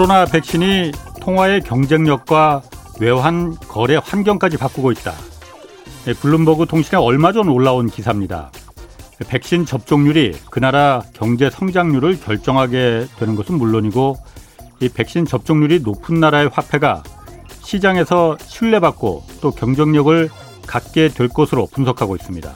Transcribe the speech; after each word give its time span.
코로나 0.00 0.24
백신이 0.24 0.92
통화의 1.20 1.60
경쟁력과 1.60 2.62
외환 3.02 3.54
거래 3.54 3.98
환경까지 4.02 4.56
바꾸고 4.56 4.92
있다. 4.92 5.12
예, 6.06 6.14
블룸버그 6.14 6.64
통신에 6.64 6.96
얼마 6.98 7.32
전 7.32 7.50
올라온 7.50 7.86
기사입니다. 7.86 8.50
백신 9.28 9.66
접종률이 9.66 10.32
그 10.50 10.58
나라 10.58 11.02
경제 11.12 11.50
성장률을 11.50 12.18
결정하게 12.18 13.08
되는 13.18 13.36
것은 13.36 13.58
물론이고 13.58 14.16
이 14.80 14.88
백신 14.88 15.26
접종률이 15.26 15.80
높은 15.80 16.18
나라의 16.18 16.48
화폐가 16.50 17.02
시장에서 17.60 18.38
신뢰받고 18.40 19.24
또 19.42 19.50
경쟁력을 19.50 20.30
갖게 20.66 21.08
될 21.08 21.28
것으로 21.28 21.66
분석하고 21.66 22.16
있습니다. 22.16 22.50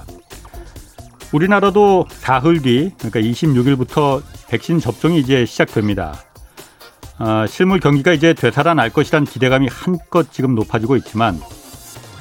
우리나라도 1.35 2.07
사흘 2.09 2.63
뒤 2.63 2.91
그러니까 2.97 3.21
26일부터 3.21 4.23
백신 4.49 4.81
접종이 4.81 5.19
이제 5.19 5.45
시작됩니다. 5.45 6.15
어, 7.19 7.47
실물 7.47 7.81
경기가 7.81 8.13
이제 8.13 8.35
되살아날 8.35 8.91
것이란 8.91 9.25
기대감이 9.25 9.69
한껏 9.71 10.33
지금 10.33 10.55
높아지고 10.55 10.97
있지만 10.97 11.41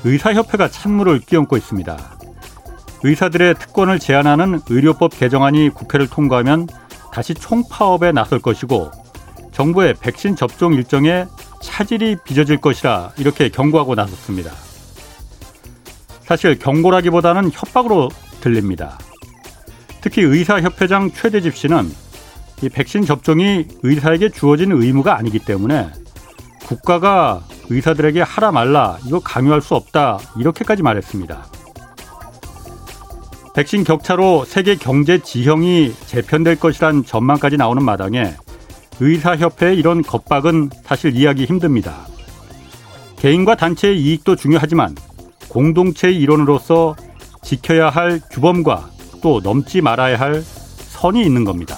의사협회가 0.03 0.67
찬물을 0.67 1.19
끼얹고 1.19 1.57
있습니다. 1.57 1.97
의사들의 3.03 3.55
특권을 3.55 3.99
제한하는 3.99 4.61
의료법 4.69 5.17
개정안이 5.17 5.69
국회를 5.69 6.07
통과하면 6.07 6.67
다시 7.11 7.33
총파업에 7.33 8.11
나설 8.11 8.39
것이고 8.39 8.91
정부의 9.51 9.95
백신 9.99 10.35
접종 10.35 10.73
일정에 10.73 11.25
차질이 11.61 12.17
빚어질 12.23 12.57
것이라 12.57 13.11
이렇게 13.17 13.49
경고하고 13.49 13.95
나섰습니다. 13.95 14.51
사실 16.21 16.57
경고라기보다는 16.57 17.51
협박으로 17.51 18.09
들립니다. 18.41 18.97
특히 20.01 20.21
의사협회장 20.21 21.11
최대집 21.11 21.55
씨는 21.55 21.89
이 22.63 22.69
백신 22.69 23.03
접종이 23.03 23.65
의사에게 23.83 24.29
주어진 24.29 24.71
의무가 24.71 25.17
아니기 25.17 25.37
때문에 25.37 25.89
국가가 26.65 27.43
의사들에게 27.69 28.21
하라 28.21 28.53
말라 28.53 28.97
이거 29.05 29.19
강요할 29.19 29.61
수 29.61 29.75
없다 29.75 30.17
이렇게까지 30.37 30.81
말했습니다. 30.81 31.45
백신 33.53 33.83
격차로 33.83 34.45
세계 34.45 34.77
경제 34.77 35.19
지형이 35.19 35.93
재편될 36.05 36.57
것이란 36.57 37.03
전망까지 37.03 37.57
나오는 37.57 37.83
마당에 37.83 38.33
의사협회의 39.01 39.77
이런 39.77 40.01
겁박은 40.01 40.69
사실 40.85 41.17
이해하기 41.17 41.43
힘듭니다. 41.43 42.07
개인과 43.17 43.55
단체의 43.55 44.01
이익도 44.01 44.37
중요하지만 44.37 44.95
공동체의 45.49 46.15
일원으로서 46.15 46.95
지켜야 47.41 47.89
할 47.89 48.21
규범과 48.31 48.89
또 49.21 49.41
넘지 49.43 49.81
말아야 49.81 50.17
할 50.17 50.41
선이 50.41 51.21
있는 51.25 51.43
겁니다. 51.43 51.77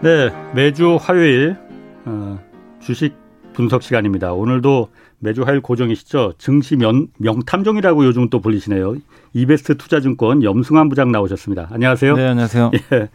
네, 0.00 0.30
매주 0.54 0.96
화요일 1.00 1.56
어, 2.04 2.38
주식 2.80 3.14
분석 3.52 3.82
시간입니다. 3.82 4.32
오늘도 4.32 4.90
매주 5.18 5.42
화요일 5.42 5.60
고정이시죠. 5.60 6.34
증시 6.38 6.76
명, 6.76 7.08
명탐정이라고 7.18 8.04
요즘 8.04 8.30
또 8.30 8.40
불리시네요. 8.40 8.96
이베스트 9.32 9.76
투자증권 9.76 10.44
염승환 10.44 10.88
부장 10.88 11.10
나오셨습니다. 11.10 11.68
안녕하세요. 11.72 12.14
네, 12.14 12.28
안녕하세요. 12.28 12.70
예. 12.94 13.08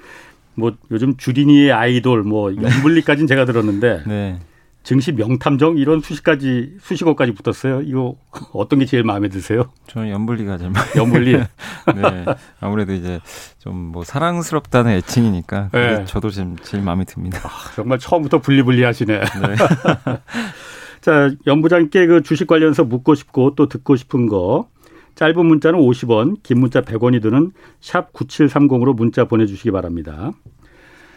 뭐 0.56 0.74
요즘 0.92 1.16
주린이의 1.16 1.72
아이돌 1.72 2.24
뭐 2.24 2.54
연불리까지는 2.54 3.28
제가 3.28 3.46
들었는데 3.46 4.04
네. 4.06 4.40
증시 4.84 5.14
명탐정 5.14 5.78
이런 5.78 6.02
수식까지 6.02 6.76
수식어까지 6.82 7.34
붙었어요. 7.34 7.82
이거 7.82 8.16
어떤 8.52 8.80
게 8.80 8.86
제일 8.86 9.04
마음에 9.04 9.30
드세요? 9.30 9.72
저는 9.88 10.10
연불리가 10.10 10.58
제일 10.58 10.72
마음에 10.72 10.90
연불리. 10.98 11.32
네. 11.96 12.26
아무래도 12.60 12.94
이제 12.94 13.20
좀 13.60 13.94
뭐 13.94 14.04
사랑스럽다는 14.04 14.92
애칭이니까 14.92 15.70
네. 15.72 16.06
저도 16.06 16.32
지금 16.32 16.58
제일 16.64 16.84
마음에 16.84 17.06
듭니다. 17.06 17.40
아, 17.44 17.72
정말 17.76 18.00
처음부터 18.00 18.40
분리분리 18.40 18.82
하시네. 18.84 19.20
네. 19.20 19.26
자, 21.00 21.30
연 21.46 21.62
부장께 21.62 22.08
그 22.08 22.24
주식 22.24 22.48
관련해서 22.48 22.84
묻고 22.84 23.14
싶고 23.14 23.54
또 23.56 23.68
듣고 23.68 23.96
싶은 23.96 24.28
거 24.28 24.68
짧은 25.16 25.46
문자는 25.46 25.80
50원, 25.80 26.42
긴 26.42 26.60
문자 26.60 26.82
100원이 26.82 27.22
드는 27.22 27.52
샵 27.82 28.12
9730으로 28.14 28.96
문자 28.96 29.26
보내 29.26 29.46
주시기 29.46 29.70
바랍니다. 29.70 30.32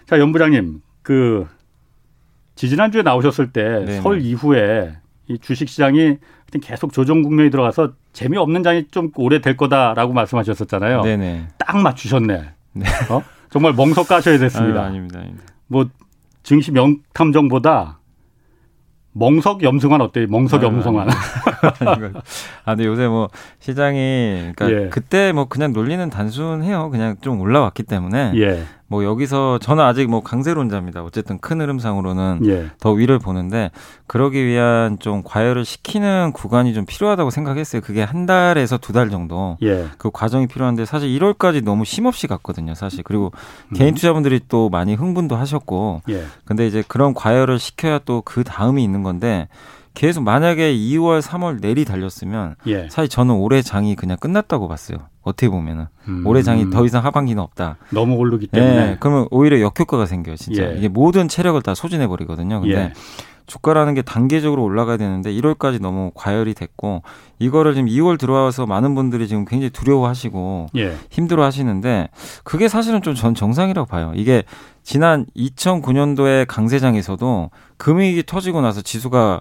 자, 0.06 0.18
연 0.18 0.32
부장님, 0.32 0.82
그 1.02 1.46
지지난주에 2.56 3.02
나오셨을 3.02 3.52
때 3.52 3.86
설 4.02 4.20
이후에 4.22 4.96
이 5.28 5.38
주식 5.38 5.68
시장이 5.68 6.16
계속 6.62 6.92
조정 6.92 7.22
국면이 7.22 7.50
들어가서 7.50 7.92
재미없는 8.12 8.62
장이 8.62 8.86
좀 8.90 9.10
오래 9.16 9.40
될 9.40 9.56
거다라고 9.56 10.12
말씀하셨었잖아요. 10.12 11.02
네네. 11.02 11.48
딱 11.58 11.76
맞추셨네. 11.78 12.44
네. 12.72 12.86
어? 13.10 13.22
정말 13.50 13.72
멍석 13.74 14.08
까셔야 14.08 14.38
됐습니다. 14.38 14.80
아유, 14.80 14.88
아닙니다, 14.88 15.18
아닙니다. 15.20 15.44
뭐 15.66 15.86
증시 16.42 16.70
명탐정보다 16.72 17.98
멍석 19.12 19.62
염승환 19.62 20.00
어때요? 20.00 20.26
멍석 20.28 20.62
아, 20.62 20.66
염승환. 20.66 21.08
아, 22.64 22.74
근데 22.74 22.84
요새 22.86 23.06
뭐 23.08 23.28
시장이 23.60 24.52
그러니까 24.54 24.70
예. 24.84 24.88
그때 24.88 25.32
뭐 25.32 25.46
그냥 25.46 25.72
논리는 25.72 26.08
단순해요. 26.10 26.90
그냥 26.90 27.16
좀 27.20 27.40
올라왔기 27.40 27.82
때문에 27.84 28.32
예. 28.36 28.64
뭐 28.88 29.02
여기서 29.04 29.58
저는 29.58 29.82
아직 29.82 30.08
뭐 30.08 30.22
강세론자입니다. 30.22 31.02
어쨌든 31.02 31.38
큰 31.38 31.60
흐름상으로는 31.60 32.40
예. 32.46 32.66
더 32.78 32.92
위를 32.92 33.18
보는데 33.18 33.72
그러기 34.06 34.46
위한 34.46 35.00
좀 35.00 35.22
과열을 35.24 35.64
시키는 35.64 36.30
구간이 36.32 36.72
좀 36.72 36.86
필요하다고 36.86 37.30
생각했어요. 37.30 37.82
그게 37.82 38.02
한 38.02 38.26
달에서 38.26 38.78
두 38.78 38.92
달 38.92 39.10
정도 39.10 39.58
예. 39.62 39.86
그 39.98 40.10
과정이 40.12 40.46
필요한데 40.46 40.84
사실 40.84 41.08
1월까지 41.08 41.64
너무 41.64 41.84
쉼없이 41.84 42.26
갔거든요. 42.28 42.74
사실 42.74 43.02
그리고 43.02 43.32
음. 43.70 43.74
개인 43.74 43.94
투자분들이 43.94 44.40
또 44.48 44.68
많이 44.70 44.94
흥분도 44.94 45.34
하셨고 45.36 46.02
예. 46.08 46.24
근데 46.44 46.66
이제 46.66 46.82
그런 46.86 47.12
과열을 47.12 47.58
시켜야 47.58 47.98
또 47.98 48.22
그 48.24 48.44
다음이 48.44 48.82
있는 48.82 49.02
건데 49.02 49.48
계속 49.96 50.24
만약에 50.24 50.74
2월, 50.76 51.22
3월 51.22 51.58
내리 51.62 51.86
달렸으면 51.86 52.56
예. 52.66 52.86
사실 52.90 53.08
저는 53.08 53.34
올해 53.34 53.62
장이 53.62 53.96
그냥 53.96 54.18
끝났다고 54.20 54.68
봤어요. 54.68 54.98
어떻게 55.22 55.48
보면은 55.48 55.86
음. 56.06 56.22
올해 56.26 56.42
장이 56.42 56.68
더 56.68 56.84
이상 56.84 57.02
하반기는 57.02 57.42
없다. 57.42 57.78
너무 57.90 58.16
오르기 58.16 58.48
때문에. 58.48 58.76
예. 58.76 58.96
그러면 59.00 59.26
오히려 59.30 59.58
역효과가 59.58 60.04
생겨요, 60.04 60.36
진짜. 60.36 60.70
예. 60.70 60.76
이게 60.76 60.88
모든 60.88 61.28
체력을 61.28 61.60
다 61.62 61.74
소진해 61.74 62.08
버리거든요. 62.08 62.60
근데 62.60 62.76
예. 62.76 62.92
주가라는 63.46 63.94
게 63.94 64.02
단계적으로 64.02 64.62
올라가야 64.64 64.98
되는데 64.98 65.32
1월까지 65.32 65.80
너무 65.80 66.10
과열이 66.14 66.52
됐고 66.52 67.02
이거를 67.38 67.72
지금 67.74 67.88
2월 67.88 68.18
들어와서 68.18 68.66
많은 68.66 68.94
분들이 68.94 69.28
지금 69.28 69.46
굉장히 69.46 69.70
두려워하시고 69.70 70.66
예. 70.76 70.94
힘들어하시는데 71.10 72.10
그게 72.44 72.68
사실은 72.68 73.00
좀 73.00 73.14
전 73.14 73.34
정상이라고 73.34 73.86
봐요. 73.86 74.12
이게 74.14 74.42
지난 74.82 75.24
2009년도에 75.36 76.44
강세장에서도 76.46 77.50
금융위기 77.78 78.24
터지고 78.26 78.60
나서 78.60 78.82
지수가 78.82 79.40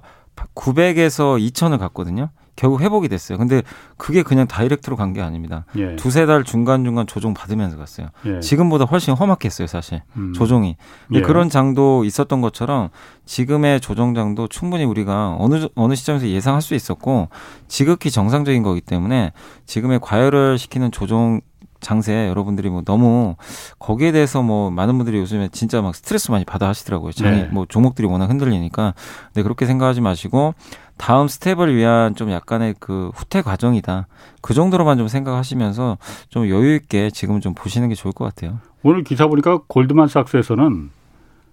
900에서 0.56 1.40
2000을 1.52 1.78
갔거든요. 1.80 2.30
결국 2.58 2.80
회복이 2.80 3.10
됐어요. 3.10 3.38
근데 3.38 3.64
그게 3.98 4.24
그냥 4.24 4.48
다이렉트로 4.48 4.96
간 4.96 5.12
게 5.12 5.22
아닙니다. 5.22 5.66
예. 5.76 5.98
두세 5.98 6.26
달 6.26 6.46
중간중간 6.46 7.06
조정 7.06 7.34
받으면서 7.34 7.76
갔어요. 7.78 8.08
예. 8.26 8.40
지금보다 8.40 8.86
훨씬 8.86 9.14
험악했어요, 9.14 9.68
사실. 9.68 10.04
음. 10.16 10.32
조정이. 10.34 10.78
예. 11.14 11.22
그런 11.22 11.50
장도 11.50 12.06
있었던 12.06 12.40
것처럼 12.40 12.90
지금의 13.26 13.82
조정장도 13.82 14.48
충분히 14.48 14.86
우리가 14.86 15.36
어느 15.38 15.68
어느 15.76 15.96
시점에서 15.96 16.28
예상할 16.30 16.62
수 16.62 16.76
있었고 16.76 17.28
지극히 17.68 18.10
정상적인 18.10 18.64
거기 18.64 18.80
때문에 18.80 19.34
지금의 19.66 20.00
과열을 20.02 20.58
시키는 20.58 20.92
조정 20.92 21.42
장세 21.86 22.28
여러분들이 22.28 22.70
뭐 22.70 22.82
너무 22.84 23.36
거기에 23.78 24.12
대해서 24.12 24.42
뭐 24.42 24.72
많은 24.72 24.98
분들이 24.98 25.20
요즘에 25.20 25.50
진짜 25.52 25.84
막 25.84 25.94
스트레스 25.96 26.32
많이 26.32 26.44
받아 26.44 26.68
하시더라고요. 26.68 27.12
장이 27.12 27.44
네. 27.44 27.50
뭐 27.52 27.68
종목들이 27.68 28.08
워낙 28.08 28.28
흔들리니까. 28.30 28.96
근데 29.28 29.44
그렇게 29.44 29.68
생각하지 29.68 30.02
마시고 30.02 30.56
다음 30.98 31.28
스텝을 31.28 31.76
위한 31.76 32.16
좀 32.16 32.32
약간의 32.32 32.74
그 32.80 33.12
후퇴 33.14 33.44
과정이다. 33.44 34.08
그 34.42 34.56
정도로만 34.56 34.98
좀 34.98 35.08
생각하시면서 35.08 36.00
좀 36.30 36.50
여유 36.50 36.74
있게 36.76 37.12
지금 37.12 37.40
좀 37.40 37.54
보시는 37.54 37.90
게 37.90 37.96
좋을 37.96 38.14
것 38.14 38.26
같아요. 38.26 38.58
오늘 38.82 39.04
기사 39.04 39.28
보니까 39.28 39.60
골드만삭스에서는 39.68 40.90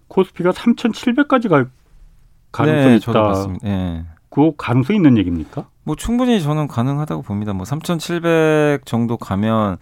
코스피가 0.08 0.52
3,700까지 0.52 1.50
갈 1.50 1.68
가능성이 2.52 2.98
네, 3.62 4.02
있다. 4.02 4.16
그 4.30 4.52
가능성이 4.56 4.96
있는 4.96 5.18
얘기입니까? 5.18 5.66
뭐 5.84 5.96
충분히 5.96 6.40
저는 6.40 6.68
가능하다고 6.68 7.22
봅니다. 7.22 7.52
뭐 7.52 7.64
3,700 7.64 8.86
정도 8.86 9.16
가면 9.16 9.78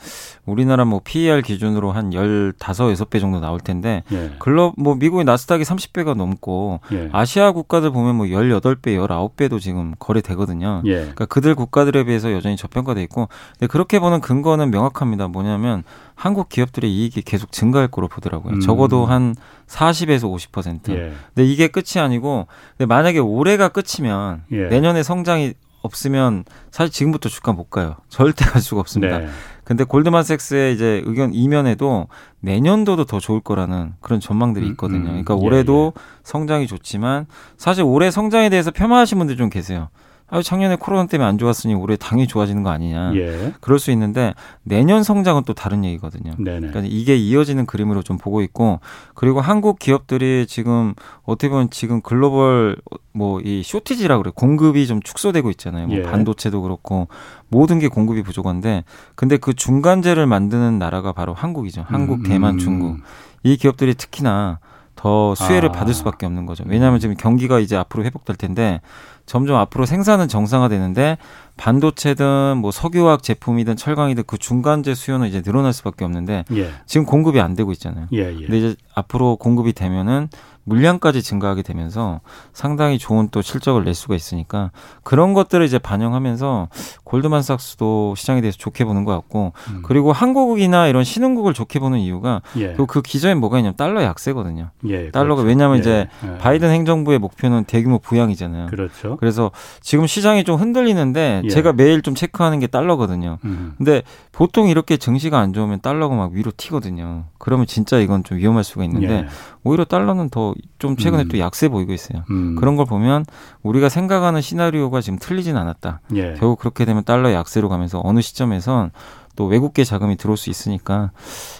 우리나라 0.46 0.84
뭐 0.84 1.00
PER 1.04 1.42
기준으로 1.42 1.92
한 1.92 2.12
15, 2.12 2.54
6배 2.58 3.20
정도 3.20 3.38
나올 3.38 3.60
텐데 3.60 4.02
예. 4.12 4.32
글로 4.38 4.72
뭐 4.78 4.94
미국의 4.94 5.24
나스닥이 5.24 5.62
30배가 5.62 6.14
넘고 6.14 6.80
예. 6.92 7.10
아시아 7.12 7.52
국가들 7.52 7.90
보면 7.90 8.16
뭐 8.16 8.26
18배, 8.26 8.96
19배도 8.96 9.60
지금 9.60 9.94
거래되거든요. 9.98 10.82
예. 10.86 10.94
그러니까 11.00 11.26
그들 11.26 11.54
국가들에 11.54 12.04
비해서 12.04 12.32
여전히 12.32 12.56
저평가돼 12.56 13.02
있고 13.04 13.28
근데 13.52 13.66
그렇게 13.66 13.98
보는 13.98 14.20
근거는 14.20 14.70
명확합니다. 14.70 15.28
뭐냐면 15.28 15.82
한국 16.14 16.48
기업들의 16.48 16.90
이익이 16.90 17.22
계속 17.22 17.52
증가할 17.52 17.88
거로 17.88 18.08
보더라고요. 18.08 18.54
음. 18.54 18.60
적어도 18.60 19.04
한 19.04 19.34
40에서 19.66 20.22
50%. 20.22 20.92
예. 20.92 21.12
근데 21.34 21.44
이게 21.44 21.68
끝이 21.68 22.02
아니고 22.02 22.46
근데 22.78 22.86
만약에 22.86 23.18
올해가 23.18 23.68
끝이면 23.68 24.44
예. 24.52 24.68
내년에 24.68 25.02
성장이 25.02 25.54
없으면 25.82 26.44
사실 26.70 26.92
지금부터 26.92 27.28
주가 27.28 27.52
못 27.52 27.70
가요. 27.70 27.96
절대 28.08 28.44
갈 28.44 28.60
수가 28.60 28.80
없습니다. 28.80 29.18
네. 29.18 29.28
근데 29.64 29.84
골드만삭스의 29.84 30.74
이제 30.74 31.02
의견 31.04 31.32
이면에도 31.32 32.08
내년도도 32.40 33.04
더 33.04 33.20
좋을 33.20 33.40
거라는 33.40 33.94
그런 34.00 34.18
전망들이 34.18 34.66
음, 34.66 34.70
있거든요. 34.72 34.98
음, 34.98 35.06
그러니까 35.06 35.34
올해도 35.36 35.92
예, 35.96 36.00
예. 36.00 36.20
성장이 36.24 36.66
좋지만 36.66 37.26
사실 37.56 37.84
올해 37.84 38.10
성장에 38.10 38.48
대해서 38.48 38.70
폄하하신 38.70 39.18
분들 39.18 39.36
좀 39.36 39.48
계세요. 39.48 39.88
아, 40.30 40.42
작년에 40.42 40.76
코로나 40.76 41.06
때문에 41.06 41.28
안 41.28 41.38
좋았으니 41.38 41.74
올해 41.74 41.96
당연히 41.96 42.26
좋아지는 42.28 42.62
거 42.62 42.70
아니냐. 42.70 43.14
예. 43.16 43.52
그럴 43.60 43.78
수 43.78 43.90
있는데 43.90 44.34
내년 44.62 45.02
성장은 45.02 45.42
또 45.44 45.54
다른 45.54 45.84
얘기거든요. 45.84 46.32
네네. 46.38 46.68
그러니까 46.68 46.82
이게 46.84 47.16
이어지는 47.16 47.66
그림으로 47.66 48.02
좀 48.02 48.16
보고 48.16 48.40
있고 48.42 48.80
그리고 49.14 49.40
한국 49.40 49.78
기업들이 49.78 50.46
지금 50.48 50.94
어떻게 51.24 51.48
보면 51.48 51.70
지금 51.70 52.00
글로벌 52.00 52.76
뭐 53.12 53.40
이 53.44 53.62
쇼티지라 53.64 54.18
그래 54.18 54.30
공급이 54.34 54.86
좀 54.86 55.00
축소되고 55.02 55.50
있잖아요. 55.50 55.86
뭐 55.88 55.96
예. 55.96 56.02
반도체도 56.02 56.62
그렇고 56.62 57.08
모든 57.48 57.78
게 57.78 57.88
공급이 57.88 58.22
부족한데 58.22 58.84
근데 59.14 59.36
그 59.36 59.54
중간재를 59.54 60.26
만드는 60.26 60.78
나라가 60.78 61.12
바로 61.12 61.34
한국이죠. 61.34 61.84
한국, 61.86 62.20
음. 62.20 62.22
대만, 62.24 62.58
중국. 62.58 62.98
이 63.42 63.56
기업들이 63.56 63.94
특히나 63.94 64.58
더 65.00 65.34
수혜를 65.34 65.70
아. 65.70 65.72
받을 65.72 65.94
수밖에 65.94 66.26
없는 66.26 66.44
거죠. 66.44 66.62
왜냐하면 66.66 67.00
지금 67.00 67.16
경기가 67.16 67.58
이제 67.58 67.74
앞으로 67.74 68.04
회복될 68.04 68.36
텐데 68.36 68.82
점점 69.24 69.56
앞으로 69.56 69.86
생산은 69.86 70.28
정상화되는데 70.28 71.16
반도체든 71.56 72.58
뭐 72.58 72.70
석유화학 72.70 73.22
제품이든 73.22 73.76
철강이든 73.76 74.24
그 74.26 74.36
중간재 74.36 74.94
수요는 74.94 75.26
이제 75.28 75.40
늘어날 75.40 75.72
수밖에 75.72 76.04
없는데 76.04 76.44
예. 76.52 76.70
지금 76.84 77.06
공급이 77.06 77.40
안 77.40 77.54
되고 77.54 77.72
있잖아요. 77.72 78.08
예, 78.12 78.18
예. 78.18 78.46
근데 78.46 78.58
이제 78.58 78.76
앞으로 78.94 79.36
공급이 79.36 79.72
되면은 79.72 80.28
물량까지 80.64 81.22
증가하게 81.22 81.62
되면서 81.62 82.20
상당히 82.52 82.98
좋은 82.98 83.28
또 83.30 83.42
실적을 83.42 83.84
낼 83.84 83.94
수가 83.94 84.14
있으니까 84.14 84.70
그런 85.02 85.34
것들을 85.34 85.64
이제 85.64 85.78
반영하면서 85.78 86.68
골드만삭스도 87.04 88.14
시장에 88.16 88.40
대해서 88.40 88.58
좋게 88.58 88.84
보는 88.84 89.04
것 89.04 89.12
같고 89.12 89.52
음. 89.70 89.82
그리고 89.82 90.12
한국이나 90.12 90.86
이런 90.86 91.04
신흥국을 91.04 91.54
좋게 91.54 91.78
보는 91.80 91.98
이유가 91.98 92.42
예. 92.56 92.74
그 92.88 93.02
기저에 93.02 93.34
뭐가 93.34 93.58
있냐면 93.58 93.76
달러 93.76 94.02
약세거든요. 94.02 94.70
예, 94.86 95.10
달러가 95.10 95.42
그렇죠. 95.42 95.48
왜냐하면 95.48 95.78
예. 95.78 95.80
이제 95.80 96.08
예. 96.24 96.38
바이든 96.38 96.70
행정부의 96.70 97.18
목표는 97.18 97.64
대규모 97.64 97.98
부양이잖아요. 97.98 98.66
그렇죠. 98.66 99.16
그래서 99.16 99.50
지금 99.80 100.06
시장이 100.06 100.44
좀 100.44 100.60
흔들리는데 100.60 101.42
예. 101.44 101.48
제가 101.48 101.72
매일 101.72 102.02
좀 102.02 102.14
체크하는 102.14 102.60
게 102.60 102.66
달러거든요. 102.66 103.38
음. 103.44 103.74
근데 103.78 104.02
보통 104.32 104.68
이렇게 104.68 104.96
증시가 104.96 105.38
안 105.38 105.52
좋으면 105.52 105.80
달러가 105.80 106.14
막 106.14 106.32
위로 106.32 106.52
튀거든요. 106.56 107.24
그러면 107.38 107.66
진짜 107.66 107.98
이건 107.98 108.24
좀 108.24 108.38
위험할 108.38 108.64
수가 108.64 108.84
있는데 108.84 109.12
예. 109.12 109.26
오히려 109.64 109.84
달러는 109.84 110.30
더 110.30 110.54
좀 110.80 110.96
최근에 110.96 111.24
음. 111.24 111.28
또 111.28 111.38
약세 111.38 111.68
보이고 111.68 111.92
있어요. 111.92 112.24
음. 112.30 112.56
그런 112.56 112.74
걸 112.74 112.86
보면 112.86 113.26
우리가 113.62 113.88
생각하는 113.88 114.40
시나리오가 114.40 115.00
지금 115.02 115.18
틀리진 115.20 115.56
않았다. 115.56 116.00
예. 116.14 116.34
결국 116.38 116.58
그렇게 116.58 116.84
되면 116.86 117.04
달러 117.04 117.32
약세로 117.32 117.68
가면서 117.68 118.00
어느 118.02 118.20
시점에선 118.20 118.90
또 119.36 119.46
외국계 119.46 119.84
자금이 119.84 120.16
들어올 120.16 120.36
수 120.36 120.50
있으니까 120.50 121.12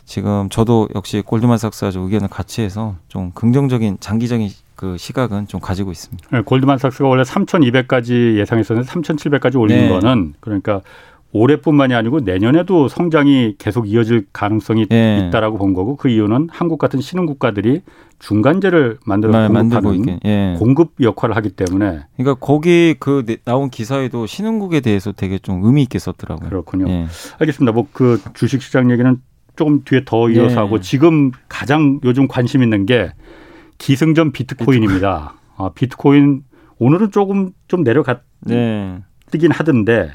지금 0.04 0.48
저도 0.48 0.88
역시 0.94 1.22
골드만삭스와 1.24 1.92
의견을 1.94 2.28
같이 2.28 2.62
해서 2.62 2.96
좀 3.08 3.30
긍정적인 3.32 3.98
장기적인 4.00 4.48
그 4.74 4.96
시각은 4.96 5.46
좀 5.46 5.60
가지고 5.60 5.92
있습니다. 5.92 6.28
네, 6.32 6.40
골드만삭스가 6.40 7.06
원래 7.06 7.22
3,200까지 7.22 8.38
예상했었는데 8.38 8.90
3,700까지 8.90 9.60
올린 9.60 9.78
네. 9.78 9.88
거는 9.90 10.34
그러니까 10.40 10.80
올해뿐만이 11.32 11.94
아니고 11.94 12.20
내년에도 12.20 12.88
성장이 12.88 13.54
계속 13.58 13.88
이어질 13.88 14.26
가능성이 14.32 14.86
예. 14.90 15.26
있다라고 15.28 15.58
본 15.58 15.74
거고 15.74 15.96
그 15.96 16.08
이유는 16.08 16.48
한국 16.50 16.78
같은 16.78 17.00
신흥 17.00 17.26
국가들이 17.26 17.82
중간재를 18.18 18.98
만들어 19.06 19.30
공급하는 19.48 20.20
예. 20.24 20.56
공급 20.58 20.94
역할을 21.00 21.36
하기 21.36 21.50
때문에 21.50 22.00
그러니까 22.16 22.34
거기 22.44 22.94
그 22.98 23.24
나온 23.44 23.70
기사에도 23.70 24.26
신흥국에 24.26 24.80
대해서 24.80 25.12
되게 25.12 25.38
좀 25.38 25.64
의미 25.64 25.82
있게 25.82 25.98
썼더라고요. 25.98 26.48
그렇군요. 26.48 26.88
예. 26.88 27.06
알겠습니다. 27.38 27.72
뭐 27.72 27.86
그 27.92 28.20
주식 28.34 28.62
시장 28.62 28.90
얘기는 28.90 29.20
조금 29.56 29.82
뒤에 29.84 30.02
더 30.04 30.30
이어서 30.30 30.52
예. 30.52 30.56
하고 30.56 30.80
지금 30.80 31.30
가장 31.48 32.00
요즘 32.04 32.28
관심 32.28 32.62
있는 32.62 32.86
게 32.86 33.12
기승전 33.78 34.32
비트코인입니다. 34.32 35.34
비트코인. 35.34 35.40
아, 35.56 35.70
비트코인 35.74 36.42
오늘은 36.78 37.10
조금 37.10 37.50
좀 37.68 37.82
내려갔 37.82 38.22
네. 38.40 39.00
뜨긴 39.30 39.50
하던데 39.50 40.12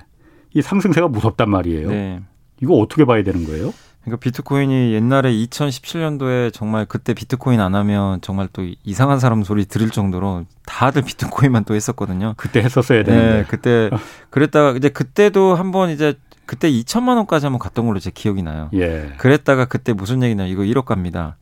이 0.55 0.61
상승세가 0.61 1.09
무섭단 1.09 1.49
말이에요. 1.49 1.89
네. 1.89 2.21
이거 2.61 2.75
어떻게 2.75 3.05
봐야 3.05 3.21
되는 3.23 3.43
거예요? 3.45 3.73
그러니까 4.01 4.21
비트코인이 4.21 4.93
옛날에 4.93 5.31
2017년도에 5.33 6.53
정말 6.53 6.85
그때 6.85 7.13
비트코인 7.13 7.59
안 7.59 7.75
하면 7.75 8.21
정말 8.21 8.47
또 8.53 8.63
이상한 8.83 9.19
사람 9.19 9.43
소리 9.43 9.65
들을 9.65 9.89
정도로 9.89 10.45
다들 10.65 11.01
비트코인만 11.01 11.65
또 11.65 11.75
했었거든요. 11.75 12.35
그때 12.37 12.61
했었어야 12.61 13.03
되는데. 13.03 13.37
네, 13.37 13.45
그때 13.49 13.89
그랬다가 14.29 14.71
이제 14.77 14.89
그때도 14.89 15.55
한번 15.55 15.89
이제 15.89 16.13
그때 16.45 16.71
2천만 16.71 17.17
원까지 17.17 17.47
한번 17.47 17.59
갔던 17.59 17.85
걸로 17.85 17.99
제 17.99 18.11
기억이 18.11 18.41
나요. 18.43 18.69
예. 18.73 19.13
그랬다가 19.17 19.65
그때 19.65 19.91
무슨 19.91 20.23
얘기냐 20.23 20.45
이거 20.45 20.61
1억 20.61 20.85
갑니다. 20.85 21.35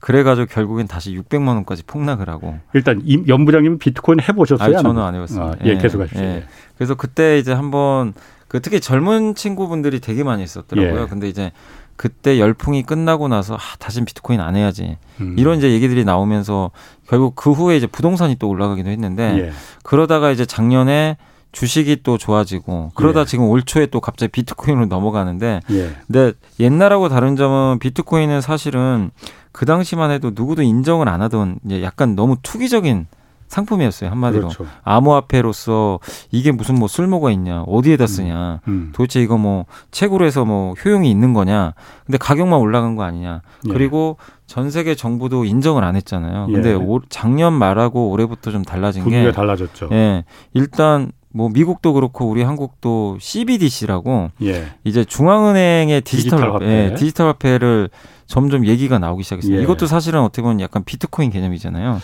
그래가지고 0.00 0.46
결국엔 0.46 0.86
다시 0.86 1.16
600만 1.16 1.48
원까지 1.48 1.84
폭락을 1.84 2.28
하고. 2.28 2.58
일단 2.74 3.02
임 3.04 3.24
부장님 3.44 3.78
비트코인 3.78 4.20
해보셨어요? 4.20 4.76
아니, 4.76 4.82
저는 4.82 5.02
안 5.02 5.14
해봤습니다. 5.14 5.46
아, 5.46 5.56
예, 5.64 5.76
계속 5.78 6.00
하시죠. 6.00 6.20
예. 6.20 6.44
그래서 6.76 6.94
그때 6.94 7.38
이제 7.38 7.52
한번 7.52 8.14
그 8.50 8.60
특히 8.60 8.80
젊은 8.80 9.36
친구분들이 9.36 10.00
되게 10.00 10.24
많이 10.24 10.42
있었더라고요. 10.42 11.02
예. 11.02 11.06
근데 11.06 11.28
이제 11.28 11.52
그때 11.94 12.40
열풍이 12.40 12.82
끝나고 12.82 13.28
나서 13.28 13.54
아, 13.54 13.76
다신 13.78 14.04
비트코인 14.04 14.40
안 14.40 14.56
해야지. 14.56 14.96
음. 15.20 15.36
이런 15.38 15.58
이제 15.58 15.70
얘기들이 15.70 16.04
나오면서 16.04 16.72
결국 17.06 17.36
그 17.36 17.52
후에 17.52 17.76
이제 17.76 17.86
부동산이 17.86 18.40
또 18.40 18.48
올라가기도 18.48 18.90
했는데 18.90 19.38
예. 19.38 19.52
그러다가 19.84 20.32
이제 20.32 20.44
작년에 20.46 21.16
주식이 21.52 22.02
또 22.02 22.18
좋아지고 22.18 22.90
그러다 22.96 23.20
예. 23.20 23.24
지금 23.24 23.44
올 23.44 23.62
초에 23.62 23.86
또 23.86 24.00
갑자기 24.00 24.32
비트코인으로 24.32 24.86
넘어가는데 24.86 25.60
예. 25.70 25.96
근데 26.08 26.32
옛날하고 26.58 27.08
다른 27.08 27.36
점은 27.36 27.78
비트코인은 27.78 28.40
사실은 28.40 29.12
그 29.52 29.64
당시만 29.64 30.10
해도 30.10 30.32
누구도 30.34 30.62
인정을 30.62 31.08
안 31.08 31.22
하던 31.22 31.60
이제 31.64 31.84
약간 31.84 32.16
너무 32.16 32.36
투기적인 32.42 33.06
상품이었어요 33.50 34.10
한마디로 34.10 34.48
그렇죠. 34.48 34.66
암호화폐로서 34.84 35.98
이게 36.30 36.52
무슨 36.52 36.78
뭐 36.78 36.88
쓸모가 36.88 37.30
있냐 37.32 37.62
어디에다 37.62 38.04
음. 38.04 38.06
쓰냐 38.06 38.60
음. 38.68 38.72
음. 38.72 38.90
도대체 38.94 39.20
이거 39.20 39.36
뭐 39.36 39.66
책으로 39.90 40.24
해서 40.24 40.44
뭐 40.44 40.74
효용이 40.74 41.10
있는 41.10 41.34
거냐 41.34 41.74
근데 42.06 42.16
가격만 42.16 42.58
올라간 42.58 42.94
거 42.94 43.02
아니냐 43.02 43.42
예. 43.66 43.72
그리고 43.72 44.16
전 44.46 44.70
세계 44.70 44.94
정부도 44.94 45.44
인정을 45.44 45.84
안 45.84 45.96
했잖아요 45.96 46.46
근데 46.46 46.70
예. 46.70 46.74
올, 46.74 47.00
작년 47.08 47.52
말하고 47.52 48.10
올해부터 48.10 48.52
좀 48.52 48.62
달라진 48.62 49.08
게 49.08 49.32
달라졌죠 49.32 49.88
예 49.92 50.24
일단 50.54 51.10
뭐 51.32 51.48
미국도 51.48 51.92
그렇고 51.92 52.28
우리 52.28 52.42
한국도 52.42 53.18
CBDC라고 53.20 54.30
예. 54.42 54.68
이제 54.84 55.04
중앙은행의 55.04 56.02
디지털, 56.02 56.38
디지털 56.38 56.54
화폐, 56.54 56.66
예, 56.66 56.94
디지털 56.94 57.28
화폐를 57.28 57.90
점점 58.26 58.66
얘기가 58.66 58.98
나오기 58.98 59.24
시작했습니다. 59.24 59.60
예. 59.60 59.64
이것도 59.64 59.86
사실은 59.86 60.20
어떻게 60.20 60.42
보면 60.42 60.60
약간 60.60 60.84
비트코인 60.84 61.30
개념이잖아요. 61.30 62.00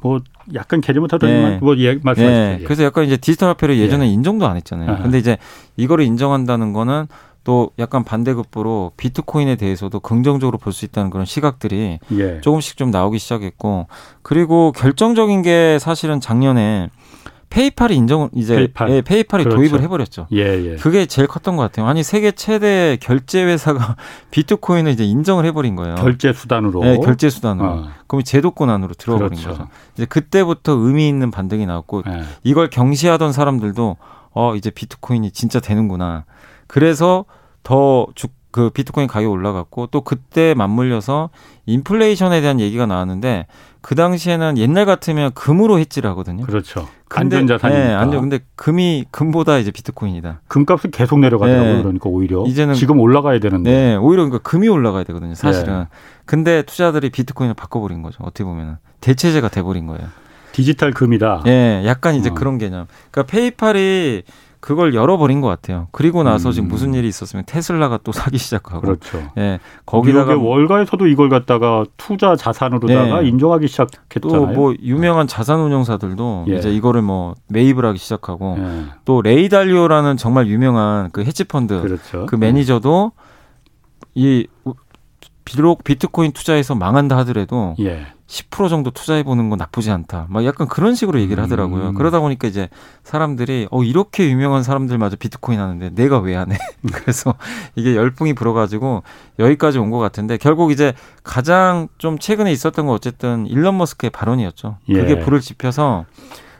뭐 0.00 0.20
약간 0.54 0.80
개념은 0.80 1.08
다르지만 1.08 1.50
네. 1.52 1.58
뭐 1.60 1.76
예, 1.78 1.98
말씀하시죠. 2.02 2.58
네. 2.58 2.60
그래서 2.64 2.84
약간 2.84 3.04
이제 3.04 3.16
디지털 3.16 3.48
화폐를 3.50 3.78
예전에 3.78 4.06
예. 4.06 4.10
인정도 4.10 4.46
안 4.46 4.56
했잖아요. 4.56 4.90
아하. 4.90 5.02
근데 5.02 5.18
이제 5.18 5.38
이거를 5.76 6.04
인정한다는 6.04 6.72
거는 6.72 7.06
또 7.44 7.70
약간 7.78 8.02
반대급부로 8.04 8.92
비트코인에 8.96 9.54
대해서도 9.56 10.00
긍정적으로 10.00 10.58
볼 10.58 10.72
수 10.72 10.84
있다는 10.84 11.10
그런 11.10 11.24
시각들이 11.26 11.98
예. 12.12 12.40
조금씩 12.40 12.76
좀 12.76 12.90
나오기 12.90 13.18
시작했고 13.18 13.86
그리고 14.22 14.72
결정적인 14.72 15.42
게 15.42 15.78
사실은 15.80 16.20
작년에 16.20 16.88
페이팔이 17.48 17.94
인정 17.96 18.28
이제 18.34 18.56
페이팔. 18.56 18.90
예, 18.90 19.00
페이팔이 19.02 19.44
그렇죠. 19.44 19.56
도입을 19.56 19.82
해버렸죠. 19.82 20.26
예, 20.32 20.72
예. 20.72 20.76
그게 20.76 21.06
제일 21.06 21.28
컸던 21.28 21.56
것 21.56 21.62
같아요. 21.62 21.86
아니 21.86 22.02
세계 22.02 22.32
최대 22.32 22.96
결제 23.00 23.44
회사가 23.44 23.96
비트코인을 24.30 24.92
이제 24.92 25.04
인정을 25.04 25.44
해버린 25.46 25.76
거예요. 25.76 25.94
결제 25.96 26.32
수단으로. 26.32 26.82
네, 26.82 26.98
결제 26.98 27.30
수단으로. 27.30 27.68
어. 27.68 27.88
그럼 28.06 28.22
제도권 28.24 28.68
안으로 28.70 28.94
들어버린 28.94 29.38
그렇죠. 29.38 29.48
거죠. 29.50 29.68
이제 29.94 30.06
그때부터 30.06 30.72
의미 30.72 31.08
있는 31.08 31.30
반등이 31.30 31.66
나왔고 31.66 32.02
예. 32.08 32.22
이걸 32.44 32.68
경시하던 32.68 33.32
사람들도 33.32 33.96
어 34.32 34.54
이제 34.56 34.70
비트코인이 34.70 35.30
진짜 35.30 35.60
되는구나. 35.60 36.24
그래서 36.66 37.24
더 37.62 38.06
주, 38.14 38.28
그 38.56 38.70
비트코인 38.70 39.06
가격이 39.06 39.30
올라갔고 39.30 39.88
또 39.88 40.00
그때 40.00 40.54
맞물려서 40.54 41.28
인플레이션에 41.66 42.40
대한 42.40 42.58
얘기가 42.58 42.86
나왔는데 42.86 43.46
그 43.82 43.94
당시에는 43.94 44.56
옛날 44.56 44.86
같으면 44.86 45.32
금으로 45.34 45.78
해지를 45.78 46.08
하거든요. 46.10 46.46
그렇죠. 46.46 46.88
안전자산이니까. 47.10 47.86
네, 47.86 47.92
안전. 47.92 48.22
근데 48.22 48.38
금이 48.54 49.04
금보다 49.10 49.58
이제 49.58 49.70
비트코인이다. 49.70 50.40
금값이 50.48 50.90
계속 50.90 51.18
내려가더라고요. 51.18 51.74
네. 51.74 51.82
그러니까 51.82 52.08
오히려 52.08 52.46
이제는 52.46 52.72
지금 52.72 52.98
올라가야 52.98 53.40
되는데. 53.40 53.70
네, 53.70 53.96
오히려 53.96 54.24
그러니까 54.24 54.38
금이 54.48 54.68
올라가야 54.68 55.04
되거든요. 55.04 55.34
사실은. 55.34 55.80
네. 55.80 55.86
근데 56.24 56.62
투자들이 56.62 57.10
비트코인을 57.10 57.52
바꿔버린 57.52 58.00
거죠. 58.00 58.22
어떻게 58.22 58.42
보면 58.44 58.78
대체제가 59.02 59.50
돼버린 59.50 59.86
거예요. 59.86 60.08
디지털 60.52 60.92
금이다. 60.92 61.42
네, 61.44 61.82
약간 61.84 62.14
이제 62.14 62.30
어. 62.30 62.34
그런 62.34 62.56
개념. 62.56 62.86
그러니까 63.10 63.30
페이팔이 63.30 64.22
그걸 64.66 64.94
열어버린 64.94 65.40
것 65.40 65.46
같아요. 65.46 65.86
그리고 65.92 66.24
나서 66.24 66.48
음. 66.48 66.52
지금 66.52 66.68
무슨 66.68 66.92
일이 66.92 67.06
있었으면 67.06 67.44
테슬라가 67.46 68.00
또 68.02 68.10
사기 68.10 68.36
시작하고. 68.36 68.80
그렇죠. 68.80 69.22
예. 69.38 69.60
거기다가 69.86 70.36
월가에서도 70.36 71.06
이걸 71.06 71.28
갖다가 71.28 71.84
투자 71.96 72.34
자산으로다가 72.34 73.20
네. 73.20 73.28
인정하기 73.28 73.68
시작했잖아요. 73.68 74.40
또 74.40 74.46
뭐 74.52 74.74
유명한 74.82 75.28
자산 75.28 75.60
운용사들도 75.60 76.46
예. 76.48 76.56
이제 76.56 76.72
이거를 76.72 77.00
뭐 77.00 77.36
매입을 77.48 77.84
하기 77.84 77.98
시작하고 77.98 78.56
예. 78.58 78.86
또 79.04 79.22
레이달리오라는 79.22 80.16
정말 80.16 80.48
유명한 80.48 81.10
그 81.12 81.22
헤지 81.22 81.44
펀드 81.44 81.80
그렇죠. 81.80 82.26
그 82.26 82.34
매니저도 82.34 83.12
이 84.16 84.48
비록 85.46 85.84
비트코인 85.84 86.32
투자해서 86.32 86.74
망한다 86.74 87.16
하더라도 87.18 87.74
예. 87.78 88.06
10% 88.26 88.68
정도 88.68 88.90
투자해 88.90 89.22
보는 89.22 89.48
건 89.50 89.56
나쁘지 89.58 89.92
않다. 89.92 90.26
막 90.28 90.44
약간 90.44 90.66
그런 90.66 90.96
식으로 90.96 91.20
얘기를 91.20 91.40
하더라고요. 91.44 91.90
음. 91.90 91.94
그러다 91.94 92.18
보니까 92.18 92.48
이제 92.48 92.68
사람들이 93.04 93.68
어 93.70 93.84
이렇게 93.84 94.28
유명한 94.28 94.64
사람들마저 94.64 95.14
비트코인 95.14 95.60
하는데 95.60 95.90
내가 95.90 96.18
왜 96.18 96.34
안 96.34 96.50
해? 96.50 96.58
그래서 96.92 97.34
이게 97.76 97.94
열풍이 97.94 98.32
불어 98.34 98.52
가지고 98.52 99.04
여기까지 99.38 99.78
온 99.78 99.90
것 99.92 99.98
같은데 99.98 100.36
결국 100.38 100.72
이제 100.72 100.92
가장 101.22 101.86
좀 101.98 102.18
최근에 102.18 102.50
있었던 102.50 102.84
건 102.86 102.94
어쨌든 102.96 103.46
일론 103.46 103.78
머스크의 103.78 104.10
발언이었죠. 104.10 104.78
예. 104.88 104.94
그게 104.94 105.20
불을 105.20 105.40
지펴서 105.40 106.04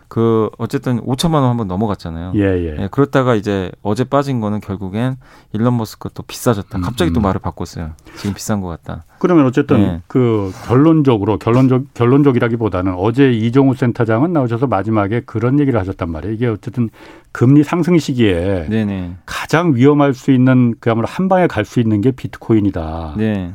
그 0.08 0.48
어쨌든 0.58 1.00
5천만 1.00 1.34
원 1.34 1.50
한번 1.50 1.68
넘어갔잖아요. 1.68 2.32
예, 2.36 2.40
예. 2.40 2.76
예, 2.82 2.88
그렇다가 2.90 3.34
이제 3.34 3.70
어제 3.82 4.04
빠진 4.04 4.40
거는 4.40 4.60
결국엔 4.60 5.16
일론 5.52 5.76
머스크 5.76 6.08
또 6.14 6.22
비싸졌다. 6.22 6.78
갑자기 6.80 7.10
음, 7.10 7.14
또 7.14 7.20
말을 7.20 7.40
바꿨어요. 7.40 7.90
지금 8.16 8.34
비싼 8.34 8.60
것 8.60 8.68
같다. 8.68 9.04
그러면 9.18 9.46
어쨌든 9.46 9.80
예. 9.80 10.00
그 10.06 10.52
결론적으로 10.66 11.38
결론적 11.38 11.94
결론적이라기보다는 11.94 12.94
어제 12.96 13.32
이종우 13.32 13.74
센터장은 13.74 14.32
나오셔서 14.32 14.66
마지막에 14.66 15.20
그런 15.26 15.58
얘기를 15.60 15.78
하셨단 15.80 16.10
말이에요. 16.10 16.34
이게 16.34 16.46
어쨌든 16.46 16.88
금리 17.32 17.62
상승 17.64 17.98
시기에 17.98 18.66
네네. 18.70 19.16
가장 19.26 19.74
위험할 19.74 20.14
수 20.14 20.30
있는 20.30 20.74
그야말로 20.80 21.06
한 21.06 21.28
방에 21.28 21.46
갈 21.46 21.64
수 21.66 21.80
있는 21.80 22.00
게 22.00 22.12
비트코인이다. 22.12 23.14
네. 23.16 23.52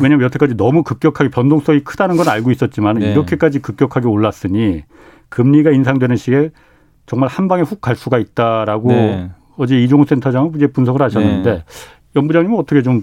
왜냐하면 0.00 0.24
여태까지 0.26 0.56
너무 0.56 0.82
급격하게 0.82 1.30
변동성이 1.30 1.80
크다는 1.80 2.16
건 2.16 2.28
알고 2.28 2.50
있었지만 2.52 2.98
네. 2.98 3.12
이렇게까지 3.12 3.58
급격하게 3.60 4.06
올랐으니 4.06 4.84
금리가 5.32 5.70
인상되는 5.70 6.16
시기에 6.16 6.50
정말 7.06 7.28
한 7.28 7.48
방에 7.48 7.62
훅 7.62 7.80
갈 7.80 7.96
수가 7.96 8.18
있다라고 8.18 8.88
네. 8.88 9.30
어제 9.56 9.82
이종우 9.82 10.04
센터장은 10.04 10.52
이제 10.56 10.66
분석을 10.66 11.00
하셨는데 11.02 11.50
네. 11.50 11.64
연 12.16 12.26
부장님은 12.26 12.58
어떻게 12.58 12.82
좀 12.82 13.02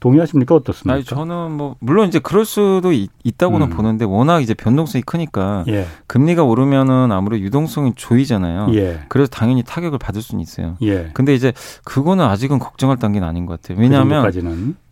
동의하십니까 0.00 0.54
어떻습니까? 0.54 0.94
아니, 0.94 1.04
저는 1.04 1.52
뭐 1.52 1.74
물론 1.80 2.06
이제 2.06 2.20
그럴 2.20 2.44
수도 2.44 2.92
있, 2.92 3.10
다고는 3.36 3.68
음. 3.68 3.70
보는데 3.70 4.04
워낙 4.04 4.40
이제 4.40 4.54
변동성이 4.54 5.02
크니까 5.02 5.64
예. 5.68 5.86
금리가 6.06 6.44
오르면은 6.44 7.10
아무래도 7.10 7.42
유동성이 7.42 7.94
조이잖아요. 7.96 8.68
예. 8.74 9.00
그래서 9.08 9.28
당연히 9.28 9.64
타격을 9.64 9.98
받을 9.98 10.22
수는 10.22 10.40
있어요. 10.40 10.76
예. 10.82 11.10
근데 11.14 11.34
이제 11.34 11.52
그거는 11.84 12.24
아직은 12.24 12.58
걱정할 12.60 12.98
단계는 12.98 13.26
아닌 13.26 13.46
것 13.46 13.60
같아요. 13.60 13.80
왜냐하면 13.80 14.30
그 14.30 14.40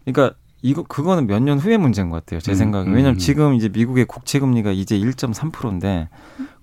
그러니까 0.04 0.36
이거 0.66 0.82
그거는 0.82 1.26
몇 1.28 1.38
년 1.40 1.58
후의 1.58 1.78
문제인 1.78 2.10
것 2.10 2.16
같아요. 2.24 2.40
제 2.40 2.52
음, 2.52 2.54
생각에. 2.56 2.88
왜냐하면 2.88 3.14
음. 3.14 3.18
지금 3.18 3.54
이제 3.54 3.68
미국의 3.68 4.04
국채 4.06 4.40
금리가 4.40 4.72
이제 4.72 4.98
1.3%인데 4.98 6.08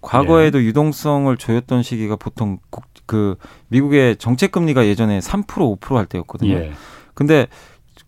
과거에도 0.01 0.61
예. 0.61 0.65
유동성을 0.65 1.35
조였던 1.37 1.83
시기가 1.83 2.17
보통 2.17 2.59
국, 2.69 2.83
그 3.05 3.35
미국의 3.69 4.17
정책 4.17 4.51
금리가 4.51 4.85
예전에 4.87 5.19
3% 5.19 5.45
5%할 5.79 6.05
때였거든요. 6.07 6.51
예. 6.53 6.73
근데 7.13 7.47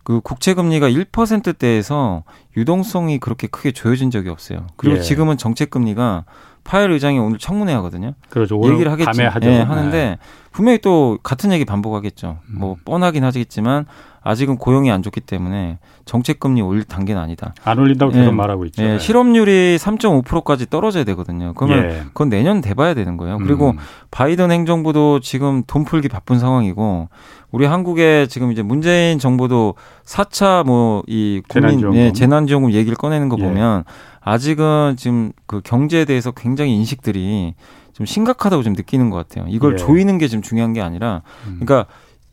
그 0.04 0.20
국채 0.20 0.52
금리가 0.54 0.90
1%대에서 0.90 2.24
유동성이 2.56 3.18
그렇게 3.18 3.46
크게 3.46 3.72
조여진 3.72 4.10
적이 4.10 4.28
없어요. 4.28 4.66
그리고 4.76 4.98
예. 4.98 5.00
지금은 5.00 5.36
정책 5.38 5.70
금리가 5.70 6.24
파열 6.64 6.90
의장이 6.90 7.18
오늘 7.18 7.38
청문회 7.38 7.72
하거든요. 7.74 8.12
그렇죠. 8.28 8.60
얘기를 8.70 8.90
하겠지. 8.90 9.22
예, 9.22 9.26
하는데 9.60 9.90
네. 9.90 10.18
분명히 10.50 10.78
또 10.78 11.18
같은 11.22 11.52
얘기 11.52 11.64
반복하겠죠. 11.64 12.40
음. 12.50 12.58
뭐 12.58 12.76
뻔하긴 12.84 13.22
하겠지만 13.24 13.86
아직은 14.26 14.56
고용이 14.58 14.90
안 14.90 15.02
좋기 15.02 15.20
때문에 15.20 15.78
정책 16.04 16.40
금리 16.40 16.60
올릴 16.60 16.82
단계는 16.82 17.20
아니다. 17.20 17.54
안 17.64 17.78
올린다고 17.78 18.10
계속 18.10 18.26
예, 18.26 18.30
말하고 18.32 18.64
있죠. 18.66 18.82
예, 18.82 18.98
실업률이 18.98 19.76
3.5%까지 19.80 20.68
떨어져야 20.68 21.04
되거든요. 21.04 21.52
그러면 21.54 21.84
예. 21.84 22.02
그건 22.08 22.28
내년 22.28 22.60
돼봐야 22.60 22.94
되는 22.94 23.16
거예요. 23.16 23.38
그리고 23.38 23.70
음. 23.70 23.78
바이든 24.10 24.50
행정부도 24.50 25.20
지금 25.20 25.62
돈 25.66 25.84
풀기 25.84 26.08
바쁜 26.08 26.38
상황이고 26.40 27.08
우리 27.52 27.66
한국에 27.66 28.26
지금 28.28 28.50
이제 28.50 28.62
문재인 28.62 29.18
정부도 29.20 29.74
4차 30.04 30.66
뭐 30.66 31.02
이 31.06 31.40
국민 31.48 31.70
재난지원금. 31.70 32.00
예, 32.00 32.12
재난지원금 32.12 32.72
얘기를 32.72 32.96
꺼내는 32.96 33.28
거 33.28 33.36
예. 33.38 33.44
보면 33.44 33.84
아직은 34.20 34.96
지금 34.98 35.30
그 35.46 35.60
경제에 35.62 36.04
대해서 36.04 36.32
굉장히 36.32 36.74
인식들이 36.74 37.54
좀 37.92 38.04
심각하다고 38.06 38.62
좀 38.64 38.72
느끼는 38.72 39.10
것 39.10 39.16
같아요. 39.16 39.46
이걸 39.48 39.74
예. 39.74 39.76
조이는 39.76 40.18
게 40.18 40.26
지금 40.28 40.42
중요한 40.42 40.72
게 40.72 40.82
아니라, 40.82 41.22
음. 41.46 41.60
그러니까 41.60 41.86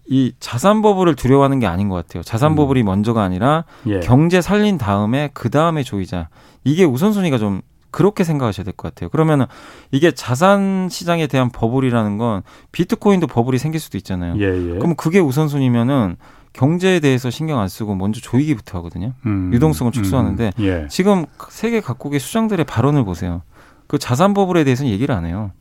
이 0.07 0.33
자산 0.39 0.81
버블을 0.81 1.15
두려워하는 1.15 1.59
게 1.59 1.67
아닌 1.67 1.89
것 1.89 1.95
같아요. 1.95 2.23
자산 2.23 2.51
음. 2.51 2.55
버블이 2.55 2.81
음. 2.81 2.85
먼저가 2.85 3.23
아니라 3.23 3.65
예. 3.87 3.99
경제 4.01 4.41
살린 4.41 4.77
다음에 4.77 5.29
그 5.33 5.49
다음에 5.49 5.83
조이자. 5.83 6.29
이게 6.63 6.83
우선순위가 6.83 7.37
좀 7.37 7.61
그렇게 7.91 8.23
생각하셔야 8.23 8.63
될 8.63 8.73
것 8.73 8.89
같아요. 8.93 9.09
그러면은 9.09 9.45
이게 9.91 10.11
자산 10.11 10.87
시장에 10.89 11.27
대한 11.27 11.49
버블이라는 11.51 12.17
건 12.17 12.41
비트코인도 12.71 13.27
버블이 13.27 13.57
생길 13.59 13.79
수도 13.79 13.97
있잖아요. 13.97 14.35
예, 14.39 14.45
예. 14.45 14.77
그럼 14.79 14.95
그게 14.95 15.19
우선순위면은 15.19 16.15
경제에 16.53 16.99
대해서 16.99 17.29
신경 17.29 17.59
안 17.59 17.67
쓰고 17.67 17.95
먼저 17.95 18.19
조이기부터 18.21 18.77
하거든요. 18.79 19.13
음, 19.25 19.51
유동성을 19.53 19.91
축소하는데 19.91 20.51
음, 20.59 20.63
예. 20.63 20.87
지금 20.89 21.25
세계 21.49 21.81
각국의 21.81 22.19
수장들의 22.19 22.65
발언을 22.65 23.05
보세요. 23.05 23.41
그 23.87 23.97
자산 23.97 24.33
버블에 24.33 24.63
대해서는 24.63 24.91
얘기를 24.91 25.13
안 25.15 25.25
해요. 25.25 25.51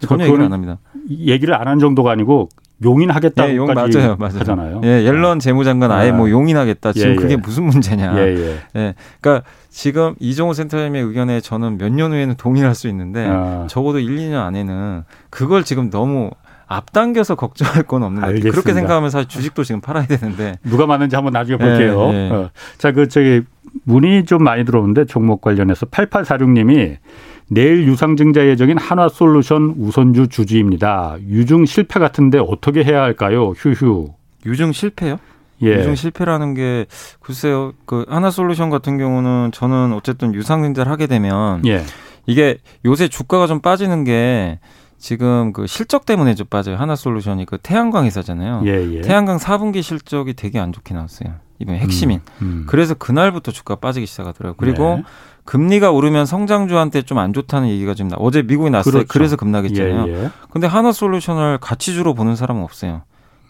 전혀 0.00 0.24
얘기를 0.26 0.44
안 0.44 0.52
합니다. 0.52 0.78
얘기를 1.10 1.54
안 1.54 1.68
한 1.68 1.78
정도가 1.78 2.10
아니고 2.10 2.48
용인하겠다고 2.82 3.50
예, 3.50 3.56
용 3.56 3.66
맞아요, 3.66 4.16
맞아요. 4.18 4.38
하잖아요. 4.40 4.80
예, 4.84 5.04
옐런 5.04 5.38
재무장관 5.38 5.90
아예 5.92 6.10
아. 6.10 6.14
뭐 6.14 6.30
용인하겠다. 6.30 6.92
지금 6.92 7.10
예, 7.12 7.14
그게 7.16 7.32
예. 7.32 7.36
무슨 7.36 7.64
문제냐. 7.64 8.14
예, 8.18 8.36
예. 8.36 8.58
예, 8.76 8.94
그러니까 9.20 9.46
지금 9.70 10.14
이종호 10.18 10.52
센터장님의 10.54 11.02
의견에 11.02 11.40
저는 11.40 11.78
몇 11.78 11.90
년 11.92 12.12
후에는 12.12 12.34
동의할 12.36 12.74
수 12.74 12.88
있는데 12.88 13.26
아. 13.28 13.66
적어도 13.68 13.98
1, 13.98 14.16
2년 14.16 14.40
안에는 14.44 15.04
그걸 15.30 15.64
지금 15.64 15.90
너무 15.90 16.30
앞당겨서 16.66 17.34
걱정할 17.34 17.82
건 17.82 18.02
없는 18.02 18.22
것 18.22 18.28
같아요. 18.34 18.50
그렇게 18.50 18.72
생각하면 18.72 19.10
사실 19.10 19.28
주식도 19.28 19.62
지금 19.64 19.80
팔아야 19.82 20.06
되는데. 20.06 20.54
누가 20.64 20.86
많은지 20.86 21.14
한번 21.16 21.32
나중에 21.34 21.58
볼게요. 21.58 21.98
어. 22.00 22.50
자, 22.78 22.92
그 22.92 23.08
저기 23.08 23.42
문의 23.84 24.24
좀 24.24 24.42
많이 24.42 24.64
들어오는데 24.64 25.04
종목 25.04 25.42
관련해서 25.42 25.84
8846님이 25.86 26.96
내일 27.48 27.86
유상증자 27.86 28.46
예정인 28.46 28.78
한화솔루션 28.78 29.74
우선주 29.78 30.28
주주입니다. 30.28 31.16
유증 31.28 31.66
실패 31.66 32.00
같은데 32.00 32.38
어떻게 32.38 32.84
해야 32.84 33.02
할까요? 33.02 33.50
휴휴. 33.50 34.14
유증 34.46 34.72
실패요? 34.72 35.18
예. 35.62 35.78
유증 35.78 35.94
실패라는 35.94 36.54
게 36.54 36.86
글쎄요. 37.20 37.72
그 37.86 38.04
하나솔루션 38.08 38.70
같은 38.70 38.98
경우는 38.98 39.50
저는 39.52 39.92
어쨌든 39.92 40.34
유상증자를 40.34 40.90
하게 40.90 41.06
되면 41.06 41.64
예. 41.66 41.84
이게 42.26 42.58
요새 42.84 43.08
주가가 43.08 43.46
좀 43.46 43.60
빠지는 43.60 44.04
게 44.04 44.58
지금 44.98 45.52
그 45.52 45.66
실적 45.66 46.06
때문에 46.06 46.34
좀 46.34 46.46
빠져요. 46.48 46.76
하나솔루션이 46.76 47.44
그 47.46 47.58
태양광 47.58 48.04
회사잖아요. 48.04 48.62
예, 48.66 48.94
예. 48.94 49.00
태양광 49.00 49.36
4분기 49.36 49.82
실적이 49.82 50.34
되게 50.34 50.60
안 50.60 50.72
좋게 50.72 50.94
나왔어요. 50.94 51.34
이번 51.58 51.76
핵심인. 51.76 52.20
음, 52.40 52.46
음. 52.46 52.64
그래서 52.68 52.94
그날부터 52.94 53.50
주가 53.52 53.76
빠지기 53.76 54.06
시작하더라고요. 54.06 54.56
그리고 54.58 54.96
네. 54.96 55.02
금리가 55.44 55.90
오르면 55.90 56.26
성장주한테 56.26 57.02
좀 57.02 57.18
안 57.18 57.32
좋다는 57.32 57.68
얘기가 57.68 57.94
지금 57.94 58.08
나. 58.08 58.16
어제 58.18 58.42
미국이 58.42 58.70
났어요. 58.70 58.92
그렇죠. 58.92 59.08
그래서 59.08 59.36
급락했잖아요. 59.36 60.06
예, 60.08 60.24
예. 60.24 60.30
근데 60.50 60.66
하나솔루션을 60.66 61.58
가치주로 61.60 62.14
보는 62.14 62.36
사람은 62.36 62.62
없어요. 62.62 63.02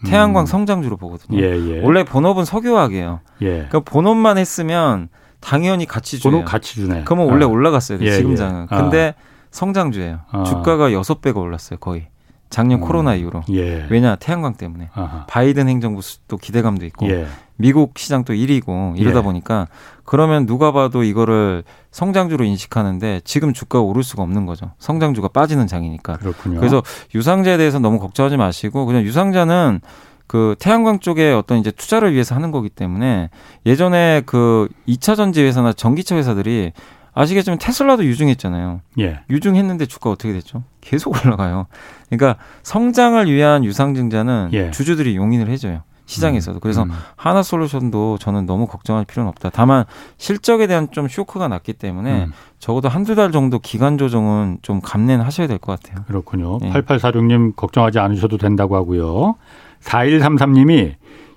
태양광 0.05 0.43
음. 0.43 0.45
성장주로 0.45 0.97
보거든요. 0.97 1.39
예, 1.39 1.51
예. 1.75 1.81
원래 1.81 2.03
본업은 2.03 2.43
석유화학이에요. 2.45 3.21
예. 3.41 3.47
그러니까 3.49 3.79
본업만 3.81 4.37
했으면 4.37 5.07
당연히 5.39 5.85
가치주예요. 5.85 6.31
본업 6.37 6.45
가치주네. 6.49 7.03
그러면 7.05 7.29
원래 7.29 7.45
아. 7.45 7.47
올라갔어요. 7.47 7.99
예, 8.01 8.11
지금 8.11 8.35
장은. 8.35 8.67
예. 8.71 8.75
근데 8.75 9.13
아. 9.17 9.21
성장주예요. 9.51 10.19
아. 10.31 10.43
주가가 10.43 10.89
6배가 10.89 11.37
올랐어요, 11.37 11.79
거의. 11.79 12.07
작년 12.49 12.79
음. 12.79 12.81
코로나 12.81 13.15
이후로. 13.15 13.43
예. 13.51 13.87
왜냐 13.89 14.15
태양광 14.17 14.55
때문에. 14.55 14.89
아하. 14.93 15.25
바이든 15.27 15.67
행정부 15.69 16.01
또 16.27 16.37
기대감도 16.37 16.85
있고 16.87 17.09
예. 17.09 17.25
미국 17.57 17.97
시장도 17.97 18.33
1위고 18.33 18.97
이러다 18.97 19.19
예. 19.19 19.23
보니까 19.23 19.67
그러면 20.05 20.45
누가 20.45 20.71
봐도 20.71 21.03
이거를 21.03 21.63
성장주로 21.91 22.45
인식하는데 22.45 23.21
지금 23.23 23.53
주가가 23.53 23.83
오를 23.83 24.03
수가 24.03 24.23
없는 24.23 24.45
거죠. 24.45 24.71
성장주가 24.79 25.29
빠지는 25.29 25.67
장이니까. 25.67 26.17
그렇군요. 26.17 26.59
그래서 26.59 26.81
유상자에 27.13 27.57
대해서 27.57 27.79
너무 27.79 27.99
걱정하지 27.99 28.37
마시고 28.37 28.85
그냥 28.85 29.03
유상자는 29.03 29.81
그 30.27 30.55
태양광 30.59 30.99
쪽에 30.99 31.31
어떤 31.31 31.59
이제 31.59 31.69
투자를 31.69 32.13
위해서 32.13 32.33
하는 32.33 32.51
거기 32.51 32.69
때문에 32.69 33.29
예전에 33.65 34.23
그 34.25 34.67
2차 34.87 35.15
전지 35.15 35.43
회사나 35.43 35.73
전기차 35.73 36.15
회사들이 36.15 36.71
아시겠지만 37.13 37.59
테슬라도 37.59 38.03
유증했잖아요. 38.05 38.81
예. 38.99 39.19
유증했는데 39.29 39.85
주가 39.85 40.09
어떻게 40.09 40.33
됐죠? 40.33 40.63
계속 40.81 41.13
올라가요. 41.15 41.67
그러니까 42.09 42.41
성장을 42.63 43.31
위한 43.31 43.63
유상증자는 43.63 44.49
예. 44.53 44.71
주주들이 44.71 45.15
용인을 45.15 45.49
해줘요. 45.49 45.83
시장에서도. 46.13 46.59
그래서 46.59 46.83
음. 46.83 46.91
하나 47.15 47.43
솔루션도 47.43 48.17
저는 48.19 48.45
너무 48.45 48.67
걱정할 48.67 49.05
필요는 49.05 49.29
없다. 49.29 49.49
다만 49.51 49.85
실적에 50.17 50.67
대한 50.67 50.89
좀 50.91 51.07
쇼크가 51.07 51.47
났기 51.47 51.73
때문에 51.73 52.25
음. 52.25 52.33
적어도 52.59 52.89
한두 52.89 53.15
달 53.15 53.31
정도 53.31 53.59
기간 53.59 53.97
조정은 53.97 54.59
좀 54.61 54.79
감내는 54.81 55.25
하셔야 55.25 55.47
될 55.47 55.57
것 55.57 55.79
같아요. 55.81 56.03
그렇군요. 56.07 56.59
네. 56.61 56.71
8846님 56.71 57.55
걱정하지 57.55 57.99
않으셔도 57.99 58.37
된다고 58.37 58.75
하고요. 58.75 59.35
4133님이 59.81 60.93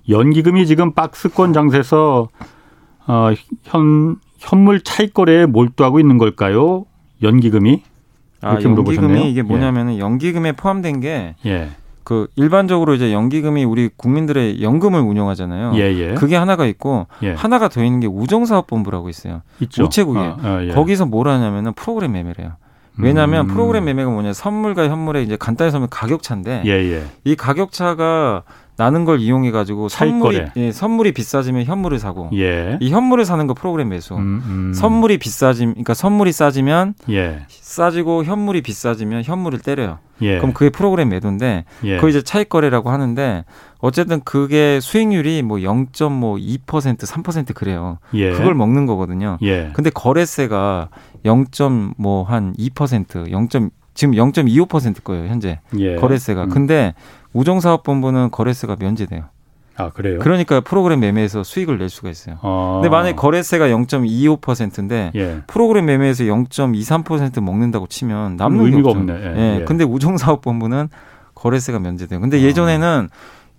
연기금이 0.09 0.67
지금 0.67 0.93
박스권 0.93 1.53
장세에서 1.53 2.29
어, 3.09 3.31
현 3.65 4.17
현물 4.39 4.81
차익 4.83 5.15
거래에 5.15 5.47
몰두하고 5.47 5.99
있는 6.01 6.19
걸까요? 6.19 6.85
연기금이 7.23 7.83
아, 8.43 8.59
연기금이 8.63 9.31
이게 9.31 9.43
뭐냐면은 9.43 9.95
예. 9.95 9.99
연기금에 9.99 10.53
포함된 10.53 11.01
게 11.01 11.35
예. 11.47 11.71
그 12.07 12.29
일반적으로 12.37 12.95
이제 12.95 13.13
연기금이 13.13 13.65
우리 13.65 13.91
국민들의 13.97 14.63
연금을 14.63 15.01
운영하잖아요. 15.01 15.73
예, 15.75 15.93
예. 15.93 16.15
그게 16.15 16.37
하나가 16.37 16.65
있고 16.65 17.09
예. 17.25 17.33
하나가 17.33 17.69
더 17.69 17.83
있는 17.83 17.99
게 17.99 18.07
우정사업본부라고 18.07 19.09
있어요. 19.09 19.43
있죠. 19.59 19.83
우체국에 19.83 20.21
아, 20.21 20.37
아, 20.41 20.65
예. 20.65 20.69
거기서 20.69 21.07
뭘 21.07 21.27
하냐면은 21.27 21.73
프로그램 21.73 22.13
매매를 22.13 22.45
해요. 22.45 22.53
왜냐하면 22.97 23.47
음. 23.47 23.49
프로그램 23.49 23.87
매매가 23.87 24.09
뭐냐 24.09 24.35
선물과 24.35 24.89
현물의 24.89 25.25
이제 25.25 25.37
간단히 25.37 25.73
설명 25.73 25.89
가격차인데 25.91 26.63
예, 26.67 27.05
이 27.25 27.35
가격차가 27.35 28.45
나는 28.77 29.05
걸 29.05 29.21
이용해 29.21 29.51
가지고 29.51 29.89
선물이 29.89 30.43
예, 30.57 30.73
선물이 30.73 31.13
비싸지면 31.13 31.65
현물을 31.65 31.99
사고 31.99 32.29
예. 32.35 32.77
이 32.81 32.91
현물을 32.91 33.25
사는 33.25 33.47
거 33.47 33.55
프로그램 33.55 33.89
매수. 33.89 34.15
음, 34.15 34.43
음. 34.47 34.73
선물이 34.75 35.19
비싸지 35.19 35.65
그러니까 35.67 35.95
선물이 35.95 36.33
싸지면 36.33 36.95
예. 37.11 37.47
싸지고 37.49 38.25
현물이 38.25 38.63
비싸지면 38.63 39.25
현물을 39.25 39.61
때려요. 39.61 39.99
예. 40.21 40.39
그럼 40.39 40.53
그게 40.53 40.71
프로그램 40.71 41.09
매도인데 41.09 41.65
예. 41.85 41.97
그거 41.97 42.09
이제 42.09 42.23
차익 42.23 42.49
거래라고 42.49 42.91
하는데 42.91 43.45
어쨌든 43.79 44.21
그게 44.25 44.79
수익률이 44.81 45.43
뭐 45.43 45.59
0.2% 45.59 46.61
3% 46.67 47.55
그래요. 47.55 47.99
예. 48.15 48.33
그걸 48.33 48.55
먹는 48.55 48.87
거거든요. 48.87 49.39
예. 49.43 49.71
근데 49.73 49.91
거래세가 49.91 50.89
0.뭐한 51.25 52.55
2% 52.59 53.31
0. 53.31 53.49
지금 53.97 54.15
0.25% 54.15 55.03
거예요, 55.03 55.27
현재. 55.29 55.59
예. 55.79 55.97
거래세가. 55.97 56.45
음. 56.45 56.49
근데 56.51 56.95
우정사업본부는 57.37 58.31
거래세가 58.31 58.77
면제돼요. 58.79 59.25
아, 59.79 59.91
그래요? 59.91 60.19
그러니까 60.21 60.61
프로그램 60.61 61.01
매매에서 61.01 61.43
수익을 61.43 61.79
낼 61.79 61.91
수가 61.91 62.09
있어요. 62.09 62.39
아. 62.41 62.79
근데 62.81 62.89
만약에 62.89 63.15
거래세가 63.15 63.69
0.25%인데 63.69 65.13
예. 65.15 65.43
프로그램 65.47 65.85
매매에서 65.85 66.25
0.23% 66.25 67.43
먹는다고 67.43 67.87
치면 67.87 68.37
남는 68.37 68.65
의미가 68.65 68.83
게 68.83 68.89
없죠. 68.89 69.01
없네. 69.01 69.13
예. 69.13 69.61
예. 69.61 69.65
근데 69.65 69.85
우정사업본부는 69.85 70.89
거래세가 71.35 71.79
면제돼요. 71.79 72.21
근데 72.21 72.39
아. 72.39 72.41
예전에는 72.41 73.11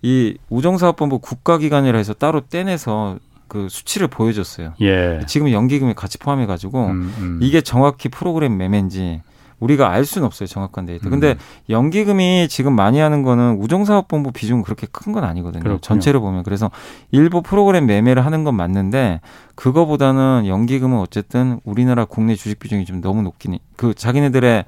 이 0.02 0.36
우정사업본부 0.50 1.20
국가기관이라 1.20 1.96
해서 1.98 2.14
따로 2.14 2.40
떼내서 2.40 3.18
그 3.46 3.68
수치를 3.70 4.08
보여줬어요. 4.08 4.74
예. 4.80 5.20
지금은 5.26 5.52
연기금이 5.52 5.94
같이 5.94 6.18
포함해가지고 6.18 6.86
음, 6.86 7.14
음. 7.18 7.38
이게 7.40 7.60
정확히 7.60 8.08
프로그램 8.08 8.56
매매인지 8.56 9.22
우리가 9.60 9.90
알 9.90 10.04
수는 10.04 10.26
없어요 10.26 10.46
정확한 10.46 10.86
데이터. 10.86 11.10
근데 11.10 11.32
음. 11.32 11.38
연기금이 11.70 12.46
지금 12.48 12.74
많이 12.74 12.98
하는 13.00 13.22
거는 13.22 13.56
우정사업본부 13.60 14.32
비중은 14.32 14.62
그렇게 14.62 14.86
큰 14.90 15.12
건 15.12 15.24
아니거든요. 15.24 15.62
그렇군요. 15.62 15.80
전체로 15.80 16.20
보면 16.20 16.42
그래서 16.44 16.70
일부 17.10 17.42
프로그램 17.42 17.86
매매를 17.86 18.24
하는 18.24 18.44
건 18.44 18.54
맞는데 18.56 19.20
그거보다는 19.54 20.44
연기금은 20.46 20.98
어쨌든 20.98 21.60
우리나라 21.64 22.04
국내 22.04 22.34
주식 22.34 22.58
비중이 22.58 22.84
좀 22.84 23.00
너무 23.00 23.22
높긴 23.22 23.54
해. 23.54 23.58
그 23.76 23.94
자기네들의 23.94 24.64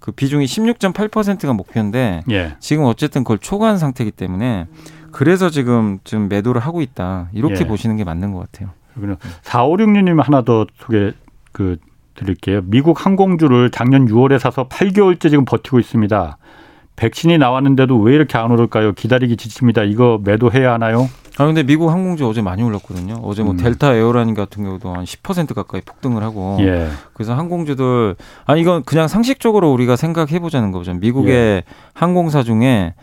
그 0.00 0.10
비중이 0.12 0.44
16.8%가 0.46 1.52
목표인데 1.52 2.22
예. 2.30 2.56
지금 2.58 2.84
어쨌든 2.84 3.22
그걸 3.22 3.38
초과한 3.38 3.78
상태이기 3.78 4.10
때문에 4.10 4.66
그래서 5.12 5.48
지금 5.50 5.98
좀 6.04 6.28
매도를 6.28 6.60
하고 6.60 6.80
있다 6.82 7.28
이렇게 7.32 7.60
예. 7.60 7.66
보시는 7.66 7.96
게 7.96 8.02
맞는 8.04 8.32
것 8.32 8.40
같아요. 8.40 8.70
그러면 8.94 9.16
456님 9.44 10.20
하나 10.22 10.42
더 10.42 10.66
소개 10.78 11.12
그 11.52 11.76
드릴게요. 12.14 12.60
미국 12.64 13.04
항공주를 13.04 13.70
작년 13.70 14.06
6월에 14.06 14.38
사서 14.38 14.68
8개월째 14.68 15.30
지금 15.30 15.44
버티고 15.44 15.78
있습니다. 15.78 16.36
백신이 16.96 17.38
나왔는데도 17.38 17.98
왜 17.98 18.14
이렇게 18.14 18.38
안 18.38 18.50
오를까요? 18.50 18.92
기다리기 18.92 19.36
지칩니다. 19.36 19.84
이거 19.84 20.20
매도해야 20.22 20.74
하나요? 20.74 21.08
아 21.38 21.46
근데 21.46 21.62
미국 21.62 21.88
항공주 21.88 22.28
어제 22.28 22.42
많이 22.42 22.62
올랐거든요. 22.62 23.20
어제 23.22 23.42
뭐 23.42 23.52
음. 23.52 23.56
델타 23.56 23.94
에어라인 23.94 24.34
같은 24.34 24.64
경우도 24.64 24.94
한 24.94 25.04
10% 25.04 25.54
가까이 25.54 25.80
폭등을 25.80 26.22
하고 26.22 26.58
예. 26.60 26.88
그래서 27.14 27.34
항공주들 27.34 28.16
아 28.44 28.56
이건 28.56 28.82
그냥 28.84 29.08
상식적으로 29.08 29.72
우리가 29.72 29.96
생각해 29.96 30.38
보자는 30.40 30.72
거죠. 30.72 30.92
미국의 30.92 31.32
예. 31.34 31.62
항공사 31.94 32.42
중에 32.42 32.94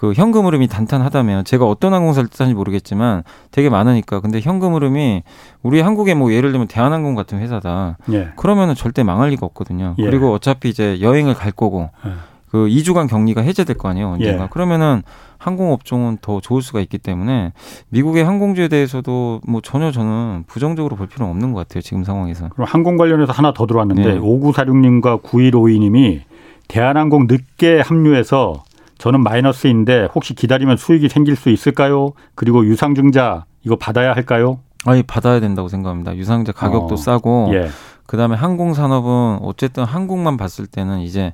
그 0.00 0.14
현금 0.14 0.46
흐름이 0.46 0.66
단단하다면 0.68 1.44
제가 1.44 1.66
어떤 1.66 1.92
항공사를 1.92 2.26
뜻하는지 2.30 2.54
모르겠지만 2.54 3.22
되게 3.50 3.68
많으니까 3.68 4.20
근데 4.20 4.40
현금 4.40 4.72
흐름이 4.72 5.22
우리 5.62 5.82
한국에 5.82 6.14
뭐 6.14 6.32
예를 6.32 6.52
들면 6.52 6.68
대한항공 6.68 7.14
같은 7.14 7.38
회사다. 7.38 7.98
예. 8.10 8.30
그러면은 8.36 8.74
절대 8.74 9.02
망할 9.02 9.28
리가 9.28 9.44
없거든요. 9.44 9.96
예. 9.98 10.02
그리고 10.02 10.32
어차피 10.32 10.70
이제 10.70 11.02
여행을 11.02 11.34
갈 11.34 11.52
거고 11.52 11.90
예. 12.06 12.12
그 12.50 12.66
2주간 12.66 13.10
격리가 13.10 13.42
해제될 13.42 13.76
거 13.76 13.90
아니에요, 13.90 14.12
언젠가. 14.12 14.44
예. 14.44 14.48
그러면은 14.50 15.02
항공업종은 15.36 16.16
더 16.22 16.40
좋을 16.40 16.62
수가 16.62 16.80
있기 16.80 16.96
때문에 16.96 17.52
미국의 17.90 18.24
항공주에 18.24 18.68
대해서도 18.68 19.42
뭐 19.46 19.60
전혀 19.60 19.92
저는 19.92 20.44
부정적으로 20.46 20.96
볼 20.96 21.08
필요는 21.08 21.30
없는 21.30 21.52
것 21.52 21.68
같아요, 21.68 21.82
지금 21.82 22.04
상황에서. 22.04 22.48
그럼 22.48 22.66
항공 22.66 22.96
관련해서 22.96 23.32
하나 23.32 23.52
더 23.52 23.66
들어왔는데 23.66 24.14
네. 24.14 24.18
5946님과 24.18 25.22
9152님이 25.22 26.22
대한항공 26.68 27.26
늦게 27.26 27.80
합류해서 27.80 28.62
저는 29.00 29.22
마이너스인데 29.22 30.08
혹시 30.14 30.34
기다리면 30.34 30.76
수익이 30.76 31.08
생길 31.08 31.34
수 31.34 31.48
있을까요? 31.48 32.12
그리고 32.34 32.66
유상증자 32.66 33.46
이거 33.64 33.76
받아야 33.76 34.12
할까요? 34.12 34.60
아니 34.84 35.02
받아야 35.02 35.40
된다고 35.40 35.68
생각합니다. 35.68 36.14
유상증자 36.16 36.52
가격도 36.52 36.94
어. 36.94 36.96
싸고 36.98 37.48
예. 37.54 37.70
그다음에 38.04 38.36
항공 38.36 38.74
산업은 38.74 39.38
어쨌든 39.40 39.84
한국만 39.84 40.36
봤을 40.36 40.66
때는 40.66 41.00
이제 41.00 41.32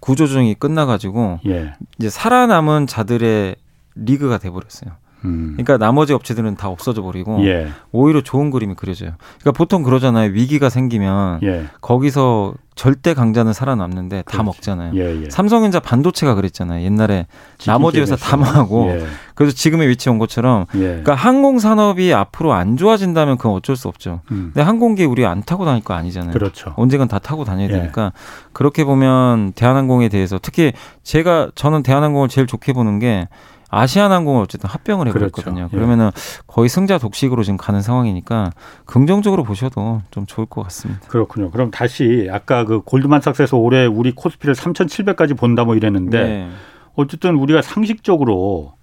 구조조정이 0.00 0.54
끝나가지고 0.54 1.38
예. 1.46 1.74
이제 1.98 2.10
살아남은 2.10 2.88
자들의 2.88 3.54
리그가 3.94 4.38
돼버렸어요. 4.38 4.90
음. 5.24 5.52
그러니까 5.56 5.76
나머지 5.76 6.12
업체들은 6.12 6.56
다 6.56 6.68
없어져 6.68 7.02
버리고 7.02 7.44
예. 7.46 7.68
오히려 7.92 8.22
좋은 8.22 8.50
그림이 8.50 8.74
그려져요. 8.74 9.12
그러니까 9.40 9.52
보통 9.52 9.82
그러잖아요. 9.82 10.30
위기가 10.32 10.68
생기면 10.68 11.40
예. 11.42 11.66
거기서 11.80 12.54
절대 12.74 13.12
강자는 13.12 13.52
살아남는데 13.52 14.22
다 14.22 14.42
그렇지. 14.42 14.44
먹잖아요. 14.44 14.92
예, 14.94 15.24
예. 15.24 15.28
삼성전자 15.28 15.80
반도체가 15.80 16.34
그랬잖아요. 16.34 16.82
옛날에 16.82 17.26
나머지 17.66 18.00
회사 18.00 18.16
다 18.16 18.38
망하고 18.38 18.92
예. 18.92 19.06
그래서 19.34 19.54
지금의 19.54 19.88
위치 19.88 20.08
온 20.08 20.18
것처럼 20.18 20.64
예. 20.76 20.78
그러니까 20.78 21.14
항공 21.14 21.58
산업이 21.58 22.14
앞으로 22.14 22.54
안 22.54 22.78
좋아진다면 22.78 23.36
그건 23.36 23.52
어쩔 23.52 23.76
수 23.76 23.88
없죠. 23.88 24.22
음. 24.30 24.52
근데 24.54 24.62
항공기 24.62 25.04
우리 25.04 25.26
안 25.26 25.42
타고 25.42 25.66
다닐 25.66 25.84
거 25.84 25.92
아니잖아요. 25.92 26.32
그렇죠. 26.32 26.72
언젠간 26.76 27.08
다 27.08 27.18
타고 27.18 27.44
다녀야 27.44 27.68
되니까 27.68 28.12
그렇게 28.54 28.84
보면 28.84 29.52
대한항공에 29.52 30.08
대해서 30.08 30.38
특히 30.40 30.72
제가 31.02 31.50
저는 31.54 31.82
대한항공을 31.82 32.28
제일 32.28 32.46
좋게 32.46 32.72
보는 32.72 32.98
게 32.98 33.28
아시아나항공을 33.70 34.42
어쨌든 34.42 34.68
합병을 34.68 35.08
해버렸거든요. 35.08 35.54
그렇죠. 35.54 35.70
예. 35.72 35.76
그러면은 35.76 36.10
거의 36.46 36.68
승자 36.68 36.98
독식으로 36.98 37.42
지금 37.42 37.56
가는 37.56 37.80
상황이니까 37.80 38.50
긍정적으로 38.84 39.44
보셔도 39.44 40.02
좀 40.10 40.26
좋을 40.26 40.46
것 40.46 40.62
같습니다. 40.64 41.06
그렇군요. 41.08 41.50
그럼 41.50 41.70
다시 41.70 42.28
아까 42.30 42.64
그 42.64 42.80
골드만삭스에서 42.80 43.56
올해 43.56 43.86
우리 43.86 44.12
코스피를 44.12 44.54
3,700까지 44.54 45.38
본다 45.38 45.64
뭐 45.64 45.76
이랬는데 45.76 46.22
네. 46.22 46.50
어쨌든 46.94 47.36
우리가 47.36 47.62
상식적으로 47.62 48.74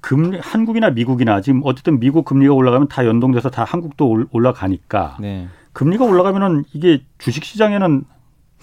금리 0.00 0.38
한국이나 0.40 0.90
미국이나 0.90 1.40
지금 1.40 1.62
어쨌든 1.64 1.98
미국 1.98 2.24
금리가 2.24 2.52
올라가면 2.54 2.88
다 2.88 3.06
연동돼서 3.06 3.50
다 3.50 3.64
한국도 3.64 4.26
올라가니까 4.30 5.16
네. 5.20 5.48
금리가 5.72 6.04
올라가면은 6.04 6.64
이게 6.72 7.02
주식 7.18 7.44
시장에는 7.44 8.04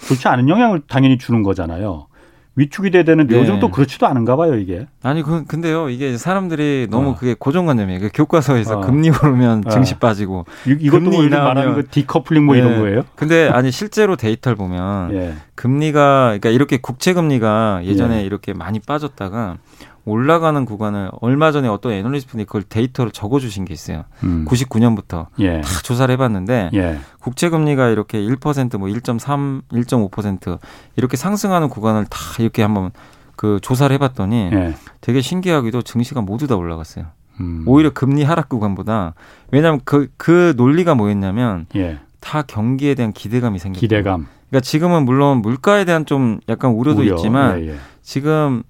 좋지 0.08 0.28
않은 0.28 0.50
영향을 0.50 0.82
당연히 0.88 1.18
주는 1.18 1.44
거잖아요. 1.44 2.08
위축이 2.56 2.92
돼야 2.92 3.04
되는데 3.04 3.36
네. 3.36 3.42
요즘 3.42 3.60
또 3.60 3.72
그렇지도 3.72 4.06
않은가 4.06 4.36
봐요 4.36 4.56
이게. 4.56 4.86
아니 5.02 5.24
그, 5.24 5.46
근데요 5.46 5.90
이게 5.90 6.18
사람들이 6.18 6.88
너무 6.90 7.12
어. 7.12 7.16
그게 7.16 7.36
고정관념이에요. 7.38 8.00
그 8.00 8.10
교과서에서 8.14 8.80
어. 8.80 8.82
금리 8.82 9.10
오르면 9.10 9.64
어. 9.66 9.70
증시 9.70 9.96
빠지고 9.96 10.46
이, 10.68 10.78
이것도 10.80 11.10
금리 11.10 11.30
말하는 11.30 11.74
그 11.74 11.88
디커플링 11.88 12.46
뭐 12.46 12.56
네. 12.56 12.62
이런 12.62 12.80
거예요? 12.80 13.04
근데 13.16 13.50
아니 13.50 13.72
실제로 13.72 14.16
데이터를 14.16 14.56
보면 14.56 15.14
예. 15.14 15.34
금리가 15.56 16.26
그러니까 16.28 16.50
이렇게 16.50 16.78
국채 16.78 17.14
금리가 17.14 17.82
예전에 17.86 18.20
예. 18.20 18.24
이렇게 18.24 18.54
많이 18.54 18.80
빠졌다가 18.80 19.58
올라가는 20.06 20.66
구간을 20.66 21.12
얼마 21.22 21.52
전에 21.52 21.68
어떤 21.68 21.94
애널리스트분이 21.94 22.46
그걸 22.46 22.64
데이터로 22.64 23.12
적어주신 23.12 23.66
게 23.66 23.74
있어요. 23.74 24.04
음. 24.24 24.46
99년부터 24.48 25.28
예. 25.40 25.62
다 25.62 25.70
조사를 25.84 26.12
해봤는데 26.14 26.72
예. 26.74 26.98
국채 27.20 27.50
금리가 27.50 27.90
이렇게 27.90 28.20
1%뭐 28.20 28.88
1.3, 28.90 29.62
1.5% 29.72 30.60
이렇게 30.98 31.16
상승하는 31.16 31.70
구간을 31.70 32.06
다 32.10 32.18
이렇게 32.40 32.62
한번 32.62 32.92
그 33.36 33.60
조사를 33.62 33.94
해봤더니 33.94 34.50
예. 34.54 34.76
되게 35.02 35.22
신기하게도 35.22 35.82
증시가 35.84 36.22
모두 36.22 36.48
다 36.48 36.56
올라갔어요. 36.56 37.06
음. 37.40 37.64
오히려 37.66 37.90
금리 37.92 38.24
하락 38.24 38.50
구간보다 38.50 39.16
왜냐하면 39.52 39.80
그, 39.86 40.08
그 40.18 40.54
논리가 40.58 40.96
뭐였냐면 40.96 41.66
예. 41.76 42.00
다 42.20 42.42
경기에 42.42 42.96
대한 42.96 43.14
기대감이 43.14 43.58
생겼고 43.58 43.80
기대감. 43.80 44.28
그러니까 44.50 44.60
지금은 44.66 45.04
물론 45.06 45.42
물가에 45.42 45.84
대한 45.84 46.06
좀 46.06 46.40
약간 46.48 46.72
우려도 46.72 47.02
우려. 47.02 47.16
있지만 47.16 47.60
예, 47.62 47.70
예. 47.70 47.76
지금 48.02 48.64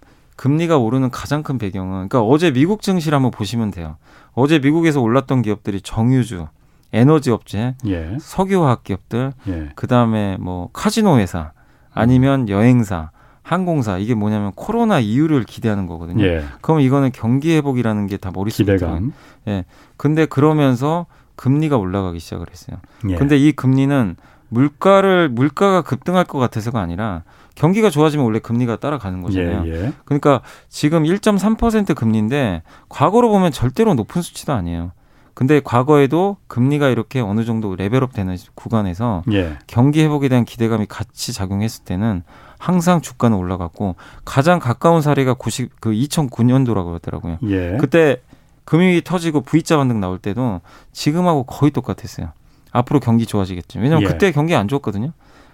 금리가 0.43 0.77
오르는 0.77 1.09
가장 1.09 1.41
큰 1.41 1.57
배경은 1.57 2.09
그러니까 2.09 2.21
어제 2.21 2.51
미국 2.51 2.81
증시를 2.81 3.15
한번 3.15 3.31
보시면 3.31 3.71
돼요. 3.71 3.95
어제 4.33 4.59
미국에서 4.59 4.99
올랐던 4.99 5.41
기업들이 5.41 5.79
정유주, 5.79 6.47
에너지 6.91 7.31
업체, 7.31 7.75
예. 7.85 8.17
석유화학 8.19 8.83
기업들, 8.83 9.31
예. 9.47 9.69
그다음에 9.75 10.35
뭐 10.41 10.69
카지노 10.73 11.17
회사, 11.19 11.53
아니면 11.93 12.49
여행사, 12.49 13.11
항공사 13.41 13.97
이게 13.97 14.15
뭐냐면 14.15 14.51
코로나 14.53 14.99
이후를 14.99 15.45
기대하는 15.45 15.87
거거든요. 15.87 16.25
예. 16.25 16.43
그럼 16.59 16.81
이거는 16.81 17.11
경기 17.13 17.55
회복이라는 17.55 18.07
게 18.07 18.17
다 18.17 18.29
머릿속에 18.33 18.75
들어요. 18.75 19.11
예. 19.47 19.63
근데 19.95 20.25
그러면서 20.25 21.05
금리가 21.37 21.77
올라가기 21.77 22.19
시작을 22.19 22.47
했어요. 22.51 22.79
예. 23.09 23.15
근데 23.15 23.37
이 23.37 23.53
금리는 23.53 24.17
물가를 24.49 25.29
물가가 25.29 25.83
급등할 25.83 26.25
것 26.25 26.37
같아서가 26.37 26.81
아니라 26.81 27.23
경기가 27.55 27.89
좋아지면 27.89 28.25
원래 28.25 28.39
금리가 28.39 28.77
따라가는 28.77 29.21
거잖아요. 29.21 29.63
예, 29.67 29.71
예. 29.71 29.93
그러니까 30.05 30.41
지금 30.69 31.03
1.3% 31.03 31.95
금리인데 31.95 32.63
과거로 32.89 33.29
보면 33.29 33.51
절대로 33.51 33.93
높은 33.93 34.21
수치도 34.21 34.53
아니에요. 34.53 34.91
근데 35.33 35.61
과거에도 35.63 36.37
금리가 36.47 36.89
이렇게 36.89 37.19
어느 37.19 37.43
정도 37.43 37.75
레벨업 37.75 38.13
되는 38.13 38.37
구간에서 38.55 39.23
예. 39.31 39.57
경기 39.65 40.03
회복에 40.03 40.29
대한 40.29 40.45
기대감이 40.45 40.85
같이 40.87 41.33
작용했을 41.33 41.85
때는 41.85 42.23
항상 42.59 43.01
주가는 43.01 43.35
올라갔고 43.35 43.95
가장 44.25 44.59
가까운 44.59 45.01
사례가 45.01 45.33
90, 45.33 45.81
그 45.81 45.91
2009년도라고 45.91 46.93
하더라고요. 46.93 47.39
예. 47.49 47.77
그때 47.79 48.21
금융위 48.65 49.01
터지고 49.03 49.41
V자 49.41 49.77
반등 49.77 49.99
나올 49.99 50.19
때도 50.19 50.61
지금하고 50.91 51.43
거의 51.43 51.71
똑같았어요. 51.71 52.31
앞으로 52.71 52.99
경기 52.99 53.25
좋아지겠지. 53.25 53.79
왜냐면 53.79 54.03
예. 54.03 54.07
그때 54.07 54.31
경기 54.31 54.55
안 54.55 54.67
좋았거든요. 54.67 55.13